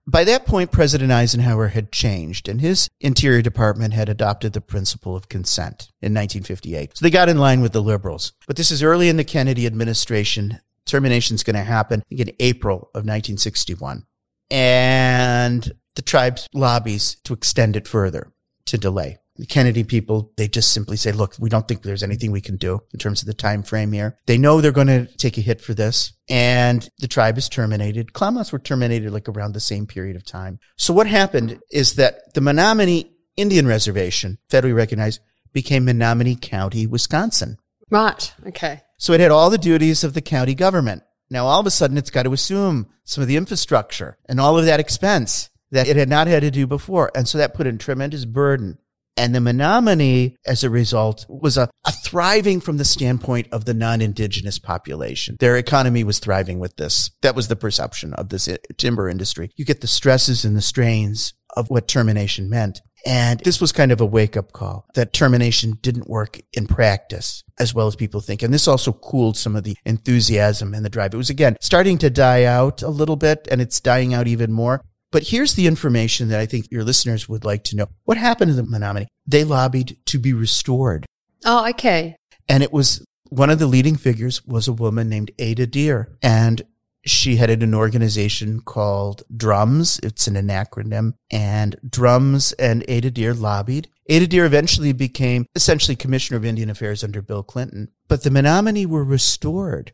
By 0.08 0.24
that 0.26 0.46
point, 0.46 0.72
President 0.72 1.12
Eisenhower 1.12 1.70
had 1.70 1.91
changed 1.91 2.48
and 2.48 2.62
his 2.62 2.89
Interior 3.02 3.41
Department 3.41 3.96
had 3.96 4.08
adopted 4.08 4.54
the 4.54 4.62
principle 4.62 5.15
of 5.15 5.30
consent 5.30 5.89
in 6.00 6.13
1958. 6.13 6.96
So 6.96 7.04
they 7.04 7.10
got 7.10 7.28
in 7.28 7.39
line 7.39 7.62
with 7.62 7.74
the 7.74 7.82
liberals. 7.82 8.34
But 8.46 8.56
this 8.56 8.70
is 8.70 8.84
early 8.84 9.10
in 9.10 9.18
the 9.18 9.24
Kennedy 9.24 9.65
administration. 9.65 10.60
Termination 10.86 11.34
is 11.34 11.44
going 11.44 11.56
to 11.56 11.63
happen 11.63 12.04
in 12.12 12.32
April 12.39 12.91
of 12.94 13.02
1961. 13.02 14.06
And 14.52 15.72
the 15.96 16.04
tribe's 16.04 16.48
lobbies 16.54 17.18
to 17.24 17.34
extend 17.34 17.76
it 17.76 17.88
further 17.88 18.32
to 18.65 18.78
delay. 18.78 19.18
The 19.38 19.45
Kennedy 19.45 19.84
people, 19.84 20.32
they 20.38 20.48
just 20.48 20.71
simply 20.71 20.95
say, 20.95 21.12
look, 21.12 21.36
we 21.39 21.50
don't 21.50 21.67
think 21.67 21.82
there's 21.82 22.04
anything 22.04 22.32
we 22.32 22.41
can 22.41 22.56
do 22.56 22.82
in 22.93 23.00
terms 23.00 23.21
of 23.21 23.28
the 23.28 23.34
time 23.34 23.63
frame 23.63 23.91
here. 23.91 24.17
They 24.28 24.38
know 24.38 24.62
they're 24.62 24.71
going 24.71 24.88
to 24.88 25.06
take 25.17 25.38
a 25.38 25.41
hit 25.41 25.60
for 25.60 25.74
this 25.74 26.13
and 26.30 26.88
the 27.00 27.08
tribe 27.08 27.38
is 27.38 27.50
terminated. 27.50 28.13
Klamaths 28.13 28.52
were 28.52 28.60
terminated 28.60 29.12
like 29.12 29.28
around 29.28 29.54
the 29.54 29.60
same 29.60 29.88
period 29.88 30.15
of 30.15 30.26
time. 30.26 30.60
So 30.78 30.93
what 30.93 31.08
happened 31.08 31.60
is 31.69 31.95
that 31.95 32.34
the 32.34 32.41
Menominee 32.41 33.12
Indian 33.36 33.67
Reservation, 33.67 34.38
federally 34.50 34.76
recognized, 34.76 35.19
became 35.52 35.86
Menominee 35.86 36.38
County, 36.38 36.88
Wisconsin. 36.88 37.58
Right. 37.89 38.34
Okay. 38.48 38.82
So 38.98 39.13
it 39.13 39.19
had 39.19 39.32
all 39.32 39.50
the 39.50 39.58
duties 39.58 40.04
of 40.04 40.13
the 40.13 40.21
county 40.21 40.56
government. 40.56 41.04
Now 41.30 41.48
all 41.48 41.60
of 41.60 41.65
a 41.65 41.71
sudden 41.71 41.98
it's 41.98 42.10
got 42.10 42.24
to 42.24 42.34
assume 42.34 42.88
some 43.04 43.21
of 43.21 43.28
the 43.28 43.38
infrastructure 43.38 44.17
and 44.28 44.39
all 44.39 44.58
of 44.58 44.65
that 44.65 44.80
expense 44.80 45.50
that 45.71 45.88
it 45.88 45.95
had 45.95 46.10
not 46.10 46.28
had 46.28 46.41
to 46.41 46.52
do 46.52 46.67
before. 46.67 47.12
And 47.15 47.28
so 47.28 47.38
that 47.38 47.54
put 47.54 47.67
a 47.67 47.74
tremendous 47.74 48.26
burden 48.26 48.78
and 49.17 49.34
the 49.34 49.39
Menominee, 49.39 50.36
as 50.45 50.63
a 50.63 50.69
result, 50.69 51.25
was 51.30 51.58
a, 51.58 51.69
a, 51.86 51.91
thriving 51.91 52.60
from 52.60 52.78
the 52.78 52.86
standpoint 52.86 53.47
of 53.51 53.65
the 53.65 53.73
non-indigenous 53.73 54.60
population. 54.60 55.38
Their 55.39 55.58
economy 55.58 56.04
was 56.04 56.19
thriving 56.19 56.60
with 56.60 56.75
this. 56.75 57.12
That 57.21 57.36
was 57.36 57.47
the 57.47 57.56
perception 57.56 58.13
of 58.13 58.30
this 58.30 58.47
uh, 58.47 58.58
timber 58.78 59.08
industry. 59.08 59.51
You 59.56 59.65
get 59.65 59.82
the 59.82 59.88
stresses 59.88 60.43
and 60.43 60.56
the 60.56 60.62
strains 60.62 61.34
of 61.56 61.69
what 61.69 61.88
termination 61.88 62.49
meant. 62.49 62.82
And 63.06 63.39
this 63.41 63.62
was 63.62 63.71
kind 63.71 63.91
of 63.91 64.01
a 64.01 64.06
wake 64.06 64.36
up 64.36 64.51
call 64.51 64.88
that 64.95 65.13
termination 65.13 65.78
didn't 65.82 66.10
work 66.10 66.41
in 66.54 66.65
practice 66.65 67.43
as 67.60 67.73
well 67.73 67.86
as 67.86 67.95
people 67.95 68.19
think. 68.19 68.41
And 68.41 68.51
this 68.51 68.67
also 68.67 68.91
cooled 68.91 69.38
some 69.38 69.56
of 69.56 69.63
the 69.63 69.78
enthusiasm 69.86 70.73
and 70.73 70.84
the 70.84 70.89
drive. 70.89 71.13
It 71.13 71.17
was 71.17 71.30
again 71.30 71.56
starting 71.62 71.99
to 71.99 72.10
die 72.10 72.45
out 72.45 72.82
a 72.82 72.89
little 72.89 73.15
bit 73.15 73.47
and 73.51 73.62
it's 73.62 73.80
dying 73.80 74.15
out 74.15 74.28
even 74.28 74.51
more. 74.51 74.82
But 75.12 75.28
here's 75.28 75.54
the 75.54 75.68
information 75.68 76.28
that 76.30 76.39
I 76.39 76.46
think 76.46 76.68
your 76.72 76.84
listeners 76.84 77.30
would 77.30 77.46
like 77.46 77.63
to 77.65 77.76
know. 77.76 77.88
What 78.04 78.18
happened 78.18 78.50
to 78.50 78.56
the 78.56 78.63
Menominee? 78.63 79.08
They 79.26 79.44
lobbied 79.44 79.98
to 80.08 80.20
be 80.20 80.34
restored. 80.34 81.06
Oh, 81.46 81.68
okay. 81.70 82.18
And 82.50 82.63
it 82.63 82.74
was 82.74 83.06
one 83.30 83.50
of 83.50 83.60
the 83.60 83.68
leading 83.68 83.96
figures 83.96 84.46
was 84.46 84.68
a 84.68 84.74
woman 84.74 85.10
named 85.10 85.32
Ada 85.39 85.68
Deer. 85.68 86.18
And 86.22 86.62
she 87.06 87.36
headed 87.36 87.62
an 87.62 87.76
organization 87.76 88.62
called 88.62 89.24
Drums. 89.36 90.00
It's 90.02 90.28
an 90.28 90.36
acronym. 90.36 91.13
And 91.32 91.76
Drums 91.88 92.52
and 92.54 92.84
Ada 92.88 93.12
Deer 93.12 93.34
lobbied. 93.34 93.88
Ada 94.08 94.28
Deer 94.28 94.46
eventually 94.46 94.91
became 94.91 95.46
essentially 95.56 95.96
Commissioner 95.96 96.38
of 96.38 96.46
Indian 96.46 96.70
Affairs 96.70 97.04
under 97.04 97.22
Bill 97.22 97.44
Clinton. 97.44 97.89
But 98.08 98.24
the 98.24 98.32
Menominee 98.32 98.86
were 98.86 99.04
restored 99.04 99.94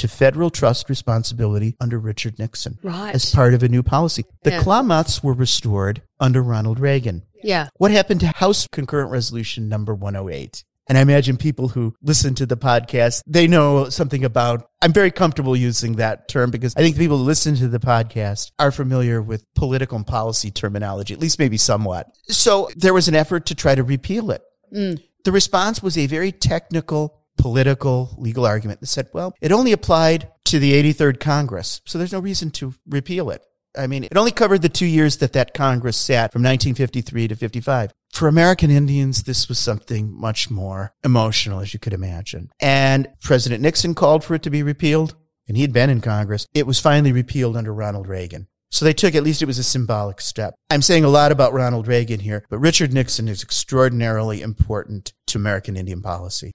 to 0.00 0.08
federal 0.08 0.50
trust 0.50 0.88
responsibility 0.88 1.76
under 1.80 1.98
Richard 1.98 2.38
Nixon 2.38 2.78
right. 2.82 3.14
as 3.14 3.34
part 3.34 3.54
of 3.54 3.62
a 3.62 3.68
new 3.68 3.82
policy. 3.82 4.24
The 4.42 4.50
yeah. 4.50 4.62
Klamaths 4.62 5.22
were 5.22 5.34
restored 5.34 6.02
under 6.18 6.42
Ronald 6.42 6.78
Reagan. 6.80 7.22
Yeah. 7.42 7.68
What 7.76 7.90
happened 7.90 8.20
to 8.20 8.28
House 8.28 8.66
Concurrent 8.70 9.10
Resolution 9.10 9.68
number 9.68 9.94
108? 9.94 10.64
And 10.88 10.98
I 10.98 11.02
imagine 11.02 11.36
people 11.36 11.68
who 11.68 11.94
listen 12.02 12.34
to 12.34 12.46
the 12.46 12.56
podcast, 12.56 13.22
they 13.24 13.46
know 13.46 13.88
something 13.90 14.24
about, 14.24 14.68
I'm 14.82 14.92
very 14.92 15.12
comfortable 15.12 15.54
using 15.54 15.96
that 15.96 16.26
term 16.26 16.50
because 16.50 16.74
I 16.74 16.80
think 16.80 16.96
the 16.96 17.04
people 17.04 17.18
who 17.18 17.24
listen 17.24 17.54
to 17.56 17.68
the 17.68 17.78
podcast 17.78 18.50
are 18.58 18.72
familiar 18.72 19.22
with 19.22 19.44
political 19.54 19.96
and 19.96 20.06
policy 20.06 20.50
terminology, 20.50 21.14
at 21.14 21.20
least 21.20 21.38
maybe 21.38 21.58
somewhat. 21.58 22.10
So 22.28 22.70
there 22.74 22.92
was 22.92 23.06
an 23.06 23.14
effort 23.14 23.46
to 23.46 23.54
try 23.54 23.76
to 23.76 23.84
repeal 23.84 24.32
it. 24.32 24.42
Mm. 24.74 25.00
The 25.22 25.30
response 25.32 25.80
was 25.80 25.96
a 25.96 26.06
very 26.06 26.32
technical, 26.32 27.19
political, 27.40 28.14
legal 28.18 28.44
argument 28.44 28.80
that 28.80 28.86
said, 28.86 29.08
well, 29.12 29.34
it 29.40 29.52
only 29.52 29.72
applied 29.72 30.28
to 30.44 30.58
the 30.58 30.72
83rd 30.72 31.20
Congress. 31.20 31.80
So 31.86 31.98
there's 31.98 32.12
no 32.12 32.20
reason 32.20 32.50
to 32.52 32.74
repeal 32.86 33.30
it. 33.30 33.42
I 33.78 33.86
mean, 33.86 34.04
it 34.04 34.16
only 34.16 34.32
covered 34.32 34.62
the 34.62 34.68
two 34.68 34.86
years 34.86 35.18
that 35.18 35.32
that 35.34 35.54
Congress 35.54 35.96
sat 35.96 36.32
from 36.32 36.42
1953 36.42 37.28
to 37.28 37.36
55. 37.36 37.92
For 38.12 38.26
American 38.26 38.70
Indians, 38.70 39.22
this 39.22 39.48
was 39.48 39.58
something 39.58 40.12
much 40.12 40.50
more 40.50 40.92
emotional, 41.04 41.60
as 41.60 41.72
you 41.72 41.78
could 41.78 41.92
imagine. 41.92 42.50
And 42.60 43.08
President 43.22 43.62
Nixon 43.62 43.94
called 43.94 44.24
for 44.24 44.34
it 44.34 44.42
to 44.42 44.50
be 44.50 44.64
repealed, 44.64 45.14
and 45.46 45.56
he'd 45.56 45.72
been 45.72 45.90
in 45.90 46.00
Congress. 46.00 46.48
It 46.52 46.66
was 46.66 46.80
finally 46.80 47.12
repealed 47.12 47.56
under 47.56 47.72
Ronald 47.72 48.08
Reagan. 48.08 48.48
So 48.72 48.84
they 48.84 48.92
took, 48.92 49.14
at 49.14 49.24
least 49.24 49.42
it 49.42 49.46
was 49.46 49.58
a 49.58 49.64
symbolic 49.64 50.20
step. 50.20 50.54
I'm 50.70 50.82
saying 50.82 51.04
a 51.04 51.08
lot 51.08 51.32
about 51.32 51.52
Ronald 51.52 51.88
Reagan 51.88 52.20
here, 52.20 52.44
but 52.50 52.58
Richard 52.58 52.92
Nixon 52.92 53.28
is 53.28 53.42
extraordinarily 53.42 54.42
important 54.42 55.12
to 55.28 55.38
American 55.38 55.76
Indian 55.76 56.02
policy. 56.02 56.52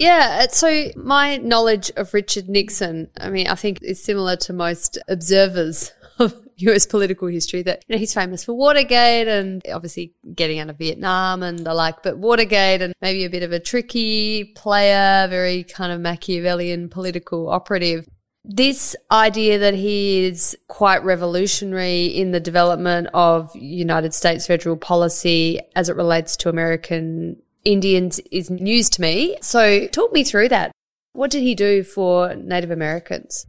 Yeah, 0.00 0.44
uh, 0.44 0.48
so 0.48 0.86
my 0.96 1.36
knowledge 1.36 1.92
of 1.94 2.14
Richard 2.14 2.48
Nixon, 2.48 3.10
I 3.20 3.28
mean, 3.28 3.46
I 3.48 3.54
think 3.54 3.82
is 3.82 4.02
similar 4.02 4.34
to 4.36 4.54
most 4.54 4.96
observers 5.08 5.92
of 6.18 6.34
US 6.56 6.86
political 6.86 7.28
history 7.28 7.62
that 7.64 7.84
you 7.86 7.94
know 7.94 7.98
he's 7.98 8.14
famous 8.14 8.42
for 8.42 8.54
Watergate 8.54 9.28
and 9.28 9.62
obviously 9.70 10.14
getting 10.34 10.58
out 10.58 10.70
of 10.70 10.78
Vietnam 10.78 11.42
and 11.42 11.58
the 11.58 11.74
like, 11.74 12.02
but 12.02 12.16
Watergate 12.16 12.80
and 12.80 12.94
maybe 13.02 13.26
a 13.26 13.30
bit 13.30 13.42
of 13.42 13.52
a 13.52 13.60
tricky 13.60 14.44
player, 14.56 15.26
very 15.28 15.64
kind 15.64 15.92
of 15.92 16.00
Machiavellian 16.00 16.88
political 16.88 17.50
operative. 17.50 18.08
This 18.42 18.96
idea 19.10 19.58
that 19.58 19.74
he 19.74 20.24
is 20.24 20.56
quite 20.66 21.04
revolutionary 21.04 22.06
in 22.06 22.30
the 22.30 22.40
development 22.40 23.08
of 23.12 23.54
United 23.54 24.14
States 24.14 24.46
federal 24.46 24.78
policy 24.78 25.60
as 25.76 25.90
it 25.90 25.96
relates 25.96 26.38
to 26.38 26.48
American 26.48 27.36
Indians 27.64 28.20
is 28.30 28.50
news 28.50 28.88
to 28.90 29.02
me. 29.02 29.36
So 29.42 29.86
talk 29.88 30.12
me 30.12 30.24
through 30.24 30.48
that. 30.48 30.72
What 31.12 31.30
did 31.30 31.42
he 31.42 31.54
do 31.54 31.82
for 31.82 32.34
Native 32.34 32.70
Americans? 32.70 33.46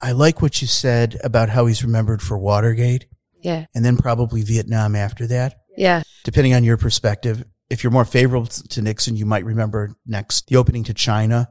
I 0.00 0.12
like 0.12 0.42
what 0.42 0.60
you 0.60 0.66
said 0.66 1.18
about 1.22 1.48
how 1.48 1.66
he's 1.66 1.84
remembered 1.84 2.22
for 2.22 2.36
Watergate. 2.36 3.06
Yeah. 3.40 3.66
And 3.74 3.84
then 3.84 3.96
probably 3.96 4.42
Vietnam 4.42 4.96
after 4.96 5.26
that. 5.28 5.60
Yeah. 5.76 6.02
Depending 6.24 6.54
on 6.54 6.64
your 6.64 6.76
perspective. 6.76 7.44
If 7.70 7.82
you're 7.82 7.92
more 7.92 8.04
favorable 8.04 8.46
to 8.46 8.82
Nixon, 8.82 9.16
you 9.16 9.26
might 9.26 9.44
remember 9.44 9.94
next 10.06 10.48
the 10.48 10.56
opening 10.56 10.84
to 10.84 10.94
China. 10.94 11.48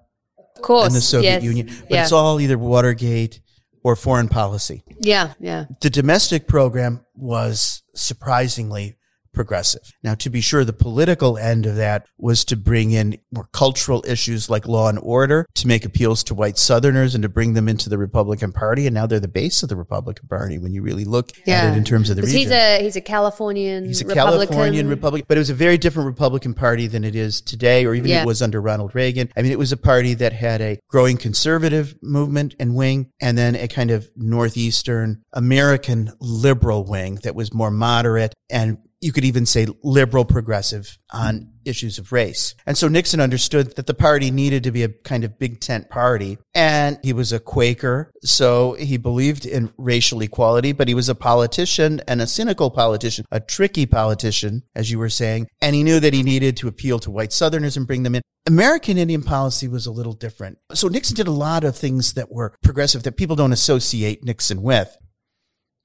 Of 0.55 0.61
course. 0.61 0.87
And 0.87 0.95
the 0.95 1.01
Soviet 1.01 1.41
yes. 1.41 1.43
Union. 1.43 1.67
But 1.67 1.91
yeah. 1.91 2.03
it's 2.03 2.11
all 2.11 2.39
either 2.39 2.57
Watergate 2.57 3.41
or 3.83 3.95
foreign 3.95 4.27
policy. 4.27 4.83
Yeah. 4.99 5.33
Yeah. 5.39 5.65
The 5.81 5.89
domestic 5.89 6.47
program 6.47 7.05
was 7.15 7.83
surprisingly 7.95 8.97
progressive. 9.33 9.81
Now, 10.03 10.15
to 10.15 10.29
be 10.29 10.41
sure, 10.41 10.63
the 10.65 10.73
political 10.73 11.37
end 11.37 11.65
of 11.65 11.75
that 11.75 12.05
was 12.17 12.43
to 12.45 12.55
bring 12.55 12.91
in 12.91 13.17
more 13.31 13.47
cultural 13.51 14.03
issues 14.07 14.49
like 14.49 14.67
law 14.67 14.89
and 14.89 14.99
order, 15.01 15.45
to 15.55 15.67
make 15.67 15.85
appeals 15.85 16.23
to 16.25 16.33
white 16.33 16.57
Southerners 16.57 17.15
and 17.15 17.21
to 17.23 17.29
bring 17.29 17.53
them 17.53 17.67
into 17.69 17.89
the 17.89 17.97
Republican 17.97 18.51
Party. 18.51 18.87
And 18.87 18.93
now 18.93 19.05
they're 19.05 19.19
the 19.19 19.27
base 19.27 19.63
of 19.63 19.69
the 19.69 19.75
Republican 19.75 20.27
Party 20.27 20.57
when 20.57 20.73
you 20.73 20.81
really 20.81 21.05
look 21.05 21.31
yeah. 21.45 21.61
at 21.61 21.73
it 21.73 21.77
in 21.77 21.83
terms 21.83 22.09
of 22.09 22.15
the 22.15 22.23
region. 22.23 22.37
He's 22.37 22.51
a, 22.51 22.81
he's 22.81 22.95
a 22.95 23.01
Californian 23.01 23.85
He's 23.85 24.01
a 24.01 24.05
Republican. 24.05 24.47
Californian 24.47 24.89
Republican, 24.89 25.25
but 25.27 25.37
it 25.37 25.41
was 25.41 25.49
a 25.49 25.55
very 25.55 25.77
different 25.77 26.07
Republican 26.07 26.53
Party 26.53 26.87
than 26.87 27.03
it 27.03 27.15
is 27.15 27.41
today, 27.41 27.85
or 27.85 27.93
even 27.93 28.09
yeah. 28.09 28.23
it 28.23 28.25
was 28.25 28.41
under 28.41 28.61
Ronald 28.61 28.95
Reagan. 28.95 29.29
I 29.35 29.41
mean, 29.41 29.51
it 29.51 29.59
was 29.59 29.71
a 29.71 29.77
party 29.77 30.13
that 30.15 30.33
had 30.33 30.61
a 30.61 30.79
growing 30.87 31.17
conservative 31.17 31.95
movement 32.01 32.55
and 32.59 32.75
wing, 32.75 33.11
and 33.19 33.37
then 33.37 33.55
a 33.55 33.67
kind 33.67 33.91
of 33.91 34.09
Northeastern 34.15 35.23
American 35.33 36.11
liberal 36.19 36.83
wing 36.85 37.15
that 37.23 37.35
was 37.35 37.53
more 37.53 37.71
moderate 37.71 38.33
and 38.49 38.77
you 39.01 39.11
could 39.11 39.25
even 39.25 39.45
say 39.45 39.67
liberal 39.83 40.25
progressive 40.25 40.97
on 41.11 41.51
issues 41.65 41.97
of 41.97 42.11
race. 42.11 42.55
And 42.65 42.77
so 42.77 42.87
Nixon 42.87 43.19
understood 43.19 43.75
that 43.75 43.87
the 43.87 43.93
party 43.93 44.31
needed 44.31 44.63
to 44.63 44.71
be 44.71 44.83
a 44.83 44.89
kind 44.89 45.23
of 45.23 45.37
big 45.39 45.59
tent 45.59 45.89
party. 45.89 46.37
And 46.53 46.99
he 47.03 47.13
was 47.13 47.31
a 47.31 47.39
Quaker. 47.39 48.11
So 48.23 48.73
he 48.73 48.97
believed 48.97 49.45
in 49.45 49.73
racial 49.77 50.21
equality, 50.21 50.71
but 50.71 50.87
he 50.87 50.93
was 50.93 51.09
a 51.09 51.15
politician 51.15 52.01
and 52.07 52.21
a 52.21 52.27
cynical 52.27 52.69
politician, 52.69 53.25
a 53.31 53.39
tricky 53.39 53.85
politician, 53.85 54.63
as 54.75 54.91
you 54.91 54.99
were 54.99 55.09
saying. 55.09 55.47
And 55.61 55.75
he 55.75 55.83
knew 55.83 55.99
that 55.99 56.13
he 56.13 56.23
needed 56.23 56.57
to 56.57 56.67
appeal 56.67 56.99
to 56.99 57.11
white 57.11 57.33
Southerners 57.33 57.77
and 57.77 57.87
bring 57.87 58.03
them 58.03 58.15
in. 58.15 58.21
American 58.47 58.97
Indian 58.97 59.21
policy 59.21 59.67
was 59.67 59.85
a 59.85 59.91
little 59.91 60.13
different. 60.13 60.57
So 60.73 60.87
Nixon 60.87 61.15
did 61.15 61.27
a 61.27 61.31
lot 61.31 61.63
of 61.63 61.77
things 61.77 62.13
that 62.13 62.31
were 62.31 62.55
progressive 62.63 63.03
that 63.03 63.17
people 63.17 63.35
don't 63.35 63.53
associate 63.53 64.23
Nixon 64.23 64.63
with. 64.63 64.97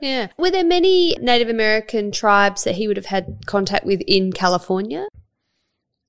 Yeah. 0.01 0.29
Were 0.39 0.51
there 0.51 0.65
many 0.65 1.17
Native 1.21 1.49
American 1.49 2.13
tribes 2.13 2.65
that 2.65 2.75
he 2.75 2.87
would 2.89 2.97
have 2.97 3.07
had 3.07 3.47
contact 3.47 3.85
with 3.87 4.01
in 4.07 4.33
California? 4.33 5.09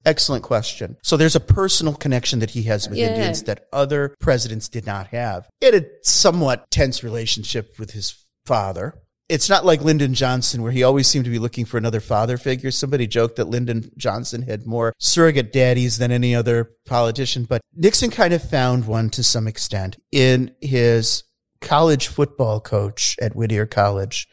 Excellent 0.06 0.44
question. 0.44 0.98
So 1.04 1.18
there's 1.18 1.36
a 1.36 1.42
personal 1.42 1.94
connection 1.94 2.40
that 2.40 2.52
he 2.52 2.64
has 2.64 2.88
with 2.88 2.98
Yeah. 2.98 3.10
Indians 3.14 3.44
that 3.44 3.68
other 3.74 4.16
presidents 4.20 4.70
did 4.70 4.86
not 4.86 5.08
have. 5.08 5.50
He 5.60 5.66
had 5.66 5.76
a 5.76 5.86
somewhat 6.04 6.70
tense 6.72 7.04
relationship 7.04 7.78
with 7.78 7.92
his 7.92 8.16
father. 8.46 9.02
It's 9.30 9.50
not 9.50 9.66
like 9.66 9.82
Lyndon 9.82 10.14
Johnson, 10.14 10.62
where 10.64 10.72
he 10.72 10.84
always 10.84 11.08
seemed 11.08 11.26
to 11.26 11.32
be 11.32 11.40
looking 11.40 11.66
for 11.66 11.78
another 11.78 12.00
father 12.00 12.38
figure. 12.38 12.72
Somebody 12.72 13.08
joked 13.08 13.36
that 13.36 13.50
Lyndon 13.50 13.92
Johnson 13.98 14.44
had 14.44 14.66
more 14.66 14.94
surrogate 15.00 15.52
daddies 15.52 15.98
than 15.98 16.14
any 16.14 16.34
other 16.34 16.72
politician, 16.86 17.44
but 17.44 17.60
Nixon 17.76 18.10
kind 18.10 18.34
of 18.34 18.42
found 18.42 18.88
one 18.88 19.10
to 19.10 19.24
some 19.24 19.46
extent 19.46 19.98
in 20.14 20.56
his 20.62 21.24
college 21.62 22.08
football 22.08 22.60
coach 22.60 23.16
at 23.22 23.36
Whittier 23.36 23.66
College. 23.66 24.28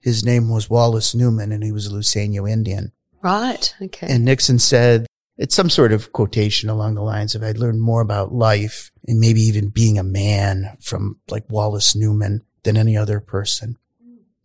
His 0.00 0.24
name 0.24 0.48
was 0.48 0.70
Wallace 0.70 1.14
Newman, 1.14 1.52
and 1.52 1.62
he 1.62 1.72
was 1.72 1.86
a 1.86 1.90
Luiseño 1.90 2.48
Indian. 2.48 2.92
Right. 3.22 3.74
Okay. 3.82 4.06
And 4.08 4.24
Nixon 4.24 4.58
said, 4.58 5.06
it's 5.36 5.54
some 5.54 5.70
sort 5.70 5.92
of 5.92 6.12
quotation 6.12 6.68
along 6.68 6.94
the 6.94 7.02
lines 7.02 7.34
of, 7.34 7.42
I'd 7.42 7.58
learned 7.58 7.80
more 7.80 8.00
about 8.00 8.32
life 8.32 8.90
and 9.06 9.20
maybe 9.20 9.40
even 9.40 9.68
being 9.68 9.98
a 9.98 10.02
man 10.02 10.76
from 10.80 11.20
like 11.30 11.44
Wallace 11.48 11.94
Newman 11.94 12.42
than 12.64 12.76
any 12.76 12.96
other 12.96 13.20
person. 13.20 13.76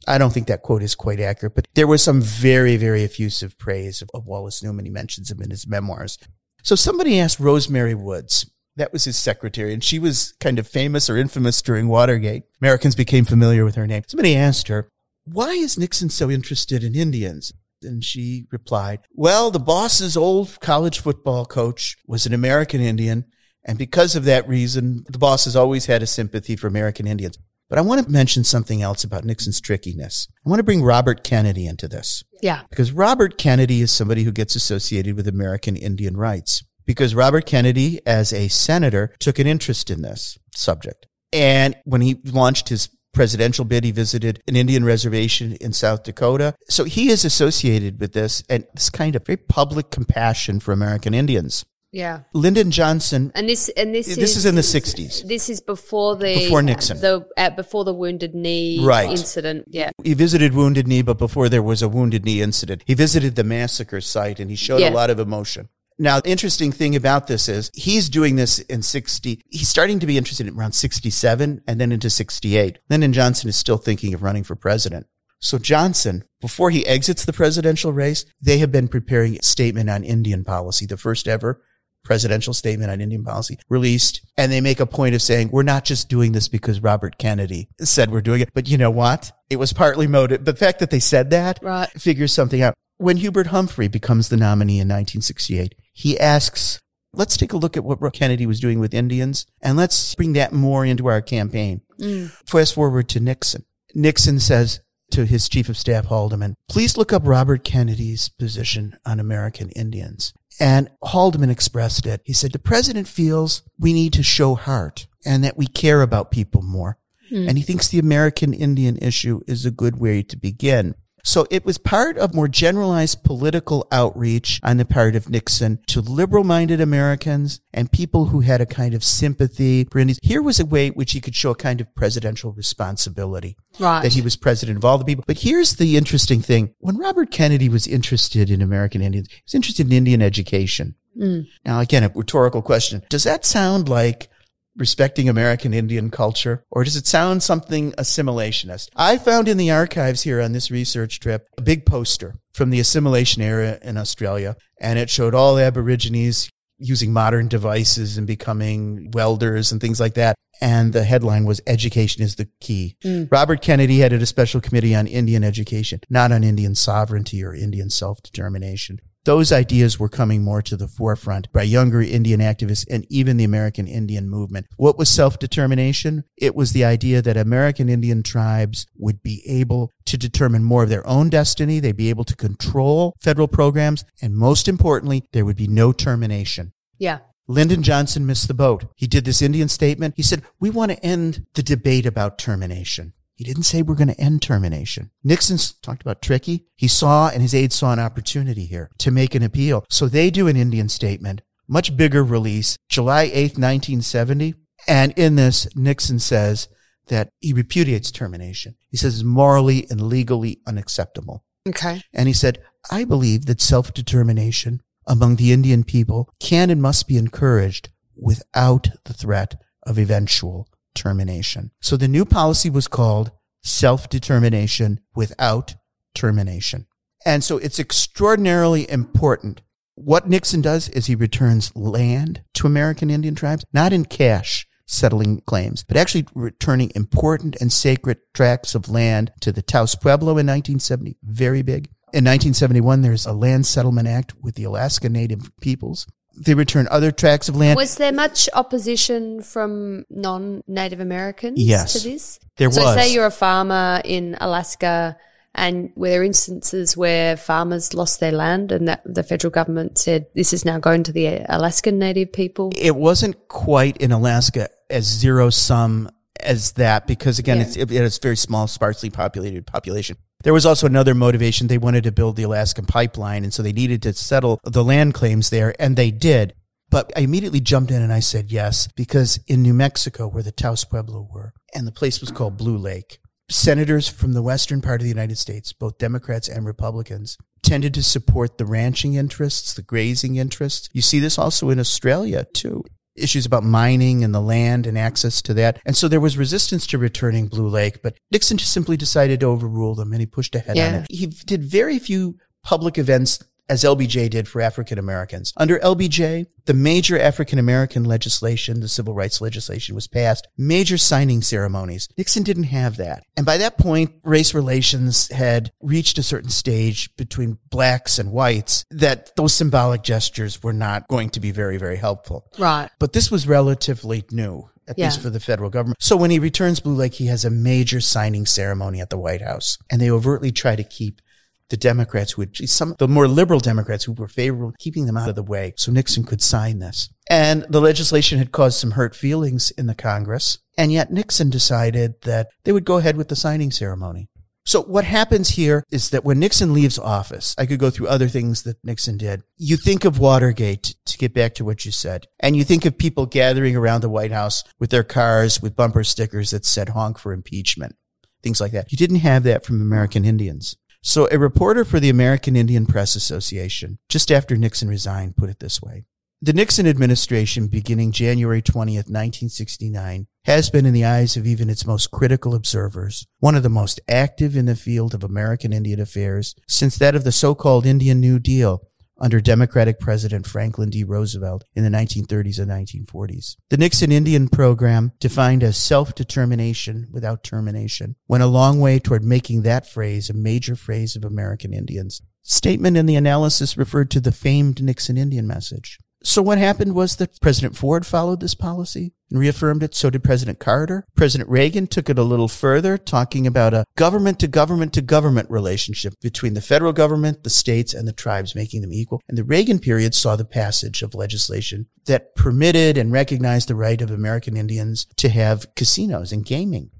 I 0.07 0.17
don't 0.17 0.33
think 0.33 0.47
that 0.47 0.63
quote 0.63 0.83
is 0.83 0.95
quite 0.95 1.19
accurate, 1.19 1.55
but 1.55 1.67
there 1.75 1.87
was 1.87 2.03
some 2.03 2.21
very, 2.21 2.75
very 2.77 3.03
effusive 3.03 3.57
praise 3.57 4.01
of, 4.01 4.09
of 4.13 4.25
Wallace 4.25 4.61
Newman. 4.61 4.85
He 4.85 4.91
mentions 4.91 5.31
him 5.31 5.41
in 5.41 5.49
his 5.49 5.65
memoirs. 5.65 6.17
So 6.61 6.75
somebody 6.75 7.19
asked 7.19 7.39
Rose 7.39 7.69
Mary 7.69 7.95
Woods, 7.95 8.49
that 8.75 8.93
was 8.93 9.05
his 9.05 9.17
secretary, 9.17 9.73
and 9.73 9.83
she 9.83 9.99
was 9.99 10.33
kind 10.39 10.59
of 10.59 10.67
famous 10.67 11.09
or 11.09 11.17
infamous 11.17 11.61
during 11.61 11.87
Watergate. 11.87 12.43
Americans 12.61 12.95
became 12.95 13.25
familiar 13.25 13.63
with 13.65 13.75
her 13.75 13.87
name. 13.87 14.03
Somebody 14.07 14.35
asked 14.35 14.67
her, 14.67 14.89
why 15.25 15.51
is 15.51 15.77
Nixon 15.77 16.09
so 16.09 16.29
interested 16.29 16.83
in 16.83 16.95
Indians? 16.95 17.53
And 17.81 18.03
she 18.03 18.45
replied, 18.51 18.99
well, 19.13 19.51
the 19.51 19.59
boss's 19.59 20.17
old 20.17 20.59
college 20.61 20.99
football 20.99 21.45
coach 21.45 21.97
was 22.07 22.25
an 22.25 22.33
American 22.33 22.81
Indian. 22.81 23.25
And 23.65 23.77
because 23.77 24.15
of 24.15 24.25
that 24.25 24.47
reason, 24.47 25.05
the 25.09 25.17
boss 25.17 25.45
has 25.45 25.55
always 25.55 25.85
had 25.85 26.01
a 26.01 26.07
sympathy 26.07 26.55
for 26.55 26.67
American 26.67 27.07
Indians. 27.07 27.37
But 27.69 27.79
I 27.79 27.81
want 27.81 28.03
to 28.03 28.11
mention 28.11 28.43
something 28.43 28.81
else 28.81 29.03
about 29.03 29.23
Nixon's 29.23 29.61
trickiness. 29.61 30.27
I 30.45 30.49
want 30.49 30.59
to 30.59 30.63
bring 30.63 30.83
Robert 30.83 31.23
Kennedy 31.23 31.65
into 31.65 31.87
this. 31.87 32.23
Yeah. 32.41 32.61
Because 32.69 32.91
Robert 32.91 33.37
Kennedy 33.37 33.81
is 33.81 33.91
somebody 33.91 34.23
who 34.23 34.31
gets 34.31 34.55
associated 34.55 35.15
with 35.15 35.27
American 35.27 35.75
Indian 35.75 36.17
rights. 36.17 36.63
Because 36.85 37.15
Robert 37.15 37.45
Kennedy, 37.45 37.99
as 38.05 38.33
a 38.33 38.47
senator, 38.47 39.13
took 39.19 39.39
an 39.39 39.47
interest 39.47 39.89
in 39.89 40.01
this 40.01 40.37
subject. 40.55 41.07
And 41.31 41.75
when 41.85 42.01
he 42.01 42.19
launched 42.25 42.69
his 42.69 42.89
presidential 43.13 43.63
bid, 43.65 43.83
he 43.83 43.91
visited 43.91 44.41
an 44.47 44.55
Indian 44.55 44.83
reservation 44.83 45.53
in 45.61 45.71
South 45.73 46.03
Dakota. 46.03 46.55
So 46.69 46.83
he 46.83 47.09
is 47.09 47.23
associated 47.25 47.99
with 47.99 48.13
this 48.13 48.43
and 48.49 48.65
this 48.73 48.89
kind 48.89 49.15
of 49.15 49.25
very 49.25 49.37
public 49.37 49.91
compassion 49.91 50.59
for 50.59 50.71
American 50.71 51.13
Indians. 51.13 51.65
Yeah. 51.91 52.21
Lyndon 52.33 52.71
Johnson. 52.71 53.31
And 53.35 53.47
this 53.47 53.69
and 53.77 53.93
this 53.93 54.07
This 54.07 54.31
is, 54.31 54.37
is 54.37 54.45
in 54.47 54.55
the 54.55 54.61
60s. 54.61 55.27
This 55.27 55.47
is 55.47 55.61
before 55.61 56.15
the 56.15 56.33
Before 56.33 56.63
Nixon. 56.63 56.99
the 56.99 57.23
uh, 57.37 57.51
before 57.51 57.83
the 57.83 57.93
wounded 57.93 58.33
knee 58.33 58.79
Right. 58.83 59.11
incident. 59.11 59.65
Yeah. 59.69 59.91
He 60.03 60.15
visited 60.15 60.55
Wounded 60.55 60.87
Knee, 60.87 61.03
but 61.03 61.19
before 61.19 61.49
there 61.49 61.61
was 61.61 61.83
a 61.83 61.87
Wounded 61.87 62.25
Knee 62.25 62.41
incident, 62.41 62.81
he 62.87 62.95
visited 62.95 63.35
the 63.35 63.43
massacre 63.43 64.01
site 64.01 64.39
and 64.39 64.49
he 64.49 64.55
showed 64.55 64.81
Yeah. 64.81 64.89
a 64.89 64.91
lot 64.95 65.11
of 65.11 65.19
emotion. 65.19 65.69
Now, 65.99 66.19
the 66.19 66.29
interesting 66.29 66.71
thing 66.71 66.95
about 66.95 67.27
this 67.27 67.47
is 67.47 67.69
he's 67.73 68.09
doing 68.09 68.35
this 68.35 68.59
in 68.59 68.81
60. 68.81 69.41
He's 69.49 69.69
starting 69.69 69.99
to 69.99 70.07
be 70.07 70.17
interested 70.17 70.47
in 70.47 70.55
around 70.57 70.73
67 70.73 71.61
and 71.67 71.81
then 71.81 71.91
into 71.91 72.09
68. 72.09 72.79
Lyndon 72.89 73.13
Johnson 73.13 73.49
is 73.49 73.55
still 73.55 73.77
thinking 73.77 74.13
of 74.13 74.23
running 74.23 74.43
for 74.43 74.55
president. 74.55 75.05
So 75.39 75.57
Johnson, 75.57 76.23
before 76.39 76.69
he 76.69 76.85
exits 76.87 77.25
the 77.25 77.33
presidential 77.33 77.91
race, 77.91 78.25
they 78.41 78.59
have 78.59 78.71
been 78.71 78.87
preparing 78.87 79.37
a 79.37 79.43
statement 79.43 79.89
on 79.89 80.03
Indian 80.03 80.43
policy, 80.43 80.85
the 80.85 80.97
first 80.97 81.27
ever 81.27 81.61
presidential 82.03 82.53
statement 82.53 82.91
on 82.91 82.99
Indian 82.99 83.23
policy 83.23 83.57
released. 83.69 84.21
And 84.37 84.51
they 84.51 84.59
make 84.61 84.79
a 84.81 84.85
point 84.85 85.15
of 85.15 85.21
saying, 85.21 85.49
we're 85.51 85.63
not 85.63 85.85
just 85.85 86.09
doing 86.09 86.33
this 86.33 86.49
because 86.49 86.81
Robert 86.81 87.17
Kennedy 87.17 87.69
said 87.79 88.11
we're 88.11 88.19
doing 88.21 88.41
it, 88.41 88.49
but 88.53 88.67
you 88.67 88.77
know 88.77 88.91
what? 88.91 89.31
It 89.49 89.55
was 89.55 89.71
partly 89.73 90.05
motive. 90.07 90.43
The 90.43 90.53
fact 90.55 90.79
that 90.79 90.89
they 90.89 90.99
said 90.99 91.29
that 91.29 91.59
Right. 91.61 91.89
figures 91.91 92.33
something 92.33 92.61
out. 92.61 92.73
when 92.97 93.17
Hubert 93.17 93.47
Humphrey 93.47 93.87
becomes 93.87 94.29
the 94.29 94.37
nominee 94.37 94.79
in 94.79 94.87
1968, 94.87 95.75
he 95.93 96.19
asks, 96.19 96.81
let's 97.13 97.37
take 97.37 97.53
a 97.53 97.57
look 97.57 97.77
at 97.77 97.83
what 97.83 98.13
Kennedy 98.13 98.45
was 98.45 98.59
doing 98.59 98.79
with 98.79 98.93
Indians 98.93 99.45
and 99.61 99.77
let's 99.77 100.15
bring 100.15 100.33
that 100.33 100.51
more 100.51 100.85
into 100.85 101.07
our 101.07 101.21
campaign. 101.21 101.81
Mm. 101.99 102.31
Fast 102.47 102.73
forward 102.73 103.07
to 103.09 103.19
Nixon. 103.19 103.65
Nixon 103.93 104.39
says 104.39 104.81
to 105.11 105.25
his 105.25 105.47
chief 105.47 105.69
of 105.69 105.77
staff, 105.77 106.07
Haldeman, 106.07 106.55
please 106.67 106.97
look 106.97 107.13
up 107.13 107.21
Robert 107.25 107.63
Kennedy's 107.63 108.29
position 108.29 108.97
on 109.05 109.19
American 109.19 109.69
Indians. 109.71 110.33
And 110.59 110.89
Haldeman 111.03 111.51
expressed 111.51 112.07
it. 112.07 112.21
He 112.25 112.33
said, 112.33 112.51
the 112.51 112.59
president 112.59 113.07
feels 113.07 113.61
we 113.79 113.93
need 113.93 114.13
to 114.13 114.23
show 114.23 114.55
heart 114.55 115.07
and 115.25 115.43
that 115.43 115.57
we 115.57 115.67
care 115.67 116.01
about 116.01 116.31
people 116.31 116.63
more. 116.63 116.97
Mm. 117.31 117.49
And 117.49 117.57
he 117.57 117.63
thinks 117.63 117.87
the 117.87 117.99
American 117.99 118.53
Indian 118.53 118.97
issue 118.97 119.41
is 119.47 119.65
a 119.65 119.71
good 119.71 119.99
way 119.99 120.23
to 120.23 120.35
begin. 120.35 120.95
So 121.23 121.47
it 121.49 121.63
was 121.63 121.77
part 121.77 122.17
of 122.17 122.35
more 122.35 122.49
generalized 122.49 123.23
political 123.23 123.87
outreach 123.91 124.59
on 124.61 124.77
the 124.77 124.85
part 124.85 125.15
of 125.15 125.29
Nixon 125.29 125.79
to 125.87 126.01
liberal 126.01 126.43
minded 126.43 126.81
Americans 126.81 127.61
and 127.73 127.91
people 127.91 128.25
who 128.25 128.41
had 128.41 128.59
a 128.59 128.65
kind 128.65 128.93
of 128.93 129.03
sympathy 129.03 129.85
for 129.85 129.99
Indians. 129.99 130.19
Here 130.21 130.41
was 130.41 130.59
a 130.59 130.65
way 130.65 130.89
which 130.89 131.13
he 131.13 131.21
could 131.21 131.35
show 131.35 131.51
a 131.51 131.55
kind 131.55 131.79
of 131.79 131.93
presidential 131.95 132.51
responsibility. 132.51 133.55
Right. 133.79 134.03
That 134.03 134.13
he 134.13 134.21
was 134.21 134.35
president 134.35 134.77
of 134.77 134.85
all 134.85 134.97
the 134.97 135.05
people. 135.05 135.23
But 135.25 135.39
here's 135.39 135.77
the 135.77 135.95
interesting 135.95 136.41
thing. 136.41 136.75
When 136.79 136.97
Robert 136.97 137.31
Kennedy 137.31 137.69
was 137.69 137.87
interested 137.87 138.49
in 138.49 138.61
American 138.61 139.01
Indians, 139.01 139.29
he 139.31 139.41
was 139.45 139.55
interested 139.55 139.87
in 139.87 139.93
Indian 139.93 140.21
education. 140.21 140.95
Mm. 141.17 141.47
Now, 141.65 141.79
again, 141.79 142.03
a 142.03 142.09
rhetorical 142.09 142.61
question. 142.61 143.03
Does 143.09 143.23
that 143.23 143.45
sound 143.45 143.87
like 143.87 144.29
respecting 144.75 145.29
American 145.29 145.73
Indian 145.73 146.09
culture? 146.09 146.63
Or 146.71 146.83
does 146.83 146.95
it 146.95 147.07
sound 147.07 147.43
something 147.43 147.91
assimilationist? 147.93 148.89
I 148.95 149.17
found 149.17 149.47
in 149.47 149.57
the 149.57 149.71
archives 149.71 150.23
here 150.23 150.41
on 150.41 150.53
this 150.53 150.71
research 150.71 151.19
trip 151.19 151.47
a 151.57 151.61
big 151.61 151.85
poster 151.85 152.35
from 152.53 152.69
the 152.69 152.79
assimilation 152.79 153.41
era 153.41 153.79
in 153.81 153.97
Australia, 153.97 154.55
and 154.79 154.99
it 154.99 155.09
showed 155.09 155.35
all 155.35 155.57
Aborigines 155.57 156.49
using 156.77 157.13
modern 157.13 157.47
devices 157.47 158.17
and 158.17 158.27
becoming 158.27 159.11
welders 159.11 159.71
and 159.71 159.79
things 159.79 159.99
like 159.99 160.15
that. 160.15 160.35
And 160.61 160.93
the 160.93 161.03
headline 161.03 161.45
was 161.45 161.61
Education 161.65 162.23
is 162.23 162.35
the 162.35 162.47
Key. 162.59 162.95
Mm. 163.03 163.31
Robert 163.31 163.61
Kennedy 163.61 163.99
headed 163.99 164.21
a 164.21 164.25
special 164.25 164.61
committee 164.61 164.95
on 164.95 165.07
Indian 165.07 165.43
education, 165.43 165.99
not 166.09 166.31
on 166.31 166.43
Indian 166.43 166.75
sovereignty 166.75 167.43
or 167.43 167.53
Indian 167.53 167.89
self 167.89 168.21
determination 168.21 168.99
those 169.25 169.51
ideas 169.51 169.99
were 169.99 170.09
coming 170.09 170.43
more 170.43 170.61
to 170.61 170.75
the 170.75 170.87
forefront 170.87 171.51
by 171.51 171.63
younger 171.63 172.01
Indian 172.01 172.39
activists 172.39 172.85
and 172.89 173.05
even 173.09 173.37
the 173.37 173.43
American 173.43 173.87
Indian 173.87 174.29
movement. 174.29 174.67
What 174.77 174.97
was 174.97 175.09
self-determination? 175.09 176.23
It 176.37 176.55
was 176.55 176.73
the 176.73 176.85
idea 176.85 177.21
that 177.21 177.37
American 177.37 177.89
Indian 177.89 178.23
tribes 178.23 178.85
would 178.95 179.23
be 179.23 179.41
able 179.47 179.91
to 180.05 180.17
determine 180.17 180.63
more 180.63 180.83
of 180.83 180.89
their 180.89 181.07
own 181.07 181.29
destiny. 181.29 181.79
They'd 181.79 181.95
be 181.95 182.09
able 182.09 182.25
to 182.25 182.35
control 182.35 183.15
federal 183.21 183.47
programs. 183.47 184.03
And 184.21 184.35
most 184.35 184.67
importantly, 184.67 185.23
there 185.31 185.45
would 185.45 185.57
be 185.57 185.67
no 185.67 185.93
termination. 185.93 186.73
Yeah. 186.97 187.19
Lyndon 187.47 187.83
Johnson 187.83 188.25
missed 188.25 188.47
the 188.47 188.53
boat. 188.53 188.85
He 188.95 189.07
did 189.07 189.25
this 189.25 189.41
Indian 189.41 189.67
statement. 189.67 190.13
He 190.15 190.23
said, 190.23 190.43
we 190.59 190.69
want 190.69 190.91
to 190.91 191.05
end 191.05 191.45
the 191.55 191.63
debate 191.63 192.05
about 192.05 192.37
termination. 192.37 193.13
He 193.35 193.43
didn't 193.43 193.63
say 193.63 193.81
we're 193.81 193.95
going 193.95 194.09
to 194.09 194.21
end 194.21 194.41
termination. 194.41 195.11
Nixon 195.23 195.57
talked 195.81 196.01
about 196.01 196.21
tricky. 196.21 196.65
He 196.75 196.87
saw 196.87 197.29
and 197.29 197.41
his 197.41 197.55
aides 197.55 197.75
saw 197.75 197.91
an 197.91 197.99
opportunity 197.99 198.65
here 198.65 198.89
to 198.99 199.11
make 199.11 199.35
an 199.35 199.43
appeal. 199.43 199.85
So 199.89 200.07
they 200.07 200.29
do 200.29 200.47
an 200.47 200.55
Indian 200.55 200.89
statement, 200.89 201.41
much 201.67 201.97
bigger 201.97 202.23
release, 202.23 202.77
July 202.89 203.27
8th, 203.27 203.57
1970. 203.57 204.53
And 204.87 205.13
in 205.17 205.35
this, 205.35 205.67
Nixon 205.75 206.19
says 206.19 206.67
that 207.07 207.29
he 207.39 207.53
repudiates 207.53 208.11
termination. 208.11 208.75
He 208.89 208.97
says 208.97 209.15
it's 209.15 209.23
morally 209.23 209.87
and 209.89 210.01
legally 210.01 210.61
unacceptable. 210.67 211.43
Okay. 211.67 212.01
And 212.13 212.27
he 212.27 212.33
said, 212.33 212.59
I 212.91 213.05
believe 213.05 213.45
that 213.45 213.61
self-determination 213.61 214.81
among 215.07 215.37
the 215.37 215.51
Indian 215.51 215.83
people 215.83 216.29
can 216.39 216.69
and 216.69 216.81
must 216.81 217.07
be 217.07 217.17
encouraged 217.17 217.89
without 218.15 218.89
the 219.05 219.13
threat 219.13 219.55
of 219.85 219.97
eventual 219.97 220.67
termination. 220.95 221.71
So 221.81 221.97
the 221.97 222.07
new 222.07 222.25
policy 222.25 222.69
was 222.69 222.87
called 222.87 223.31
self-determination 223.63 224.99
without 225.15 225.75
termination. 226.13 226.87
And 227.25 227.43
so 227.43 227.57
it's 227.57 227.79
extraordinarily 227.79 228.89
important. 228.89 229.61
What 229.95 230.27
Nixon 230.27 230.61
does 230.61 230.89
is 230.89 231.05
he 231.05 231.15
returns 231.15 231.75
land 231.75 232.43
to 232.55 232.67
American 232.67 233.09
Indian 233.09 233.35
tribes, 233.35 233.65
not 233.73 233.93
in 233.93 234.05
cash 234.05 234.67
settling 234.85 235.41
claims, 235.41 235.83
but 235.83 235.97
actually 235.97 236.27
returning 236.35 236.91
important 236.95 237.55
and 237.61 237.71
sacred 237.71 238.17
tracts 238.33 238.75
of 238.75 238.89
land 238.89 239.31
to 239.41 239.51
the 239.51 239.61
Taos 239.61 239.95
Pueblo 239.95 240.31
in 240.31 240.47
1970. 240.47 241.17
Very 241.23 241.61
big. 241.61 241.87
In 242.11 242.25
1971, 242.25 243.01
there's 243.01 243.25
a 243.25 243.33
land 243.33 243.65
settlement 243.65 244.07
act 244.07 244.33
with 244.41 244.55
the 244.55 244.65
Alaska 244.65 245.09
Native 245.09 245.49
peoples 245.61 246.05
they 246.35 246.53
return 246.53 246.87
other 246.89 247.11
tracts 247.11 247.49
of 247.49 247.55
land. 247.55 247.75
Was 247.75 247.95
there 247.95 248.11
much 248.11 248.49
opposition 248.53 249.41
from 249.41 250.05
non-Native 250.09 250.99
Americans 250.99 251.59
yes, 251.59 251.93
to 251.93 252.09
this? 252.09 252.39
There 252.57 252.71
so 252.71 252.83
was. 252.83 252.95
say 252.95 253.13
you're 253.13 253.25
a 253.25 253.31
farmer 253.31 254.01
in 254.03 254.37
Alaska 254.39 255.17
and 255.55 255.91
were 255.95 256.09
there 256.09 256.23
instances 256.23 256.97
where 256.97 257.37
farmers 257.37 257.93
lost 257.93 258.19
their 258.19 258.31
land 258.31 258.71
and 258.71 258.87
that 258.87 259.01
the 259.05 259.23
federal 259.23 259.51
government 259.51 259.97
said 259.97 260.25
this 260.33 260.51
is 260.51 260.65
now 260.65 260.79
going 260.79 261.03
to 261.03 261.11
the 261.11 261.45
Alaskan 261.47 261.99
Native 261.99 262.33
people? 262.33 262.71
It 262.75 262.95
wasn't 262.95 263.47
quite 263.47 263.97
in 263.97 264.11
Alaska 264.11 264.69
as 264.89 265.05
zero 265.05 265.51
sum 265.51 266.09
as 266.39 266.73
that 266.73 267.05
because 267.05 267.37
again, 267.37 267.57
yeah. 267.57 267.63
it's, 267.63 267.77
it, 267.77 267.91
it's 267.91 268.17
very 268.17 268.37
small, 268.37 268.67
sparsely 268.67 269.09
populated 269.11 269.67
population. 269.67 270.17
There 270.43 270.53
was 270.53 270.65
also 270.65 270.85
another 270.85 271.15
motivation. 271.15 271.67
They 271.67 271.77
wanted 271.77 272.03
to 272.03 272.11
build 272.11 272.35
the 272.35 272.43
Alaskan 272.43 272.85
pipeline. 272.85 273.43
And 273.43 273.53
so 273.53 273.63
they 273.63 273.73
needed 273.73 274.01
to 274.03 274.13
settle 274.13 274.59
the 274.63 274.83
land 274.83 275.13
claims 275.13 275.49
there. 275.49 275.73
And 275.79 275.95
they 275.95 276.11
did. 276.11 276.53
But 276.89 277.11
I 277.17 277.21
immediately 277.21 277.61
jumped 277.61 277.91
in 277.91 278.01
and 278.01 278.13
I 278.13 278.19
said 278.19 278.51
yes, 278.51 278.87
because 278.95 279.39
in 279.47 279.63
New 279.63 279.73
Mexico, 279.73 280.27
where 280.27 280.43
the 280.43 280.51
Taos 280.51 280.85
Pueblo 280.85 281.27
were, 281.33 281.53
and 281.73 281.87
the 281.87 281.91
place 281.91 282.21
was 282.21 282.29
called 282.29 282.55
Blue 282.55 282.77
Lake, 282.77 283.17
senators 283.49 284.07
from 284.07 284.33
the 284.33 284.43
western 284.43 284.79
part 284.79 285.01
of 285.01 285.03
the 285.03 285.09
United 285.09 285.39
States, 285.39 285.73
both 285.73 285.97
Democrats 285.97 286.47
and 286.47 286.67
Republicans, 286.67 287.35
tended 287.63 287.95
to 287.95 288.03
support 288.03 288.59
the 288.59 288.65
ranching 288.65 289.15
interests, 289.15 289.73
the 289.73 289.81
grazing 289.81 290.35
interests. 290.35 290.87
You 290.93 291.01
see 291.01 291.17
this 291.17 291.39
also 291.39 291.71
in 291.71 291.79
Australia 291.79 292.45
too 292.53 292.83
issues 293.15 293.45
about 293.45 293.63
mining 293.63 294.23
and 294.23 294.33
the 294.33 294.41
land 294.41 294.87
and 294.87 294.97
access 294.97 295.41
to 295.43 295.53
that. 295.55 295.79
And 295.85 295.95
so 295.95 296.07
there 296.07 296.19
was 296.19 296.37
resistance 296.37 296.87
to 296.87 296.97
returning 296.97 297.47
Blue 297.47 297.67
Lake, 297.67 298.01
but 298.01 298.17
Nixon 298.31 298.57
just 298.57 298.73
simply 298.73 298.97
decided 298.97 299.39
to 299.41 299.47
overrule 299.47 299.95
them 299.95 300.11
and 300.11 300.21
he 300.21 300.25
pushed 300.25 300.55
ahead 300.55 300.75
yeah. 300.75 300.87
on 300.87 300.93
it. 300.95 301.07
He 301.09 301.27
did 301.27 301.63
very 301.63 301.99
few 301.99 302.37
public 302.63 302.97
events 302.97 303.43
as 303.69 303.83
LBJ 303.83 304.29
did 304.29 304.47
for 304.47 304.61
African 304.61 304.99
Americans. 304.99 305.53
Under 305.57 305.79
LBJ, 305.79 306.45
the 306.65 306.73
major 306.73 307.19
African 307.19 307.59
American 307.59 308.03
legislation, 308.03 308.79
the 308.79 308.87
civil 308.87 309.13
rights 309.13 309.41
legislation 309.41 309.95
was 309.95 310.07
passed, 310.07 310.47
major 310.57 310.97
signing 310.97 311.41
ceremonies. 311.41 312.07
Nixon 312.17 312.43
didn't 312.43 312.63
have 312.63 312.97
that. 312.97 313.23
And 313.35 313.45
by 313.45 313.57
that 313.57 313.77
point, 313.77 314.11
race 314.23 314.53
relations 314.53 315.29
had 315.29 315.71
reached 315.81 316.17
a 316.17 316.23
certain 316.23 316.49
stage 316.49 317.15
between 317.15 317.57
blacks 317.69 318.19
and 318.19 318.31
whites 318.31 318.85
that 318.91 319.35
those 319.35 319.53
symbolic 319.53 320.03
gestures 320.03 320.61
were 320.61 320.73
not 320.73 321.07
going 321.07 321.29
to 321.31 321.39
be 321.39 321.51
very, 321.51 321.77
very 321.77 321.97
helpful. 321.97 322.47
Right. 322.57 322.89
But 322.99 323.13
this 323.13 323.31
was 323.31 323.47
relatively 323.47 324.23
new 324.31 324.69
at 324.87 324.97
yeah. 324.97 325.05
least 325.05 325.21
for 325.21 325.29
the 325.29 325.39
federal 325.39 325.69
government. 325.69 326.01
So 326.01 326.17
when 326.17 326.31
he 326.31 326.39
returns 326.39 326.79
Blue 326.79 326.95
Lake, 326.95 327.13
he 327.13 327.27
has 327.27 327.45
a 327.45 327.49
major 327.49 328.01
signing 328.01 328.45
ceremony 328.45 328.99
at 329.01 329.09
the 329.09 329.17
White 329.17 329.41
House. 329.41 329.77
And 329.89 330.01
they 330.01 330.11
overtly 330.11 330.51
try 330.51 330.75
to 330.75 330.83
keep 330.83 331.21
the 331.69 331.77
Democrats 331.77 332.33
who 332.33 332.41
would, 332.41 332.55
some, 332.69 332.95
the 332.99 333.07
more 333.07 333.27
liberal 333.27 333.59
Democrats 333.59 334.03
who 334.03 334.13
were 334.13 334.27
favorable, 334.27 334.73
keeping 334.79 335.05
them 335.05 335.17
out 335.17 335.29
of 335.29 335.35
the 335.35 335.43
way 335.43 335.73
so 335.77 335.91
Nixon 335.91 336.23
could 336.23 336.41
sign 336.41 336.79
this. 336.79 337.09
And 337.29 337.65
the 337.69 337.81
legislation 337.81 338.37
had 338.37 338.51
caused 338.51 338.79
some 338.79 338.91
hurt 338.91 339.15
feelings 339.15 339.71
in 339.71 339.87
the 339.87 339.95
Congress. 339.95 340.59
And 340.77 340.91
yet 340.91 341.11
Nixon 341.11 341.49
decided 341.49 342.21
that 342.23 342.47
they 342.63 342.71
would 342.71 342.85
go 342.85 342.97
ahead 342.97 343.17
with 343.17 343.29
the 343.29 343.35
signing 343.35 343.71
ceremony. 343.71 344.29
So 344.65 344.81
what 344.81 345.03
happens 345.03 345.49
here 345.49 345.83
is 345.91 346.09
that 346.11 346.23
when 346.23 346.39
Nixon 346.39 346.73
leaves 346.73 346.97
office, 346.97 347.53
I 347.57 347.65
could 347.65 347.79
go 347.79 347.89
through 347.89 348.07
other 348.07 348.29
things 348.29 348.63
that 348.63 348.77
Nixon 348.83 349.17
did. 349.17 349.43
You 349.57 349.75
think 349.75 350.05
of 350.05 350.19
Watergate 350.19 350.95
to 351.05 351.17
get 351.17 351.33
back 351.33 351.53
to 351.55 351.65
what 351.65 351.85
you 351.85 351.91
said, 351.91 352.27
and 352.39 352.55
you 352.55 352.63
think 352.63 352.85
of 352.85 352.97
people 352.97 353.25
gathering 353.25 353.75
around 353.75 354.01
the 354.01 354.09
White 354.09 354.31
House 354.31 354.63
with 354.79 354.89
their 354.89 355.03
cars 355.03 355.61
with 355.61 355.75
bumper 355.75 356.05
stickers 356.05 356.51
that 356.51 356.65
said 356.65 356.89
honk 356.89 357.19
for 357.19 357.33
impeachment, 357.33 357.97
things 358.41 358.61
like 358.61 358.71
that. 358.71 358.89
You 358.89 358.97
didn't 358.97 359.17
have 359.17 359.43
that 359.43 359.65
from 359.65 359.81
American 359.81 360.23
Indians. 360.23 360.77
So 361.05 361.27
a 361.29 361.37
reporter 361.37 361.83
for 361.83 361.99
the 361.99 362.09
American 362.09 362.55
Indian 362.55 362.85
Press 362.85 363.17
Association, 363.17 363.99
just 364.07 364.31
after 364.31 364.55
Nixon 364.55 364.87
resigned, 364.87 365.35
put 365.35 365.49
it 365.49 365.59
this 365.59 365.81
way. 365.81 366.05
The 366.41 366.53
Nixon 366.53 366.87
administration, 366.87 367.67
beginning 367.67 368.13
January 368.13 368.61
20th, 368.61 369.11
1969, 369.11 370.27
has 370.45 370.69
been 370.69 370.85
in 370.85 370.93
the 370.93 371.03
eyes 371.03 371.35
of 371.35 371.45
even 371.45 371.69
its 371.69 371.85
most 371.85 372.09
critical 372.09 372.55
observers, 372.55 373.27
one 373.39 373.53
of 373.53 373.63
the 373.63 373.69
most 373.69 373.99
active 374.07 374.55
in 374.55 374.65
the 374.65 374.77
field 374.77 375.13
of 375.13 375.25
American 375.25 375.73
Indian 375.73 375.99
affairs 375.99 376.55
since 376.69 376.97
that 376.97 377.15
of 377.15 377.25
the 377.25 377.33
so-called 377.33 377.85
Indian 377.85 378.21
New 378.21 378.39
Deal 378.39 378.81
under 379.23 379.39
Democratic 379.39 380.01
President 380.01 380.45
Franklin 380.45 380.89
D. 380.89 381.05
Roosevelt 381.05 381.63
in 381.73 381.85
the 381.85 381.89
1930s 381.89 382.59
and 382.59 382.69
1940s. 382.69 383.55
The 383.69 383.77
Nixon 383.77 384.11
Indian 384.11 384.49
program, 384.49 385.13
defined 385.21 385.63
as 385.63 385.77
self-determination 385.77 387.07
without 387.09 387.41
termination, 387.41 388.17
went 388.27 388.43
a 388.43 388.47
long 388.47 388.81
way 388.81 388.99
toward 388.99 389.23
making 389.23 389.61
that 389.61 389.89
phrase 389.89 390.29
a 390.29 390.33
major 390.33 390.75
phrase 390.75 391.15
of 391.15 391.23
American 391.23 391.73
Indians. 391.73 392.21
statement 392.41 392.97
in 392.97 393.05
the 393.05 393.15
analysis 393.15 393.77
referred 393.77 394.11
to 394.11 394.19
the 394.19 394.33
famed 394.33 394.83
Nixon 394.83 395.17
Indian 395.17 395.47
message. 395.47 395.97
So 396.23 396.41
what 396.41 396.57
happened 396.57 396.95
was 396.95 397.17
that 397.17 397.39
President 397.41 397.75
Ford 397.75 398.05
followed 398.05 398.39
this 398.39 398.55
policy 398.55 399.13
and 399.29 399.39
reaffirmed 399.39 399.83
it. 399.83 399.93
So 399.93 400.09
did 400.09 400.23
President 400.23 400.57
Carter. 400.57 401.05
President 401.15 401.49
Reagan 401.49 401.85
took 401.85 402.09
it 402.09 402.17
a 402.17 402.23
little 402.23 402.47
further, 402.47 402.97
talking 402.97 403.45
about 403.45 403.73
a 403.73 403.83
government 403.97 404.39
to 404.39 404.47
government 404.47 404.93
to 404.93 405.01
government 405.01 405.49
relationship 405.49 406.13
between 406.21 406.53
the 406.53 406.61
federal 406.61 406.93
government, 406.93 407.43
the 407.43 407.49
states, 407.49 407.93
and 407.93 408.07
the 408.07 408.13
tribes, 408.13 408.55
making 408.55 408.81
them 408.81 408.93
equal. 408.93 409.21
And 409.27 409.37
the 409.37 409.43
Reagan 409.43 409.79
period 409.79 410.15
saw 410.15 410.37
the 410.37 410.45
passage 410.45 411.01
of 411.01 411.13
legislation 411.13 411.87
that 412.05 412.35
permitted 412.35 412.97
and 412.97 413.11
recognized 413.11 413.67
the 413.67 413.75
right 413.75 414.01
of 414.01 414.09
American 414.09 414.55
Indians 414.55 415.07
to 415.17 415.29
have 415.29 415.75
casinos 415.75 416.31
and 416.31 416.45
gaming. 416.45 416.91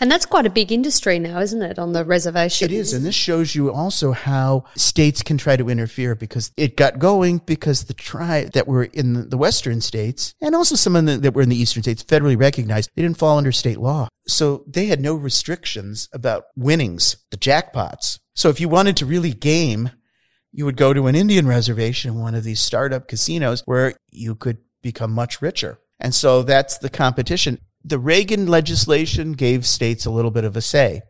And 0.00 0.10
that's 0.10 0.24
quite 0.24 0.46
a 0.46 0.50
big 0.50 0.72
industry 0.72 1.18
now, 1.18 1.40
isn't 1.40 1.60
it, 1.60 1.78
on 1.78 1.92
the 1.92 2.06
reservation? 2.06 2.70
It 2.70 2.72
is. 2.72 2.94
And 2.94 3.04
this 3.04 3.14
shows 3.14 3.54
you 3.54 3.70
also 3.70 4.12
how 4.12 4.64
states 4.74 5.22
can 5.22 5.36
try 5.36 5.58
to 5.58 5.68
interfere 5.68 6.14
because 6.14 6.52
it 6.56 6.74
got 6.74 6.98
going 6.98 7.38
because 7.38 7.84
the 7.84 7.94
tribe 7.94 8.52
that 8.52 8.66
were 8.66 8.84
in 8.84 9.28
the 9.28 9.36
western 9.36 9.82
states 9.82 10.34
and 10.40 10.54
also 10.54 10.74
some 10.74 10.96
of 10.96 11.04
the, 11.04 11.18
that 11.18 11.34
were 11.34 11.42
in 11.42 11.50
the 11.50 11.60
eastern 11.60 11.82
states 11.82 12.02
federally 12.02 12.38
recognized 12.38 12.88
they 12.96 13.02
didn't 13.02 13.18
fall 13.18 13.36
under 13.36 13.52
state 13.52 13.78
law. 13.78 14.08
So 14.26 14.64
they 14.66 14.86
had 14.86 15.02
no 15.02 15.14
restrictions 15.14 16.08
about 16.14 16.44
winnings, 16.56 17.16
the 17.30 17.36
jackpots. 17.36 18.20
So 18.34 18.48
if 18.48 18.58
you 18.58 18.70
wanted 18.70 18.96
to 18.98 19.06
really 19.06 19.32
game, 19.32 19.90
you 20.50 20.64
would 20.64 20.78
go 20.78 20.94
to 20.94 21.08
an 21.08 21.14
Indian 21.14 21.46
reservation, 21.46 22.18
one 22.18 22.34
of 22.34 22.42
these 22.42 22.60
startup 22.60 23.06
casinos 23.06 23.62
where 23.66 23.94
you 24.10 24.34
could 24.34 24.58
become 24.82 25.12
much 25.12 25.42
richer. 25.42 25.78
And 26.00 26.14
so 26.14 26.42
that's 26.42 26.78
the 26.78 26.88
competition 26.88 27.58
the 27.84 27.98
Reagan 27.98 28.46
legislation 28.46 29.32
gave 29.32 29.66
states 29.66 30.06
a 30.06 30.10
little 30.10 30.30
bit 30.30 30.44
of 30.44 30.56
a 30.56 30.60
say, 30.60 31.02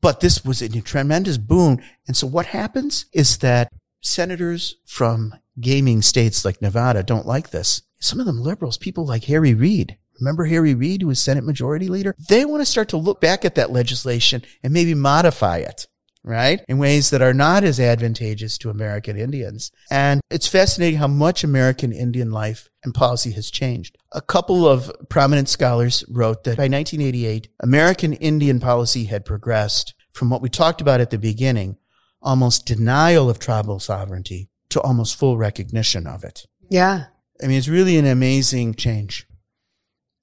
but 0.00 0.20
this 0.20 0.44
was 0.44 0.60
a 0.62 0.68
tremendous 0.68 1.38
boon. 1.38 1.82
And 2.06 2.16
so 2.16 2.26
what 2.26 2.46
happens 2.46 3.06
is 3.12 3.38
that 3.38 3.72
senators 4.02 4.76
from 4.84 5.34
gaming 5.60 6.02
states 6.02 6.44
like 6.44 6.60
Nevada 6.60 7.02
don't 7.02 7.26
like 7.26 7.50
this. 7.50 7.82
Some 8.00 8.20
of 8.20 8.26
them 8.26 8.40
liberals, 8.40 8.76
people 8.76 9.06
like 9.06 9.24
Harry 9.24 9.54
Reid. 9.54 9.96
Remember 10.20 10.44
Harry 10.44 10.74
Reid, 10.74 11.02
who 11.02 11.08
was 11.08 11.20
Senate 11.20 11.44
Majority 11.44 11.88
Leader? 11.88 12.14
They 12.28 12.44
want 12.44 12.60
to 12.60 12.66
start 12.66 12.88
to 12.90 12.96
look 12.96 13.20
back 13.20 13.44
at 13.44 13.54
that 13.56 13.72
legislation 13.72 14.42
and 14.62 14.72
maybe 14.72 14.94
modify 14.94 15.58
it 15.58 15.86
right? 16.24 16.64
In 16.68 16.78
ways 16.78 17.10
that 17.10 17.22
are 17.22 17.34
not 17.34 17.62
as 17.62 17.78
advantageous 17.78 18.56
to 18.58 18.70
American 18.70 19.16
Indians. 19.16 19.70
And 19.90 20.20
it's 20.30 20.48
fascinating 20.48 20.98
how 20.98 21.06
much 21.06 21.44
American 21.44 21.92
Indian 21.92 22.30
life 22.30 22.68
and 22.82 22.94
policy 22.94 23.32
has 23.32 23.50
changed. 23.50 23.96
A 24.12 24.22
couple 24.22 24.66
of 24.66 24.90
prominent 25.08 25.48
scholars 25.48 26.02
wrote 26.08 26.44
that 26.44 26.56
by 26.56 26.64
1988, 26.64 27.48
American 27.60 28.14
Indian 28.14 28.58
policy 28.58 29.04
had 29.04 29.24
progressed 29.24 29.94
from 30.10 30.30
what 30.30 30.42
we 30.42 30.48
talked 30.48 30.80
about 30.80 31.00
at 31.00 31.10
the 31.10 31.18
beginning, 31.18 31.76
almost 32.22 32.66
denial 32.66 33.28
of 33.28 33.38
tribal 33.38 33.78
sovereignty 33.78 34.48
to 34.70 34.80
almost 34.80 35.16
full 35.16 35.36
recognition 35.36 36.06
of 36.06 36.24
it. 36.24 36.46
Yeah. 36.70 37.06
I 37.42 37.46
mean, 37.46 37.58
it's 37.58 37.68
really 37.68 37.98
an 37.98 38.06
amazing 38.06 38.74
change. 38.74 39.26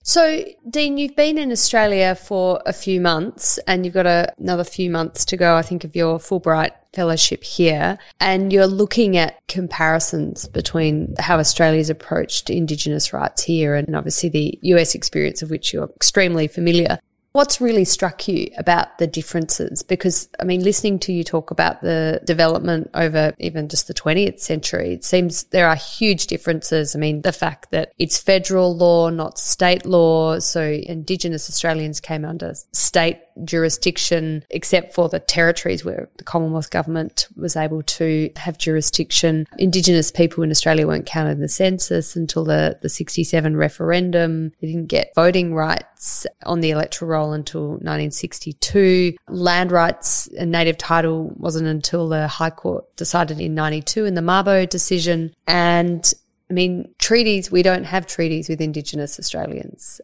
So, 0.04 0.44
Dean, 0.68 0.98
you've 0.98 1.16
been 1.16 1.38
in 1.38 1.52
Australia 1.52 2.16
for 2.16 2.62
a 2.66 2.74
few 2.74 3.00
months 3.00 3.60
and 3.68 3.86
you've 3.86 3.94
got 3.94 4.08
a, 4.08 4.34
another 4.40 4.64
few 4.64 4.90
months 4.90 5.26
to 5.26 5.38
go, 5.38 5.56
I 5.56 5.62
think, 5.62 5.84
of 5.84 5.96
your 5.96 6.18
Fulbright 6.18 6.72
fellowship 6.94 7.44
here. 7.44 8.00
And 8.20 8.52
you're 8.52 8.68
looking 8.68 9.16
at 9.16 9.40
comparisons 9.48 10.48
between 10.48 11.14
how 11.20 11.38
Australia's 11.38 11.90
approached 11.90 12.50
Indigenous 12.50 13.14
rights 13.14 13.44
here 13.44 13.76
and 13.76 13.96
obviously 13.96 14.30
the 14.30 14.60
US 14.64 14.96
experience 14.96 15.44
of 15.44 15.52
which 15.52 15.72
you're 15.72 15.90
extremely 15.96 16.48
familiar. 16.48 17.00
What's 17.34 17.62
really 17.62 17.86
struck 17.86 18.28
you 18.28 18.50
about 18.58 18.98
the 18.98 19.08
differences? 19.08 19.84
Because, 19.84 20.28
I 20.40 20.44
mean, 20.44 20.64
listening 20.64 21.00
to 21.00 21.14
you 21.14 21.24
talk 21.24 21.50
about 21.50 21.82
the 21.82 22.20
development 22.26 22.90
over 22.94 23.34
even 23.40 23.70
just 23.70 23.88
the 23.88 23.94
20th 23.94 24.40
century, 24.40 24.94
it 24.94 25.06
seems 25.06 25.44
there 25.46 25.68
are 25.68 25.76
huge 25.76 26.28
differences. 26.28 26.94
I 26.94 27.00
mean, 27.00 27.22
the 27.22 27.32
fact 27.32 27.72
that 27.72 27.94
it's 27.98 28.18
federal 28.18 28.76
law, 28.76 29.10
not 29.10 29.40
state 29.40 29.86
law. 29.86 30.40
So 30.40 30.62
Indigenous 30.62 31.50
Australians 31.50 32.02
came 32.02 32.26
under 32.26 32.54
state 32.74 33.20
jurisdiction, 33.44 34.44
except 34.50 34.94
for 34.94 35.10
the 35.10 35.20
territories 35.20 35.84
where 35.84 36.10
the 36.18 36.24
Commonwealth 36.24 36.70
government 36.70 37.28
was 37.36 37.56
able 37.56 37.84
to 37.84 38.30
have 38.36 38.58
jurisdiction. 38.58 39.48
Indigenous 39.58 40.12
people 40.12 40.44
in 40.44 40.52
Australia 40.52 40.88
weren't 40.88 41.06
counted 41.06 41.32
in 41.32 41.42
the 41.42 41.50
census 41.50 42.16
until 42.16 42.44
the, 42.44 42.78
the 42.82 42.90
67 42.90 43.56
referendum. 43.56 44.52
They 44.62 44.68
didn't 44.68 44.88
get 44.88 45.14
voting 45.16 45.54
rights 45.54 46.26
on 46.46 46.62
the 46.62 46.72
electoral 46.72 47.12
roll 47.12 47.34
until 47.34 47.70
1962. 47.70 49.16
Land 49.28 49.72
rights 49.72 50.28
and 50.38 50.52
native 50.52 50.78
title 50.78 51.34
wasn't 51.38 51.68
until 51.68 52.10
the 52.10 52.28
High 52.28 52.50
Court 52.50 52.96
decided 52.96 53.40
in 53.40 53.56
92 53.56 54.06
in 54.06 54.16
the 54.16 54.22
Mabo 54.22 54.68
decision. 54.70 55.34
And 55.48 56.12
I 56.50 56.54
mean, 56.54 56.94
treaties, 57.00 57.50
we 57.50 57.64
don't 57.64 57.86
have 57.86 58.08
treaties 58.08 58.50
with 58.50 58.60
Indigenous 58.60 59.18
Australians 59.20 60.02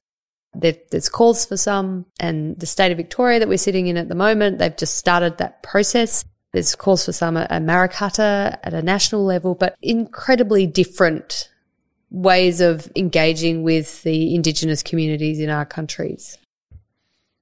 there's 0.61 1.09
calls 1.09 1.45
for 1.45 1.57
some, 1.57 2.05
and 2.19 2.59
the 2.59 2.65
state 2.65 2.91
of 2.91 2.97
Victoria 2.97 3.39
that 3.39 3.47
we're 3.47 3.57
sitting 3.57 3.87
in 3.87 3.97
at 3.97 4.09
the 4.09 4.15
moment, 4.15 4.59
they've 4.59 4.75
just 4.75 4.97
started 4.97 5.37
that 5.37 5.63
process. 5.63 6.25
There's 6.53 6.75
calls 6.75 7.05
for 7.05 7.11
some 7.11 7.37
at 7.37 7.49
Makarrata 7.49 8.57
at 8.63 8.73
a 8.73 8.81
national 8.81 9.23
level, 9.23 9.53
but 9.53 9.75
incredibly 9.81 10.65
different 10.65 11.49
ways 12.09 12.61
of 12.61 12.89
engaging 12.95 13.63
with 13.63 14.01
the 14.03 14.33
Indigenous 14.33 14.81
communities 14.81 15.39
in 15.39 15.49
our 15.49 15.65
countries. 15.65 16.37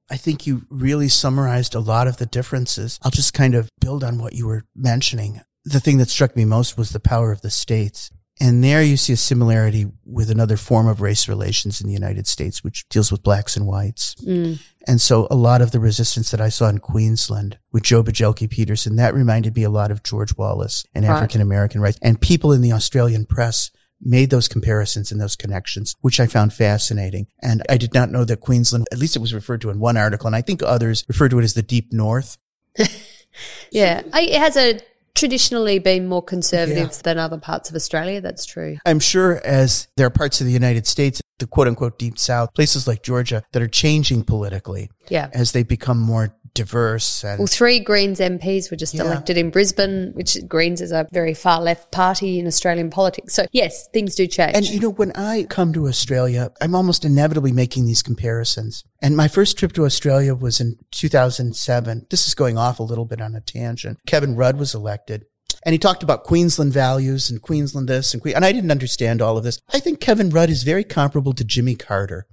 I 0.09 0.17
think 0.17 0.45
you 0.45 0.65
really 0.69 1.09
summarized 1.09 1.75
a 1.75 1.79
lot 1.79 2.07
of 2.07 2.17
the 2.17 2.25
differences. 2.25 2.99
I'll 3.03 3.11
just 3.11 3.33
kind 3.33 3.55
of 3.55 3.69
build 3.79 4.03
on 4.03 4.19
what 4.19 4.33
you 4.33 4.47
were 4.47 4.65
mentioning. 4.75 5.41
The 5.63 5.79
thing 5.79 5.97
that 5.97 6.09
struck 6.09 6.35
me 6.35 6.45
most 6.45 6.77
was 6.77 6.91
the 6.91 6.99
power 6.99 7.31
of 7.31 7.41
the 7.41 7.49
states. 7.49 8.11
And 8.41 8.61
there 8.61 8.83
you 8.83 8.97
see 8.97 9.13
a 9.13 9.17
similarity 9.17 9.87
with 10.05 10.29
another 10.29 10.57
form 10.57 10.87
of 10.87 10.99
race 10.99 11.29
relations 11.29 11.79
in 11.79 11.87
the 11.87 11.93
United 11.93 12.27
States, 12.27 12.63
which 12.63 12.87
deals 12.89 13.09
with 13.11 13.23
blacks 13.23 13.55
and 13.55 13.65
whites. 13.65 14.15
Mm. 14.15 14.59
And 14.87 14.99
so 14.99 15.27
a 15.31 15.35
lot 15.35 15.61
of 15.61 15.71
the 15.71 15.79
resistance 15.79 16.31
that 16.31 16.41
I 16.41 16.49
saw 16.49 16.67
in 16.67 16.79
Queensland 16.79 17.57
with 17.71 17.83
Joh 17.83 18.03
Bjelke-Petersen, 18.03 18.97
that 18.97 19.13
reminded 19.13 19.55
me 19.55 19.63
a 19.63 19.69
lot 19.69 19.89
of 19.89 20.03
George 20.03 20.35
Wallace 20.37 20.85
and 20.93 21.05
right. 21.05 21.15
African 21.15 21.39
American 21.39 21.79
rights. 21.79 21.97
And 22.01 22.19
people 22.19 22.51
in 22.51 22.61
the 22.61 22.73
Australian 22.73 23.25
press 23.25 23.71
made 24.01 24.29
those 24.29 24.49
comparisons 24.49 25.11
and 25.11 25.21
those 25.21 25.37
connections, 25.37 25.95
which 26.01 26.19
I 26.19 26.27
found 26.27 26.53
fascinating. 26.53 27.27
And 27.41 27.63
I 27.69 27.77
did 27.77 27.93
not 27.93 28.11
know 28.11 28.25
that 28.25 28.41
Queensland, 28.41 28.85
at 28.91 28.99
least 28.99 29.15
it 29.15 29.19
was 29.19 29.33
referred 29.33 29.61
to 29.61 29.69
in 29.69 29.79
one 29.79 29.95
article, 29.95 30.27
and 30.27 30.35
I 30.35 30.41
think 30.41 30.61
others 30.61 31.05
refer 31.07 31.29
to 31.29 31.39
it 31.39 31.43
as 31.43 31.53
the 31.53 31.63
deep 31.63 31.93
north. 31.93 32.37
yeah. 33.71 34.01
It 34.13 34.39
has 34.39 34.57
a 34.57 34.79
traditionally 35.15 35.79
been 35.79 36.07
more 36.07 36.21
conservative 36.21 36.89
yeah. 36.91 37.01
than 37.03 37.17
other 37.17 37.37
parts 37.37 37.69
of 37.69 37.75
Australia. 37.75 38.21
That's 38.21 38.45
true. 38.45 38.77
I'm 38.85 38.99
sure 38.99 39.41
as 39.43 39.87
there 39.97 40.05
are 40.05 40.11
parts 40.11 40.41
of 40.41 40.47
the 40.47 40.53
United 40.53 40.85
States, 40.85 41.21
the 41.39 41.47
quote 41.47 41.67
unquote 41.67 41.97
deep 41.97 42.19
south, 42.19 42.53
places 42.53 42.87
like 42.87 43.01
Georgia 43.01 43.43
that 43.53 43.61
are 43.61 43.67
changing 43.67 44.23
politically. 44.23 44.91
Yeah. 45.09 45.29
As 45.33 45.53
they 45.53 45.63
become 45.63 45.99
more 45.99 46.35
diverse. 46.55 47.23
And 47.23 47.37
well, 47.37 47.47
three 47.47 47.79
Greens 47.79 48.19
MPs 48.19 48.71
were 48.71 48.77
just 48.77 48.95
yeah. 48.95 49.03
elected 49.03 49.37
in 49.37 49.51
Brisbane, 49.51 50.11
which 50.13 50.37
Greens 50.47 50.81
is 50.81 50.91
a 50.91 51.07
very 51.11 51.35
far 51.35 51.61
left 51.61 51.91
party 51.91 52.39
in 52.39 52.47
Australian 52.47 52.89
politics. 52.89 53.35
So 53.35 53.45
yes, 53.51 53.87
things 53.89 54.15
do 54.15 54.25
change. 54.25 54.55
And 54.55 54.67
you 54.67 54.79
know, 54.79 54.89
when 54.89 55.11
I 55.11 55.43
come 55.43 55.73
to 55.73 55.87
Australia, 55.87 56.51
I'm 56.59 56.73
almost 56.73 57.05
inevitably 57.05 57.51
making 57.51 57.85
these 57.85 58.01
comparisons. 58.01 58.83
And 59.01 59.15
my 59.15 59.27
first 59.27 59.59
trip 59.59 59.73
to 59.73 59.85
Australia 59.85 60.33
was 60.33 60.59
in 60.59 60.77
2007. 60.91 62.07
This 62.09 62.27
is 62.27 62.33
going 62.33 62.57
off 62.57 62.79
a 62.79 62.83
little 62.83 63.05
bit 63.05 63.21
on 63.21 63.35
a 63.35 63.41
tangent. 63.41 63.99
Kevin 64.07 64.35
Rudd 64.35 64.57
was 64.57 64.73
elected. 64.73 65.25
And 65.63 65.73
he 65.73 65.79
talked 65.79 66.03
about 66.03 66.23
Queensland 66.23 66.73
values 66.73 67.29
and 67.29 67.41
Queensland 67.41 67.89
this 67.89 68.13
and 68.13 68.21
Queen, 68.21 68.35
and 68.35 68.45
I 68.45 68.51
didn't 68.51 68.69
understand 68.69 69.19
all 69.19 69.35
of 69.35 69.43
this. 69.43 69.59
I 69.73 69.79
think 69.79 69.99
Kevin 69.99 70.29
Rudd 70.29 70.51
is 70.51 70.61
very 70.61 70.83
comparable 70.83 71.33
to 71.33 71.43
Jimmy 71.43 71.75
Carter. 71.75 72.27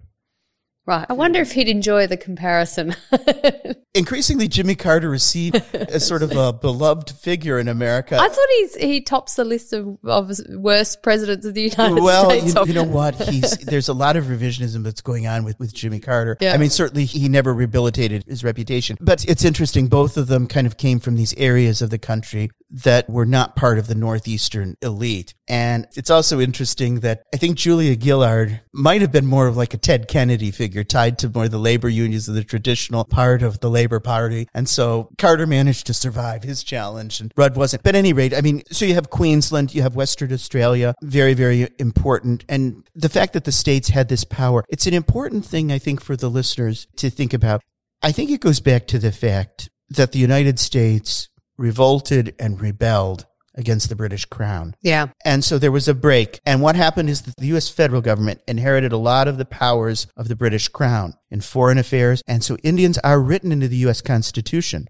Right. 0.85 1.07
I 1.09 1.13
wonder 1.13 1.41
if 1.41 1.53
he'd 1.53 1.69
enjoy 1.69 2.09
the 2.09 2.17
comparison. 2.17 2.97
Increasingly, 3.95 4.49
Jimmy 4.49 4.75
Carter 4.75 5.15
is 5.15 5.23
seen 5.23 5.53
as 5.73 6.05
sort 6.05 6.25
of 6.25 6.33
a 6.35 6.53
beloved 6.53 7.11
figure 7.11 7.59
in 7.61 7.69
America. 7.69 8.17
I 8.19 8.29
thought 8.29 8.49
he's 8.57 8.75
he 8.77 9.01
tops 9.01 9.37
the 9.37 9.45
list 9.45 9.73
of, 9.73 9.99
of 10.03 10.33
worst 10.49 11.03
presidents 11.03 11.47
of 11.47 11.55
the 11.55 11.63
United 11.63 12.03
well, 12.03 12.31
States. 12.31 12.55
Well, 12.55 12.67
you, 12.67 12.73
you, 12.73 12.81
know 12.81 12.91
what? 12.91 13.15
He's 13.15 13.57
there's 13.67 13.89
a 13.89 13.93
lot 13.93 14.17
of 14.17 14.25
revisionism 14.25 14.83
that's 14.83 15.03
going 15.03 15.29
on 15.29 15.45
with, 15.45 15.57
with 15.61 15.73
Jimmy 15.73 16.01
Carter. 16.01 16.37
Yeah. 16.41 16.53
I 16.53 16.57
mean, 16.57 16.71
certainly 16.71 17.05
he 17.05 17.29
never 17.29 17.55
rehabilitated 17.55 18.25
his 18.27 18.43
reputation, 18.43 18.97
but 19.01 19.25
it's 19.27 19.45
interesting. 19.45 19.87
Both 19.87 20.17
of 20.17 20.27
them 20.27 20.49
kind 20.49 20.67
of 20.67 20.79
came 20.79 20.99
from 20.99 21.15
these 21.15 21.35
areas 21.35 21.81
of 21.81 21.91
the 21.91 21.99
country 21.99 22.51
that 22.73 23.09
were 23.09 23.27
not 23.27 23.55
part 23.55 23.79
of 23.79 23.87
the 23.87 23.95
Northeastern 23.95 24.77
elite. 24.81 25.35
And 25.47 25.87
it's 25.95 26.09
also 26.09 26.41
interesting 26.41 27.01
that 27.01 27.23
I 27.35 27.37
think 27.37 27.59
Julia 27.59 28.01
Gillard 28.01 28.63
might 28.73 29.03
have 29.03 29.13
been 29.13 29.27
more 29.27 29.47
of 29.47 29.57
like 29.57 29.75
a 29.75 29.77
Ted 29.77 30.09
Kennedy 30.09 30.51
figure 30.51 30.72
tied 30.85 31.19
to 31.19 31.29
more 31.29 31.49
the 31.49 31.59
labor 31.59 31.89
unions 31.89 32.29
of 32.29 32.35
the 32.35 32.45
traditional 32.45 33.05
part 33.05 33.43
of 33.43 33.61
the 33.61 33.71
Labor 33.71 34.01
Party. 34.01 34.49
And 34.55 34.69
so 34.69 35.09
Carter 35.19 35.47
managed 35.47 35.87
to 35.87 35.95
survive 35.95 36.43
his 36.43 36.63
challenge 36.63 37.21
and 37.21 37.33
Rudd 37.37 37.57
wasn't. 37.57 37.83
But 37.83 37.95
at 37.95 37.99
any 37.99 38.13
rate, 38.13 38.35
I 38.35 38.41
mean, 38.41 38.63
so 38.71 38.85
you 38.85 38.95
have 38.95 39.11
Queensland, 39.11 39.75
you 39.75 39.83
have 39.83 39.95
Western 39.95 40.33
Australia, 40.33 40.95
very, 41.03 41.35
very 41.35 41.69
important. 41.79 42.45
And 42.49 42.85
the 42.95 43.09
fact 43.09 43.33
that 43.35 43.45
the 43.45 43.53
states 43.53 43.91
had 43.91 44.09
this 44.09 44.25
power, 44.25 44.65
it's 44.69 44.87
an 44.87 44.95
important 44.95 45.45
thing, 45.45 45.71
I 45.71 45.79
think, 45.79 46.01
for 46.01 46.17
the 46.17 46.31
listeners 46.31 46.87
to 46.97 47.11
think 47.11 47.33
about. 47.33 47.63
I 48.03 48.13
think 48.13 48.31
it 48.31 48.41
goes 48.41 48.61
back 48.61 48.87
to 48.89 48.99
the 48.99 49.13
fact 49.13 49.71
that 49.91 50.13
the 50.13 50.19
United 50.19 50.59
States 50.59 51.29
revolted 51.57 52.35
and 52.39 52.61
rebelled 52.61 53.27
against 53.55 53.89
the 53.89 53.97
British 53.97 54.25
crown. 54.25 54.75
Yeah. 54.83 55.09
And 55.25 55.45
so 55.45 55.59
there 55.59 55.73
was 55.73 55.89
a 55.89 55.95
break. 55.95 56.41
And 56.45 56.63
what 56.63 56.77
happened 56.77 57.11
is 57.11 57.23
that 57.23 57.37
the 57.37 57.47
US 57.57 57.69
federal 57.69 58.01
government 58.01 58.41
inherited 58.47 58.93
a 58.93 58.97
lot 58.97 59.29
of 59.29 59.39
the 59.39 59.45
powers 59.45 60.07
of 60.17 60.29
the 60.29 60.37
British 60.37 60.69
crown 60.69 61.15
in 61.31 61.41
foreign 61.41 61.79
affairs. 61.79 62.23
And 62.27 62.43
so 62.43 62.57
Indians 62.63 62.99
are 62.99 63.21
written 63.21 63.53
into 63.53 63.69
the 63.69 63.77
US 63.89 64.01
Constitution. 64.01 64.89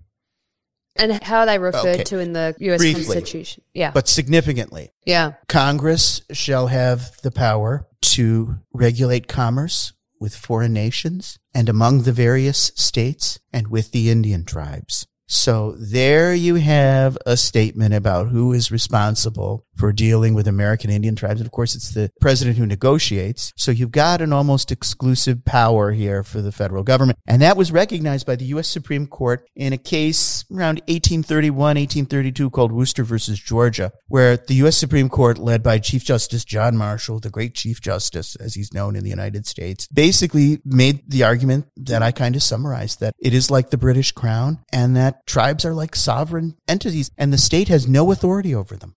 And 0.96 1.22
how 1.22 1.40
are 1.40 1.46
they 1.46 1.58
referred 1.58 1.86
okay. 1.86 2.04
to 2.04 2.18
in 2.18 2.34
the 2.34 2.54
US 2.58 2.78
Briefly, 2.78 3.04
Constitution? 3.04 3.62
Yeah. 3.72 3.90
But 3.92 4.08
significantly. 4.08 4.90
Yeah. 5.06 5.32
Congress 5.48 6.20
shall 6.32 6.66
have 6.66 7.16
the 7.22 7.30
power 7.30 7.86
to 8.02 8.56
regulate 8.74 9.26
commerce 9.26 9.92
with 10.20 10.36
foreign 10.36 10.72
nations 10.72 11.38
and 11.54 11.68
among 11.68 12.02
the 12.02 12.12
various 12.12 12.70
states 12.76 13.40
and 13.52 13.68
with 13.68 13.90
the 13.90 14.10
Indian 14.10 14.44
tribes. 14.44 15.06
So 15.27 15.73
there 15.79 16.35
you 16.35 16.57
have 16.57 17.16
a 17.25 17.37
statement 17.37 17.95
about 17.95 18.29
who 18.29 18.53
is 18.53 18.70
responsible 18.70 19.66
for 19.83 19.93
dealing 19.93 20.33
with 20.33 20.47
American 20.47 20.91
Indian 20.91 21.16
tribes. 21.16 21.41
And 21.41 21.47
of 21.49 21.51
course, 21.51 21.74
it's 21.74 21.93
the 21.93 22.09
president 22.20 22.57
who 22.57 22.66
negotiates. 22.66 23.53
So 23.57 23.72
you've 23.72 23.91
got 23.91 24.20
an 24.20 24.33
almost 24.33 24.70
exclusive 24.70 25.45
power 25.45 25.91
here 25.91 26.22
for 26.22 26.41
the 26.41 26.53
federal 26.53 26.85
government. 26.85 27.18
And 27.26 27.43
that 27.43 27.57
was 27.57 27.72
recognized 27.72 28.24
by 28.24 28.37
the 28.37 28.45
U.S. 28.45 28.68
Supreme 28.68 29.09
Court 29.09 29.45
in 29.57 29.72
a 29.72 29.76
case 29.76 30.45
around 30.53 30.83
1831, 30.87 31.59
1832 31.59 32.51
called 32.51 32.70
Worcester 32.70 33.03
versus 33.03 33.41
Georgia, 33.41 33.91
where 34.07 34.37
the 34.37 34.55
U.S. 34.62 34.76
Supreme 34.76 35.09
Court, 35.09 35.39
led 35.39 35.64
by 35.64 35.80
Chief 35.80 36.05
Justice 36.05 36.45
John 36.45 36.76
Marshall, 36.76 37.18
the 37.18 37.28
great 37.28 37.57
Chief 37.57 37.80
Justice, 37.80 38.37
as 38.37 38.55
he's 38.55 38.72
known 38.72 38.95
in 38.95 39.03
the 39.03 39.11
United 39.11 39.49
States, 39.49 39.89
basically 39.89 40.61
made 40.64 41.11
the 41.11 41.24
argument 41.24 41.66
that 41.76 42.03
I 42.03 42.12
kind 42.12 42.37
of 42.37 42.45
summarized 42.45 43.01
that 43.01 43.14
it 43.18 43.35
is 43.35 43.51
like 43.51 43.70
the 43.70 43.78
British 43.78 44.12
crown 44.12 44.61
and 44.72 44.95
that 44.95 45.26
tribes 45.26 45.64
are 45.64 45.74
like 45.74 45.97
sovereign 45.97 46.55
entities 46.68 47.11
and 47.18 47.33
the 47.33 47.37
state 47.37 47.66
has 47.66 47.89
no 47.89 48.12
authority 48.12 48.55
over 48.55 48.76
them. 48.76 48.95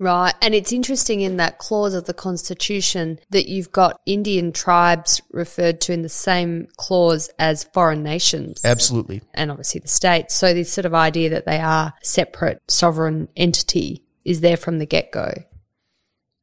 Right. 0.00 0.34
And 0.40 0.54
it's 0.54 0.72
interesting 0.72 1.20
in 1.20 1.36
that 1.36 1.58
clause 1.58 1.92
of 1.92 2.06
the 2.06 2.14
Constitution 2.14 3.20
that 3.28 3.50
you've 3.50 3.70
got 3.70 4.00
Indian 4.06 4.50
tribes 4.50 5.20
referred 5.30 5.82
to 5.82 5.92
in 5.92 6.00
the 6.00 6.08
same 6.08 6.68
clause 6.78 7.28
as 7.38 7.64
foreign 7.64 8.02
nations. 8.02 8.64
Absolutely. 8.64 9.20
And 9.34 9.50
obviously 9.50 9.80
the 9.80 9.88
states. 9.88 10.34
So 10.34 10.54
this 10.54 10.72
sort 10.72 10.86
of 10.86 10.94
idea 10.94 11.28
that 11.28 11.44
they 11.44 11.60
are 11.60 11.92
separate 12.02 12.62
sovereign 12.66 13.28
entity 13.36 14.02
is 14.24 14.40
there 14.40 14.56
from 14.56 14.78
the 14.78 14.86
get 14.86 15.12
go. 15.12 15.34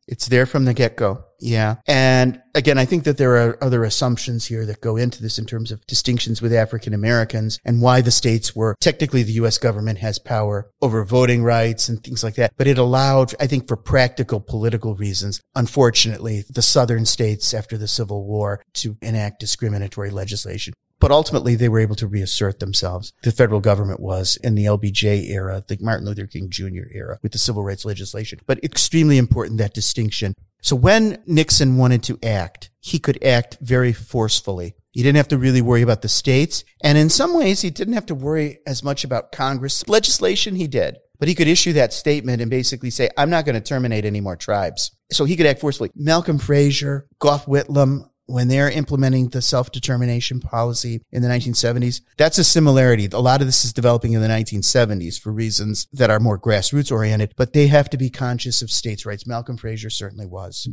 It's 0.08 0.28
there 0.28 0.46
from 0.46 0.66
the 0.66 0.76
get 0.76 0.96
go. 0.96 1.26
Yeah. 1.40 1.76
And 1.86 2.42
again, 2.56 2.78
I 2.78 2.86
think 2.86 3.04
that 3.04 3.18
there 3.18 3.38
are 3.38 3.64
other 3.64 3.84
assumptions 3.84 4.46
here 4.46 4.66
that 4.66 4.82
go 4.82 4.98
into 4.98 5.22
this 5.22 5.38
in 5.38 5.46
terms 5.46 5.72
of 5.72 5.86
distinctions 5.86 6.42
with 6.42 6.54
African 6.54 6.94
Americans 6.94 7.60
and 7.64 7.82
why 7.82 8.02
the 8.02 8.12
states 8.12 8.56
were 8.56 8.76
technically 8.80 9.24
the 9.24 9.34
U.S. 9.34 9.58
government 9.58 10.00
has 10.00 10.20
power 10.20 10.70
over 10.82 11.04
voting 11.06 11.44
rights 11.44 11.90
and 11.90 12.04
things 12.04 12.24
like 12.24 12.36
that. 12.36 12.54
But 12.58 12.68
it 12.68 12.78
allowed, 12.78 13.34
I 13.40 13.48
think 13.48 13.68
for 13.68 13.78
practical 13.78 14.40
political 14.40 14.96
reasons, 14.96 15.42
unfortunately, 15.56 16.44
the 16.50 16.62
southern 16.62 17.06
states 17.06 17.54
after 17.54 17.78
the 17.78 17.88
Civil 17.88 18.26
War 18.26 18.64
to 18.76 18.98
enact 19.02 19.40
discriminatory 19.40 20.10
legislation. 20.10 20.74
But 21.00 21.12
ultimately, 21.12 21.56
they 21.56 21.70
were 21.70 21.80
able 21.80 21.96
to 21.96 22.08
reassert 22.08 22.60
themselves. 22.60 23.14
The 23.22 23.32
federal 23.32 23.60
government 23.60 24.00
was 24.00 24.38
in 24.38 24.56
the 24.56 24.66
LBJ 24.66 25.30
era, 25.30 25.64
the 25.68 25.78
Martin 25.80 26.08
Luther 26.08 26.26
King 26.26 26.50
Jr. 26.50 26.90
era 26.92 27.20
with 27.22 27.34
the 27.34 27.38
civil 27.38 27.64
rights 27.64 27.86
legislation. 27.86 28.40
But 28.48 28.64
extremely 28.64 29.18
important 29.18 29.60
that 29.60 29.76
distinction. 29.76 30.34
So 30.62 30.76
when 30.76 31.22
Nixon 31.26 31.78
wanted 31.78 32.04
to 32.04 32.20
act, 32.24 32.70
he 32.80 33.00
could 33.00 33.24
act 33.24 33.58
very 33.62 33.94
forcefully. 33.94 34.76
He 34.92 35.04
didn't 35.04 35.18
have 35.18 35.28
to 35.30 35.38
really 35.38 35.62
worry 35.62 35.82
about 35.82 36.02
the 36.02 36.10
states. 36.10 36.64
And 36.84 36.98
in 36.98 37.10
some 37.10 37.34
ways, 37.34 37.62
he 37.62 37.70
didn't 37.70 37.94
have 37.94 38.08
to 38.08 38.16
worry 38.16 38.60
as 38.66 38.84
much 38.84 39.04
about 39.04 39.32
Congress. 39.32 39.88
Legislation, 39.88 40.56
he 40.56 40.68
did. 40.68 40.98
But 41.20 41.28
he 41.28 41.36
could 41.36 41.48
issue 41.48 41.74
that 41.74 41.94
statement 41.94 42.42
and 42.42 42.50
basically 42.50 42.90
say, 42.90 43.10
I'm 43.18 43.30
not 43.30 43.46
going 43.46 43.56
to 43.56 43.62
terminate 43.62 44.06
any 44.06 44.22
more 44.22 44.36
tribes. 44.36 44.92
So 45.12 45.26
he 45.26 45.36
could 45.36 45.46
act 45.46 45.60
forcefully. 45.60 45.92
Malcolm 45.96 46.38
Fraser, 46.38 47.08
Gough 47.20 47.46
Whitlam, 47.46 48.10
when 48.28 48.48
they're 48.50 48.70
implementing 48.70 49.30
the 49.30 49.42
self-determination 49.42 50.40
policy 50.40 51.02
in 51.12 51.22
the 51.22 51.30
1970s, 51.30 52.02
that's 52.18 52.38
a 52.38 52.44
similarity. 52.44 53.08
A 53.12 53.20
lot 53.20 53.42
of 53.42 53.48
this 53.48 53.66
is 53.66 53.74
developing 53.74 54.14
in 54.14 54.22
the 54.22 54.28
1970s 54.28 55.20
for 55.20 55.32
reasons 55.32 55.88
that 55.92 56.10
are 56.10 56.20
more 56.20 56.40
grassroots 56.40 56.92
oriented, 56.92 57.34
but 57.36 57.54
they 57.54 57.68
have 57.68 57.90
to 57.90 57.98
be 57.98 58.10
conscious 58.10 58.62
of 58.62 58.70
states' 58.70 59.06
rights. 59.06 59.26
Malcolm 59.26 59.58
Fraser 59.58 59.90
certainly 59.90 60.26
was. 60.26 60.70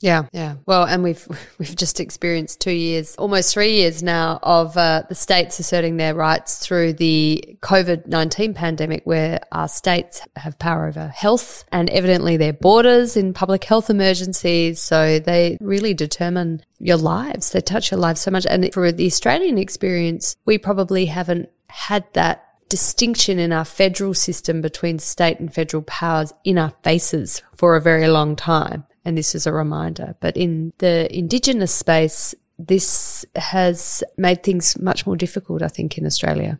Yeah, 0.00 0.26
yeah. 0.32 0.56
Well, 0.66 0.84
and 0.84 1.02
we've 1.02 1.26
we've 1.58 1.74
just 1.74 2.00
experienced 2.00 2.60
two 2.60 2.72
years, 2.72 3.14
almost 3.16 3.54
three 3.54 3.76
years 3.76 4.02
now, 4.02 4.38
of 4.42 4.76
uh, 4.76 5.04
the 5.08 5.14
states 5.14 5.58
asserting 5.58 5.96
their 5.96 6.14
rights 6.14 6.58
through 6.58 6.94
the 6.94 7.56
COVID 7.60 8.06
nineteen 8.06 8.54
pandemic, 8.54 9.02
where 9.04 9.40
our 9.52 9.68
states 9.68 10.20
have 10.36 10.58
power 10.58 10.86
over 10.86 11.08
health 11.08 11.64
and 11.72 11.88
evidently 11.90 12.36
their 12.36 12.52
borders 12.52 13.16
in 13.16 13.32
public 13.32 13.64
health 13.64 13.90
emergencies. 13.90 14.80
So 14.80 15.18
they 15.18 15.56
really 15.60 15.94
determine 15.94 16.62
your 16.78 16.98
lives. 16.98 17.50
They 17.50 17.60
touch 17.60 17.90
your 17.90 18.00
lives 18.00 18.20
so 18.20 18.30
much. 18.30 18.46
And 18.46 18.72
for 18.74 18.92
the 18.92 19.06
Australian 19.06 19.58
experience, 19.58 20.36
we 20.44 20.58
probably 20.58 21.06
haven't 21.06 21.50
had 21.68 22.04
that 22.12 22.46
distinction 22.68 23.38
in 23.38 23.52
our 23.52 23.64
federal 23.64 24.14
system 24.14 24.60
between 24.60 24.98
state 24.98 25.38
and 25.38 25.52
federal 25.52 25.82
powers 25.82 26.32
in 26.44 26.58
our 26.58 26.72
faces 26.82 27.42
for 27.54 27.76
a 27.76 27.80
very 27.80 28.08
long 28.08 28.34
time 28.36 28.84
and 29.04 29.16
this 29.18 29.34
is 29.34 29.46
a 29.46 29.52
reminder. 29.52 30.16
But 30.20 30.36
in 30.36 30.72
the 30.78 31.14
Indigenous 31.16 31.74
space, 31.74 32.34
this 32.58 33.24
has 33.36 34.02
made 34.16 34.42
things 34.42 34.78
much 34.78 35.06
more 35.06 35.16
difficult, 35.16 35.62
I 35.62 35.68
think, 35.68 35.98
in 35.98 36.06
Australia. 36.06 36.58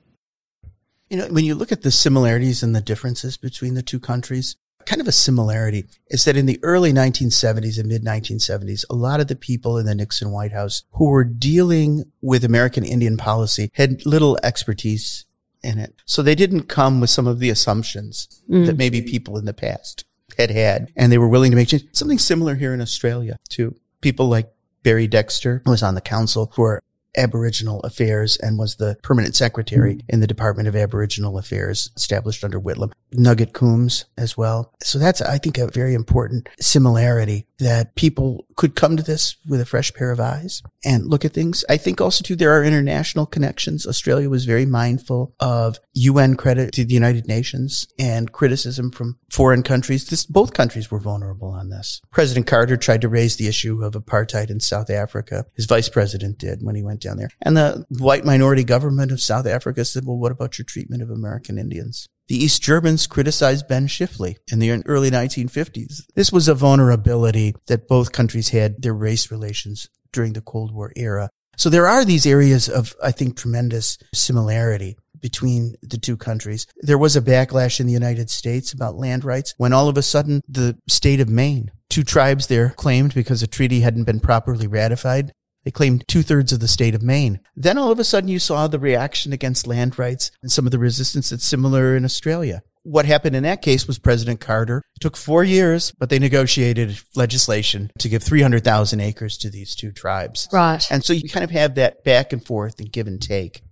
You 1.09 1.19
know, 1.19 1.27
when 1.29 1.45
you 1.45 1.55
look 1.55 1.73
at 1.73 1.83
the 1.83 1.91
similarities 1.91 2.63
and 2.63 2.75
the 2.75 2.81
differences 2.81 3.37
between 3.37 3.75
the 3.75 3.83
two 3.83 4.01
countries, 4.01 4.57
kind 4.85 5.01
of 5.01 5.09
a 5.09 5.13
similarity 5.13 5.87
is 6.09 6.25
that 6.25 6.37
in 6.37 6.47
the 6.47 6.59
early 6.63 6.93
1970s 6.93 7.79
and 7.79 7.89
mid 7.89 8.05
1970s, 8.05 8.85
a 8.91 8.95
lot 8.95 9.21
of 9.21 9.29
the 9.29 9.37
people 9.37 9.79
in 9.79 9.87
the 9.87 9.95
Nixon 9.95 10.31
White 10.31 10.53
House 10.53 10.83
who 10.93 11.09
were 11.09 11.25
dealing 11.25 12.05
with 12.21 12.45
American 12.45 12.85
Indian 12.85 13.17
policy 13.17 13.71
had 13.75 14.05
little 14.05 14.39
expertise 14.43 15.25
in 15.63 15.79
it. 15.79 15.95
So 16.05 16.23
they 16.23 16.35
didn't 16.35 16.65
come 16.65 17.01
with 17.01 17.11
some 17.11 17.27
of 17.27 17.39
the 17.39 17.51
assumptions 17.51 18.43
mm. 18.51 18.67
that 18.67 18.77
maybe 18.77 19.01
people 19.01 19.39
in 19.39 19.47
the 19.47 19.55
past 19.55 20.05
had 20.39 20.51
had, 20.51 20.93
and 20.97 21.11
they 21.11 21.19
were 21.19 21.29
willing 21.29 21.51
to 21.51 21.57
make 21.57 21.69
change. 21.69 21.87
Something 21.93 22.19
similar 22.19 22.55
here 22.55 22.75
in 22.75 22.81
Australia 22.81 23.39
too. 23.49 23.77
People 24.01 24.29
like 24.29 24.53
Barry 24.83 25.07
Dexter 25.07 25.63
was 25.67 25.83
on 25.83 25.95
the 25.95 26.01
council 26.01 26.53
for 26.55 26.83
Aboriginal 27.17 27.81
Affairs 27.81 28.37
and 28.37 28.59
was 28.59 28.77
the 28.77 28.97
permanent 29.03 29.37
secretary 29.37 29.97
mm-hmm. 29.97 30.07
in 30.09 30.21
the 30.21 30.27
Department 30.27 30.69
of 30.69 30.77
Aboriginal 30.77 31.39
Affairs 31.39 31.91
established 31.97 32.45
under 32.45 32.61
Whitlam. 32.61 32.93
Nugget 33.13 33.53
Coombs 33.53 34.07
as 34.19 34.37
well. 34.37 34.73
So 34.83 34.99
that's, 34.99 35.21
I 35.21 35.39
think, 35.39 35.59
a 35.59 35.69
very 35.69 35.95
important 35.95 36.49
similarity 36.61 37.47
that 37.59 37.95
people 37.95 38.47
could 38.57 38.75
come 38.75 38.97
to 38.97 39.03
this 39.03 39.37
with 39.49 39.61
a 39.61 39.65
fresh 39.65 39.93
pair 39.95 40.11
of 40.11 40.21
eyes 40.21 40.63
and 40.85 41.07
look 41.07 41.25
at 41.25 41.33
things. 41.33 41.65
I 41.69 41.77
think 41.77 42.01
also 42.01 42.23
too, 42.23 42.37
there 42.37 42.53
are 42.53 42.65
international 42.65 43.27
connections. 43.27 43.87
Australia 43.87 44.29
was 44.29 44.45
very 44.45 44.67
mindful 44.67 45.35
of 45.39 45.79
UN 45.95 46.37
credit 46.37 46.73
to 46.75 46.85
the 46.85 46.95
United 46.95 47.29
Nations 47.29 47.87
and 47.99 48.33
criticism 48.33 48.91
from 48.91 49.19
foreign 49.31 49.63
countries. 49.63 50.07
This, 50.07 50.27
both 50.27 50.53
countries 50.53 50.91
were 50.91 50.99
vulnerable 50.99 51.49
on 51.49 51.71
this. 51.71 52.01
President 52.11 52.47
Carter 52.47 52.77
tried 52.77 53.01
to 53.03 53.09
raise 53.09 53.37
the 53.37 53.49
issue 53.49 53.83
of 53.85 53.95
apartheid 53.95 54.51
in 54.51 54.61
South 54.61 54.91
Africa. 54.91 55.47
His 55.55 55.67
vice 55.67 55.89
president 55.89 56.39
did 56.39 56.63
when 56.63 56.75
he 56.75 56.83
went 56.83 57.01
down 57.05 57.19
there. 57.19 57.31
And 57.41 57.57
the 57.57 57.85
white 57.91 58.25
minority 58.25 58.65
government 58.65 59.13
of 59.13 59.21
South 59.21 59.47
Africa 59.47 59.85
said, 59.85 60.05
well, 60.05 60.17
what 60.17 60.33
about 60.33 60.59
your 60.59 60.65
treatment 60.65 61.03
of 61.03 61.11
American 61.11 61.59
Indians? 61.59 62.09
The 62.27 62.43
East 62.43 62.63
Germans 62.63 63.07
criticized 63.07 63.69
Ben 63.69 63.87
Chifley 63.87 64.37
in 64.51 64.59
the 64.59 64.73
early 64.87 65.11
1950s. 65.11 66.03
This 66.15 66.33
was 66.33 66.49
a 66.49 66.55
vulnerability 66.55 67.55
that 67.67 67.87
both 67.87 68.13
countries 68.13 68.49
had 68.49 68.81
their 68.81 68.95
race 68.95 69.31
relations 69.31 69.89
during 70.13 70.33
the 70.33 70.41
Cold 70.41 70.75
War 70.75 70.91
era. 70.97 71.29
So 71.57 71.69
there 71.69 71.87
are 71.87 72.05
these 72.05 72.27
areas 72.27 72.69
of, 72.69 72.95
I 73.03 73.13
think, 73.13 73.37
tremendous 73.37 73.99
similarity 74.15 74.97
between 75.21 75.75
the 75.83 75.99
two 75.99 76.17
countries. 76.17 76.67
There 76.79 76.99
was 76.99 77.17
a 77.17 77.23
backlash 77.23 77.81
in 77.81 77.87
the 77.87 77.93
United 77.93 78.29
States 78.29 78.73
about 78.73 78.97
land 78.97 79.25
rights 79.25 79.55
when 79.57 79.73
all 79.73 79.89
of 79.89 79.97
a 79.97 80.03
sudden 80.03 80.43
the 80.49 80.77
state 80.89 81.21
of 81.21 81.29
Maine, 81.29 81.71
two 81.89 82.05
tribes 82.05 82.47
there 82.47 82.71
claimed 82.71 83.15
because 83.15 83.43
a 83.43 83.47
treaty 83.47 83.81
hadn't 83.81 84.05
been 84.05 84.21
properly 84.21 84.67
ratified, 84.67 85.33
they 85.65 85.71
claimed 85.71 86.05
two 86.07 86.23
thirds 86.23 86.53
of 86.53 86.61
the 86.61 86.69
state 86.69 86.95
of 86.95 87.03
Maine. 87.03 87.41
Then 87.57 87.79
all 87.79 87.91
of 87.91 87.99
a 87.99 88.05
sudden 88.05 88.29
you 88.29 88.39
saw 88.39 88.69
the 88.69 88.79
reaction 88.79 89.33
against 89.33 89.67
land 89.67 89.99
rights 89.99 90.31
and 90.43 90.53
some 90.53 90.67
of 90.67 90.73
the 90.73 90.79
resistance 90.79 91.31
that's 91.31 91.45
similar 91.45 91.97
in 91.97 92.05
Australia. 92.05 92.63
What 92.83 93.07
happened 93.07 93.35
in 93.35 93.45
that 93.45 93.63
case 93.63 93.87
was 93.87 93.99
President 93.99 94.41
Carter 94.41 94.83
it 94.95 95.01
took 95.01 95.17
four 95.17 95.43
years, 95.43 95.93
but 95.99 96.11
they 96.11 96.19
negotiated 96.19 97.01
legislation 97.17 97.91
to 97.99 98.11
give 98.11 98.23
300,000 98.23 99.01
acres 99.01 99.39
to 99.39 99.51
these 99.51 99.75
two 99.75 99.91
tribes. 99.91 100.49
Right. 100.53 100.87
And 100.91 101.03
so 101.03 101.15
you 101.15 101.29
kind 101.29 101.45
of 101.45 101.51
have 101.51 101.77
that 101.77 102.05
back 102.05 102.33
and 102.33 102.45
forth 102.45 102.79
and 102.79 102.93
give 102.93 103.07
and 103.07 103.21
take. 103.21 103.63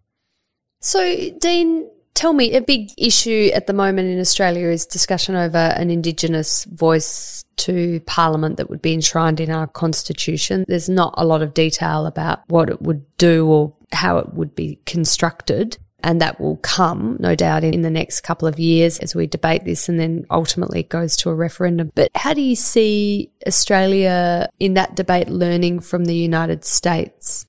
So, 0.80 1.30
Dean, 1.38 1.88
Tell 2.14 2.34
me, 2.34 2.54
a 2.54 2.60
big 2.60 2.90
issue 2.98 3.50
at 3.54 3.66
the 3.66 3.72
moment 3.72 4.08
in 4.08 4.20
Australia 4.20 4.68
is 4.68 4.86
discussion 4.86 5.34
over 5.34 5.56
an 5.56 5.90
Indigenous 5.90 6.64
voice 6.64 7.44
to 7.56 8.00
Parliament 8.06 8.58
that 8.58 8.70
would 8.70 8.82
be 8.82 8.92
enshrined 8.92 9.40
in 9.40 9.50
our 9.50 9.66
Constitution. 9.66 10.64
There's 10.68 10.88
not 10.88 11.14
a 11.16 11.24
lot 11.24 11.42
of 11.42 11.54
detail 11.54 12.06
about 12.06 12.40
what 12.48 12.68
it 12.68 12.82
would 12.82 13.04
do 13.16 13.46
or 13.46 13.74
how 13.92 14.18
it 14.18 14.34
would 14.34 14.54
be 14.54 14.78
constructed. 14.86 15.78
And 16.04 16.20
that 16.20 16.40
will 16.40 16.56
come, 16.56 17.16
no 17.20 17.36
doubt, 17.36 17.62
in 17.62 17.82
the 17.82 17.90
next 17.90 18.22
couple 18.22 18.48
of 18.48 18.58
years 18.58 18.98
as 18.98 19.14
we 19.14 19.28
debate 19.28 19.64
this 19.64 19.88
and 19.88 20.00
then 20.00 20.26
ultimately 20.30 20.80
it 20.80 20.88
goes 20.88 21.16
to 21.18 21.30
a 21.30 21.34
referendum. 21.34 21.92
But 21.94 22.10
how 22.14 22.34
do 22.34 22.40
you 22.40 22.56
see 22.56 23.30
Australia 23.46 24.48
in 24.58 24.74
that 24.74 24.96
debate 24.96 25.28
learning 25.28 25.80
from 25.80 26.06
the 26.06 26.16
United 26.16 26.64
States? 26.64 27.46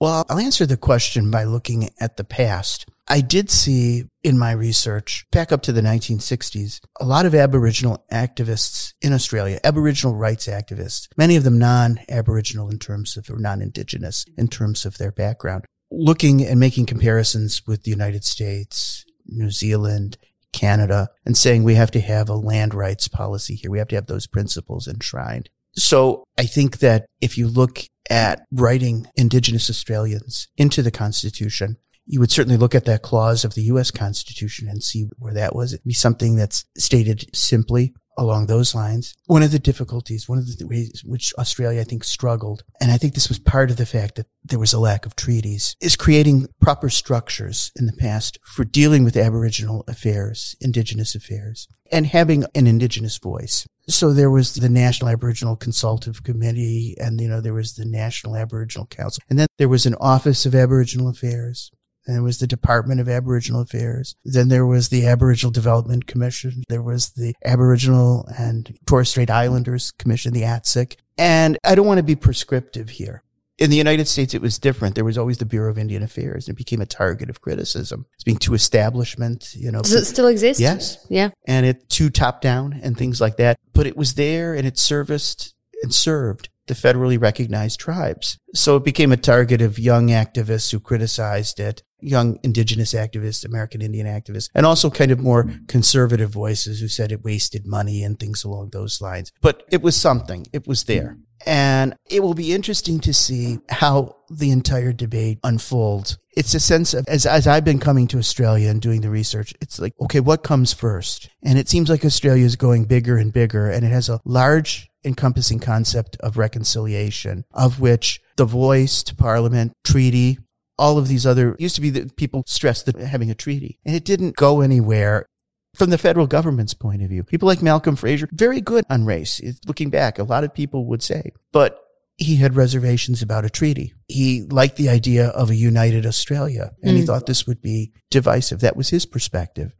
Well, 0.00 0.24
I'll 0.28 0.38
answer 0.38 0.64
the 0.64 0.78
question 0.78 1.30
by 1.30 1.44
looking 1.44 1.90
at 2.00 2.16
the 2.16 2.24
past. 2.24 2.86
I 3.08 3.20
did 3.20 3.50
see 3.50 4.04
in 4.24 4.36
my 4.36 4.50
research 4.50 5.26
back 5.30 5.52
up 5.52 5.62
to 5.62 5.72
the 5.72 5.80
1960s, 5.80 6.80
a 7.00 7.04
lot 7.04 7.24
of 7.24 7.34
Aboriginal 7.34 8.04
activists 8.12 8.94
in 9.00 9.12
Australia, 9.12 9.60
Aboriginal 9.62 10.16
rights 10.16 10.48
activists, 10.48 11.06
many 11.16 11.36
of 11.36 11.44
them 11.44 11.58
non-Aboriginal 11.58 12.68
in 12.68 12.78
terms 12.78 13.16
of, 13.16 13.30
or 13.30 13.38
non-Indigenous 13.38 14.24
in 14.36 14.48
terms 14.48 14.84
of 14.84 14.98
their 14.98 15.12
background, 15.12 15.64
looking 15.90 16.44
and 16.44 16.58
making 16.58 16.86
comparisons 16.86 17.62
with 17.64 17.84
the 17.84 17.92
United 17.92 18.24
States, 18.24 19.04
New 19.24 19.50
Zealand, 19.50 20.18
Canada, 20.52 21.08
and 21.24 21.36
saying 21.36 21.62
we 21.62 21.74
have 21.74 21.92
to 21.92 22.00
have 22.00 22.28
a 22.28 22.34
land 22.34 22.74
rights 22.74 23.06
policy 23.06 23.54
here. 23.54 23.70
We 23.70 23.78
have 23.78 23.88
to 23.88 23.94
have 23.96 24.06
those 24.06 24.26
principles 24.26 24.88
enshrined. 24.88 25.48
So 25.76 26.24
I 26.38 26.44
think 26.44 26.78
that 26.78 27.06
if 27.20 27.36
you 27.36 27.46
look 27.46 27.84
at 28.08 28.46
writing 28.50 29.06
Indigenous 29.14 29.68
Australians 29.68 30.48
into 30.56 30.82
the 30.82 30.90
Constitution, 30.90 31.76
you 32.06 32.20
would 32.20 32.30
certainly 32.30 32.56
look 32.56 32.74
at 32.74 32.84
that 32.84 33.02
clause 33.02 33.44
of 33.44 33.54
the 33.54 33.62
U.S. 33.62 33.90
Constitution 33.90 34.68
and 34.68 34.82
see 34.82 35.08
where 35.18 35.34
that 35.34 35.54
was. 35.54 35.72
It'd 35.72 35.84
be 35.84 35.92
something 35.92 36.36
that's 36.36 36.64
stated 36.76 37.34
simply 37.34 37.94
along 38.16 38.46
those 38.46 38.74
lines. 38.74 39.14
One 39.26 39.42
of 39.42 39.50
the 39.50 39.58
difficulties, 39.58 40.28
one 40.28 40.38
of 40.38 40.46
the 40.56 40.66
ways 40.66 41.02
which 41.04 41.34
Australia, 41.38 41.80
I 41.80 41.84
think, 41.84 42.04
struggled, 42.04 42.64
and 42.80 42.90
I 42.90 42.96
think 42.96 43.14
this 43.14 43.28
was 43.28 43.38
part 43.38 43.70
of 43.70 43.76
the 43.76 43.86
fact 43.86 44.14
that 44.16 44.26
there 44.42 44.58
was 44.58 44.72
a 44.72 44.80
lack 44.80 45.04
of 45.04 45.16
treaties, 45.16 45.76
is 45.80 45.96
creating 45.96 46.48
proper 46.60 46.88
structures 46.88 47.72
in 47.76 47.86
the 47.86 47.92
past 47.92 48.38
for 48.42 48.64
dealing 48.64 49.04
with 49.04 49.16
Aboriginal 49.16 49.84
affairs, 49.86 50.56
Indigenous 50.60 51.14
affairs, 51.14 51.68
and 51.92 52.06
having 52.06 52.44
an 52.54 52.66
Indigenous 52.66 53.18
voice. 53.18 53.66
So 53.88 54.12
there 54.12 54.30
was 54.30 54.54
the 54.54 54.68
National 54.68 55.10
Aboriginal 55.10 55.56
Consultative 55.56 56.22
Committee, 56.22 56.96
and, 56.98 57.20
you 57.20 57.28
know, 57.28 57.40
there 57.40 57.54
was 57.54 57.74
the 57.74 57.84
National 57.84 58.36
Aboriginal 58.36 58.86
Council, 58.86 59.22
and 59.28 59.38
then 59.38 59.48
there 59.58 59.68
was 59.68 59.86
an 59.86 59.94
Office 60.00 60.46
of 60.46 60.54
Aboriginal 60.54 61.08
Affairs. 61.08 61.70
And 62.06 62.14
there 62.14 62.22
was 62.22 62.38
the 62.38 62.46
Department 62.46 63.00
of 63.00 63.08
Aboriginal 63.08 63.60
Affairs. 63.60 64.14
Then 64.24 64.48
there 64.48 64.66
was 64.66 64.88
the 64.88 65.06
Aboriginal 65.06 65.50
Development 65.50 66.06
Commission. 66.06 66.62
There 66.68 66.82
was 66.82 67.10
the 67.10 67.34
Aboriginal 67.44 68.28
and 68.38 68.78
Torres 68.86 69.10
Strait 69.10 69.30
Islanders 69.30 69.90
Commission, 69.92 70.32
the 70.32 70.42
ATSIC. 70.42 70.96
And 71.18 71.58
I 71.64 71.74
don't 71.74 71.86
want 71.86 71.98
to 71.98 72.04
be 72.04 72.16
prescriptive 72.16 72.90
here. 72.90 73.22
In 73.58 73.70
the 73.70 73.76
United 73.76 74.06
States, 74.06 74.34
it 74.34 74.42
was 74.42 74.58
different. 74.58 74.94
There 74.94 75.04
was 75.04 75.16
always 75.16 75.38
the 75.38 75.46
Bureau 75.46 75.70
of 75.70 75.78
Indian 75.78 76.02
Affairs 76.02 76.46
and 76.46 76.54
it 76.54 76.58
became 76.58 76.82
a 76.82 76.86
target 76.86 77.30
of 77.30 77.40
criticism. 77.40 78.04
It's 78.12 78.24
being 78.24 78.36
too 78.36 78.52
establishment, 78.52 79.54
you 79.56 79.72
know. 79.72 79.80
Does 79.80 79.94
it 79.94 80.04
still 80.04 80.26
exist? 80.26 80.60
Yes. 80.60 81.04
Yeah. 81.08 81.30
And 81.46 81.64
it 81.64 81.88
too 81.88 82.10
top 82.10 82.42
down 82.42 82.78
and 82.82 82.98
things 82.98 83.18
like 83.18 83.38
that. 83.38 83.56
But 83.72 83.86
it 83.86 83.96
was 83.96 84.14
there 84.14 84.54
and 84.54 84.66
it 84.66 84.78
serviced 84.78 85.54
and 85.82 85.94
served 85.94 86.50
the 86.66 86.74
federally 86.74 87.20
recognized 87.20 87.80
tribes. 87.80 88.38
So 88.54 88.76
it 88.76 88.84
became 88.84 89.12
a 89.12 89.16
target 89.16 89.62
of 89.62 89.78
young 89.78 90.08
activists 90.08 90.72
who 90.72 90.80
criticized 90.80 91.60
it, 91.60 91.82
young 92.00 92.38
indigenous 92.42 92.92
activists, 92.92 93.44
American 93.44 93.82
Indian 93.82 94.06
activists, 94.06 94.48
and 94.54 94.66
also 94.66 94.90
kind 94.90 95.10
of 95.10 95.20
more 95.20 95.50
conservative 95.68 96.30
voices 96.30 96.80
who 96.80 96.88
said 96.88 97.12
it 97.12 97.24
wasted 97.24 97.66
money 97.66 98.02
and 98.02 98.18
things 98.18 98.44
along 98.44 98.70
those 98.70 99.00
lines. 99.00 99.32
But 99.40 99.64
it 99.70 99.82
was 99.82 99.96
something. 99.96 100.46
It 100.52 100.66
was 100.66 100.84
there. 100.84 101.18
And 101.44 101.94
it 102.08 102.22
will 102.22 102.34
be 102.34 102.54
interesting 102.54 102.98
to 103.00 103.12
see 103.12 103.58
how 103.68 104.16
the 104.30 104.50
entire 104.50 104.92
debate 104.92 105.38
unfolds. 105.44 106.18
It's 106.36 106.54
a 106.54 106.60
sense 106.60 106.94
of, 106.94 107.06
as, 107.08 107.26
as 107.26 107.46
I've 107.46 107.64
been 107.64 107.78
coming 107.78 108.06
to 108.08 108.18
Australia 108.18 108.68
and 108.68 108.80
doing 108.80 109.00
the 109.02 109.10
research, 109.10 109.54
it's 109.60 109.78
like, 109.78 109.92
okay, 110.00 110.20
what 110.20 110.42
comes 110.42 110.72
first? 110.72 111.28
And 111.42 111.58
it 111.58 111.68
seems 111.68 111.88
like 111.88 112.04
Australia 112.04 112.44
is 112.44 112.56
going 112.56 112.86
bigger 112.86 113.16
and 113.16 113.32
bigger 113.32 113.70
and 113.70 113.84
it 113.84 113.92
has 113.92 114.08
a 114.08 114.20
large 114.24 114.88
encompassing 115.04 115.60
concept 115.60 116.16
of 116.20 116.36
reconciliation, 116.36 117.44
of 117.52 117.80
which 117.80 118.20
the 118.36 118.44
voice 118.44 119.02
to 119.04 119.14
parliament, 119.14 119.72
treaty, 119.84 120.38
all 120.78 120.98
of 120.98 121.08
these 121.08 121.26
other 121.26 121.56
used 121.58 121.74
to 121.74 121.80
be 121.80 121.90
that 121.90 122.16
people 122.16 122.42
stressed 122.46 122.86
that 122.86 122.96
having 122.96 123.30
a 123.30 123.34
treaty 123.34 123.78
and 123.84 123.94
it 123.94 124.04
didn't 124.04 124.36
go 124.36 124.60
anywhere 124.60 125.26
from 125.74 125.90
the 125.90 125.98
federal 125.98 126.26
government's 126.26 126.74
point 126.74 127.02
of 127.02 127.08
view. 127.08 127.22
People 127.22 127.46
like 127.46 127.62
Malcolm 127.62 127.96
Fraser, 127.96 128.28
very 128.32 128.60
good 128.60 128.84
on 128.88 129.04
race. 129.04 129.40
Looking 129.66 129.90
back, 129.90 130.18
a 130.18 130.24
lot 130.24 130.44
of 130.44 130.54
people 130.54 130.86
would 130.86 131.02
say, 131.02 131.32
but 131.52 131.80
he 132.16 132.36
had 132.36 132.56
reservations 132.56 133.20
about 133.20 133.44
a 133.44 133.50
treaty. 133.50 133.92
He 134.08 134.42
liked 134.42 134.76
the 134.76 134.88
idea 134.88 135.28
of 135.28 135.50
a 135.50 135.54
united 135.54 136.06
Australia 136.06 136.72
and 136.82 136.96
mm. 136.96 137.00
he 137.00 137.06
thought 137.06 137.26
this 137.26 137.46
would 137.46 137.60
be 137.60 137.92
divisive. 138.10 138.60
That 138.60 138.76
was 138.76 138.88
his 138.88 139.04
perspective. 139.04 139.72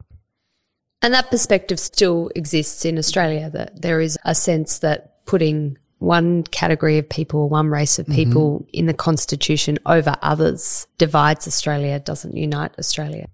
And 1.01 1.13
that 1.13 1.29
perspective 1.29 1.79
still 1.79 2.31
exists 2.35 2.85
in 2.85 2.97
Australia 2.97 3.49
that 3.51 3.81
there 3.81 3.99
is 3.99 4.17
a 4.25 4.35
sense 4.35 4.79
that 4.79 5.25
putting 5.25 5.77
one 5.99 6.43
category 6.43 6.97
of 6.97 7.09
people, 7.09 7.49
one 7.49 7.67
race 7.67 7.99
of 7.99 8.05
mm-hmm. 8.05 8.15
people 8.15 8.59
mm-hmm. 8.59 8.69
in 8.73 8.85
the 8.85 8.93
constitution 8.93 9.79
over 9.85 10.15
others 10.21 10.87
divides 10.97 11.47
Australia, 11.47 11.99
doesn't 11.99 12.35
unite 12.35 12.77
Australia. 12.77 13.27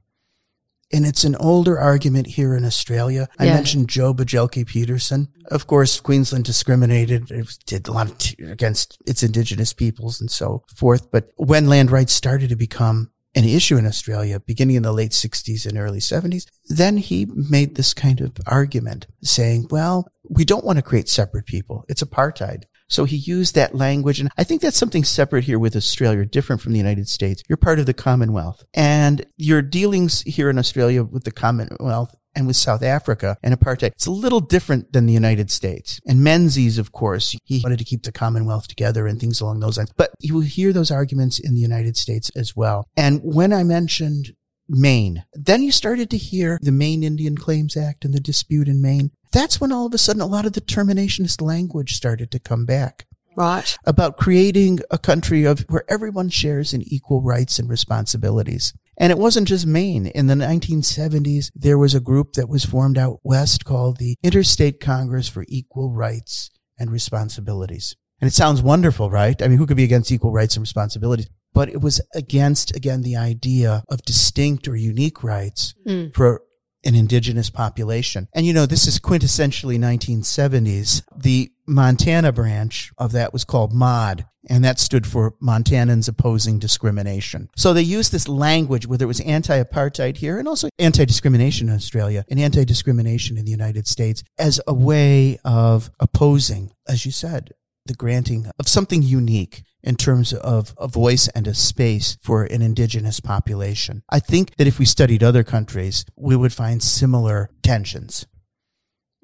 And 0.92 1.08
it's 1.08 1.24
an 1.24 1.36
older 1.38 1.80
argument 1.80 2.28
here 2.28 2.56
in 2.56 2.64
Australia. 2.64 3.28
I 3.40 3.46
yeah. 3.46 3.56
mentioned 3.56 3.90
Joh 3.90 4.14
Bjelke-Petersen. 4.14 5.28
Of 5.50 5.66
course, 5.66 6.00
Queensland 6.00 6.46
discriminated, 6.46 7.32
did 7.66 7.88
a 7.88 7.92
lot 7.92 8.20
t- 8.20 8.44
against 8.44 9.00
its 9.08 9.24
indigenous 9.24 9.74
peoples 9.74 10.22
and 10.22 10.30
so 10.30 10.64
forth. 10.76 11.10
But 11.12 11.30
when 11.36 11.68
land 11.68 11.90
rights 11.90 12.14
started 12.14 12.50
to 12.50 12.56
become 12.56 13.10
an 13.36 13.44
issue 13.44 13.78
in 13.78 13.88
Australia 13.88 14.40
beginning 14.40 14.76
in 14.76 14.84
the 14.84 14.94
late 14.94 15.12
60s 15.12 15.66
and 15.66 15.78
early 15.80 16.00
70s, 16.00 16.46
then 16.70 16.98
he 16.98 17.26
made 17.26 17.76
this 17.76 17.96
kind 17.96 18.22
of 18.22 18.34
argument 18.46 19.08
saying, 19.24 19.68
well, 19.72 20.08
we 20.30 20.46
don't 20.46 20.66
want 20.66 20.78
to 20.78 20.84
create 20.84 21.10
separate 21.10 21.46
people. 21.46 21.86
It's 21.88 22.04
apartheid. 22.04 22.64
So 22.88 23.06
he 23.06 23.16
used 23.16 23.56
that 23.56 23.76
language. 23.76 24.20
And 24.20 24.30
I 24.38 24.44
think 24.44 24.62
that's 24.62 24.78
something 24.78 25.04
separate 25.04 25.46
here 25.46 25.60
with 25.60 25.76
Australia, 25.76 26.26
different 26.26 26.62
from 26.62 26.74
the 26.74 26.78
United 26.78 27.08
States. 27.08 27.42
You're 27.50 27.58
part 27.58 27.80
of 27.80 27.86
the 27.86 27.94
Commonwealth 27.94 28.64
and 28.74 29.26
your 29.38 29.62
dealings 29.62 30.22
here 30.22 30.50
in 30.50 30.60
Australia 30.60 31.04
with 31.04 31.24
the 31.24 31.32
Commonwealth 31.32 32.16
and 32.36 32.48
with 32.48 32.56
South 32.56 32.84
Africa 32.84 33.38
and 33.44 33.54
apartheid. 33.58 33.92
It's 33.94 34.06
a 34.06 34.12
little 34.12 34.40
different 34.40 34.94
than 34.94 35.06
the 35.06 35.14
United 35.14 35.52
States. 35.52 36.00
And 36.06 36.24
Menzies, 36.24 36.78
of 36.78 36.92
course, 36.92 37.36
he 37.44 37.62
wanted 37.64 37.80
to 37.80 37.86
keep 37.86 38.04
the 38.04 38.12
Commonwealth 38.12 38.68
together 38.68 39.08
and 39.08 39.20
things 39.20 39.42
along 39.42 39.60
those 39.60 39.78
lines. 39.78 39.92
But 39.96 40.12
you 40.20 40.36
will 40.36 40.42
hear 40.42 40.74
those 40.74 40.92
arguments 40.92 41.40
in 41.40 41.54
the 41.54 41.62
United 41.62 41.98
States 41.98 42.32
as 42.36 42.56
well. 42.56 42.88
And 42.98 43.22
when 43.24 43.54
I 43.54 43.64
mentioned 43.64 44.34
Maine, 44.68 45.26
then 45.34 45.62
you 45.62 45.72
started 45.72 46.10
to 46.10 46.18
hear 46.18 46.58
the 46.62 46.72
Maine 46.72 47.04
Indian 47.04 47.36
Claims 47.36 47.78
Act 47.78 48.06
and 48.06 48.14
the 48.14 48.20
dispute 48.20 48.68
in 48.68 48.82
Maine. 48.82 49.12
That's 49.34 49.60
when 49.60 49.72
all 49.72 49.88
of 49.88 49.94
a 49.94 49.98
sudden 49.98 50.22
a 50.22 50.28
lot 50.28 50.46
of 50.46 50.54
the 50.54 50.62
terminationist 50.62 51.42
language 51.42 51.96
started 51.96 52.32
to 52.32 52.40
come 52.40 52.66
back. 52.66 53.08
Right. 53.36 53.76
About 53.86 54.18
creating 54.18 54.80
a 54.92 55.00
country 55.00 55.44
of 55.44 55.66
where 55.68 55.84
everyone 55.90 56.30
shares 56.30 56.74
in 56.74 56.84
equal 56.84 57.22
rights 57.22 57.58
and 57.58 57.68
responsibilities. 57.68 58.74
And 58.96 59.12
it 59.12 59.18
wasn't 59.18 59.48
just 59.48 59.66
Maine. 59.66 60.06
In 60.06 60.28
the 60.28 60.36
1970s, 60.36 61.50
there 61.56 61.80
was 61.80 61.96
a 61.96 62.00
group 62.00 62.34
that 62.34 62.48
was 62.48 62.64
formed 62.64 62.98
out 62.98 63.22
west 63.24 63.66
called 63.66 63.98
the 63.98 64.16
Interstate 64.22 64.80
Congress 64.80 65.28
for 65.28 65.46
Equal 65.48 65.92
Rights 65.92 66.52
and 66.78 66.92
Responsibilities. 66.92 67.96
And 68.22 68.28
it 68.28 68.34
sounds 68.36 68.62
wonderful, 68.62 69.10
right? 69.10 69.42
I 69.42 69.48
mean, 69.48 69.58
who 69.58 69.66
could 69.66 69.78
be 69.78 69.84
against 69.84 70.12
equal 70.12 70.32
rights 70.32 70.56
and 70.56 70.62
responsibilities? 70.62 71.28
But 71.54 71.70
it 71.70 71.82
was 71.82 72.02
against, 72.14 72.76
again, 72.76 73.02
the 73.02 73.16
idea 73.16 73.84
of 73.90 74.04
distinct 74.04 74.68
or 74.68 74.76
unique 74.76 75.24
rights 75.24 75.74
mm. 75.86 76.14
for 76.14 76.42
an 76.86 76.96
indigenous 76.96 77.50
population. 77.50 78.28
And 78.34 78.46
you 78.46 78.54
know, 78.54 78.66
this 78.66 78.88
is 78.88 79.00
quintessentially 79.00 79.78
1970s. 79.78 81.04
The 81.16 81.52
Montana 81.68 82.32
branch 82.32 82.92
of 82.98 83.12
that 83.14 83.32
was 83.32 83.46
called 83.46 83.74
MOD, 83.74 84.26
and 84.50 84.66
that 84.66 84.80
stood 84.80 85.08
for 85.08 85.36
Montanans 85.42 86.10
Opposing 86.10 86.60
Discrimination. 86.60 87.50
So 87.56 87.74
they 87.74 87.82
used 87.82 88.12
this 88.12 88.28
language, 88.28 88.86
whether 88.86 89.06
it 89.06 89.08
was 89.08 89.22
anti-apartheid 89.22 90.18
here 90.18 90.40
and 90.40 90.48
also 90.48 90.68
anti-discrimination 90.78 91.70
in 91.70 91.76
Australia 91.76 92.26
and 92.30 92.40
anti-discrimination 92.40 93.38
in 93.38 93.46
the 93.46 93.52
United 93.52 93.88
States 93.88 94.24
as 94.38 94.60
a 94.68 94.74
way 94.74 95.40
of 95.46 95.90
opposing, 96.00 96.72
as 96.88 97.06
you 97.06 97.12
said, 97.12 97.52
the 97.86 97.94
granting 97.94 98.50
of 98.60 98.68
something 98.68 99.02
unique 99.02 99.64
in 99.84 99.96
terms 99.96 100.34
of 100.34 100.74
a 100.78 100.88
voice 100.88 101.28
and 101.30 101.48
a 101.48 101.54
space 101.54 102.18
for 102.22 102.44
an 102.46 102.62
indigenous 102.62 103.20
population. 103.20 104.04
I 104.10 104.20
think 104.20 104.56
that 104.56 104.68
if 104.68 104.80
we 104.80 104.86
studied 104.86 105.24
other 105.24 105.44
countries, 105.44 106.06
we 106.16 106.36
would 106.36 106.54
find 106.54 106.82
similar 106.82 107.50
tensions. 107.62 108.26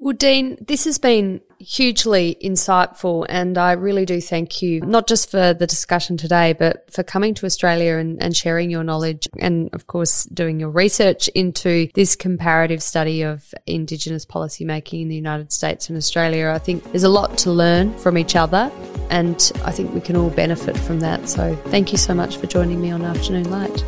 Well, 0.02 0.16
Dean, 0.16 0.56
this 0.66 0.86
has 0.86 0.96
been 0.96 1.42
hugely 1.58 2.38
insightful, 2.42 3.26
and 3.28 3.58
I 3.58 3.72
really 3.72 4.06
do 4.06 4.18
thank 4.18 4.62
you, 4.62 4.80
not 4.80 5.06
just 5.06 5.30
for 5.30 5.52
the 5.52 5.66
discussion 5.66 6.16
today, 6.16 6.54
but 6.54 6.90
for 6.90 7.02
coming 7.02 7.34
to 7.34 7.44
Australia 7.44 7.98
and, 7.98 8.20
and 8.22 8.34
sharing 8.34 8.70
your 8.70 8.82
knowledge 8.82 9.28
and, 9.38 9.68
of 9.74 9.88
course, 9.88 10.24
doing 10.24 10.58
your 10.58 10.70
research 10.70 11.28
into 11.28 11.88
this 11.94 12.16
comparative 12.16 12.82
study 12.82 13.20
of 13.20 13.52
Indigenous 13.66 14.24
policymaking 14.24 15.02
in 15.02 15.08
the 15.08 15.16
United 15.16 15.52
States 15.52 15.90
and 15.90 15.98
Australia. 15.98 16.48
I 16.48 16.58
think 16.58 16.82
there's 16.84 17.02
a 17.02 17.10
lot 17.10 17.36
to 17.38 17.52
learn 17.52 17.94
from 17.98 18.16
each 18.16 18.36
other, 18.36 18.72
and 19.10 19.52
I 19.66 19.70
think 19.70 19.92
we 19.92 20.00
can 20.00 20.16
all 20.16 20.30
benefit 20.30 20.78
from 20.78 21.00
that. 21.00 21.28
So, 21.28 21.54
thank 21.66 21.92
you 21.92 21.98
so 21.98 22.14
much 22.14 22.38
for 22.38 22.46
joining 22.46 22.80
me 22.80 22.90
on 22.90 23.04
Afternoon 23.04 23.50
Light. 23.50 23.84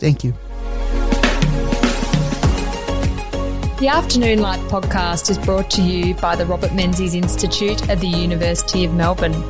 Thank 0.00 0.22
you. 0.22 0.34
The 3.78 3.86
Afternoon 3.86 4.40
Light 4.40 4.58
podcast 4.62 5.30
is 5.30 5.38
brought 5.38 5.70
to 5.70 5.82
you 5.82 6.14
by 6.14 6.34
the 6.34 6.44
Robert 6.44 6.74
Menzies 6.74 7.14
Institute 7.14 7.88
at 7.88 8.00
the 8.00 8.08
University 8.08 8.84
of 8.84 8.92
Melbourne. 8.92 9.40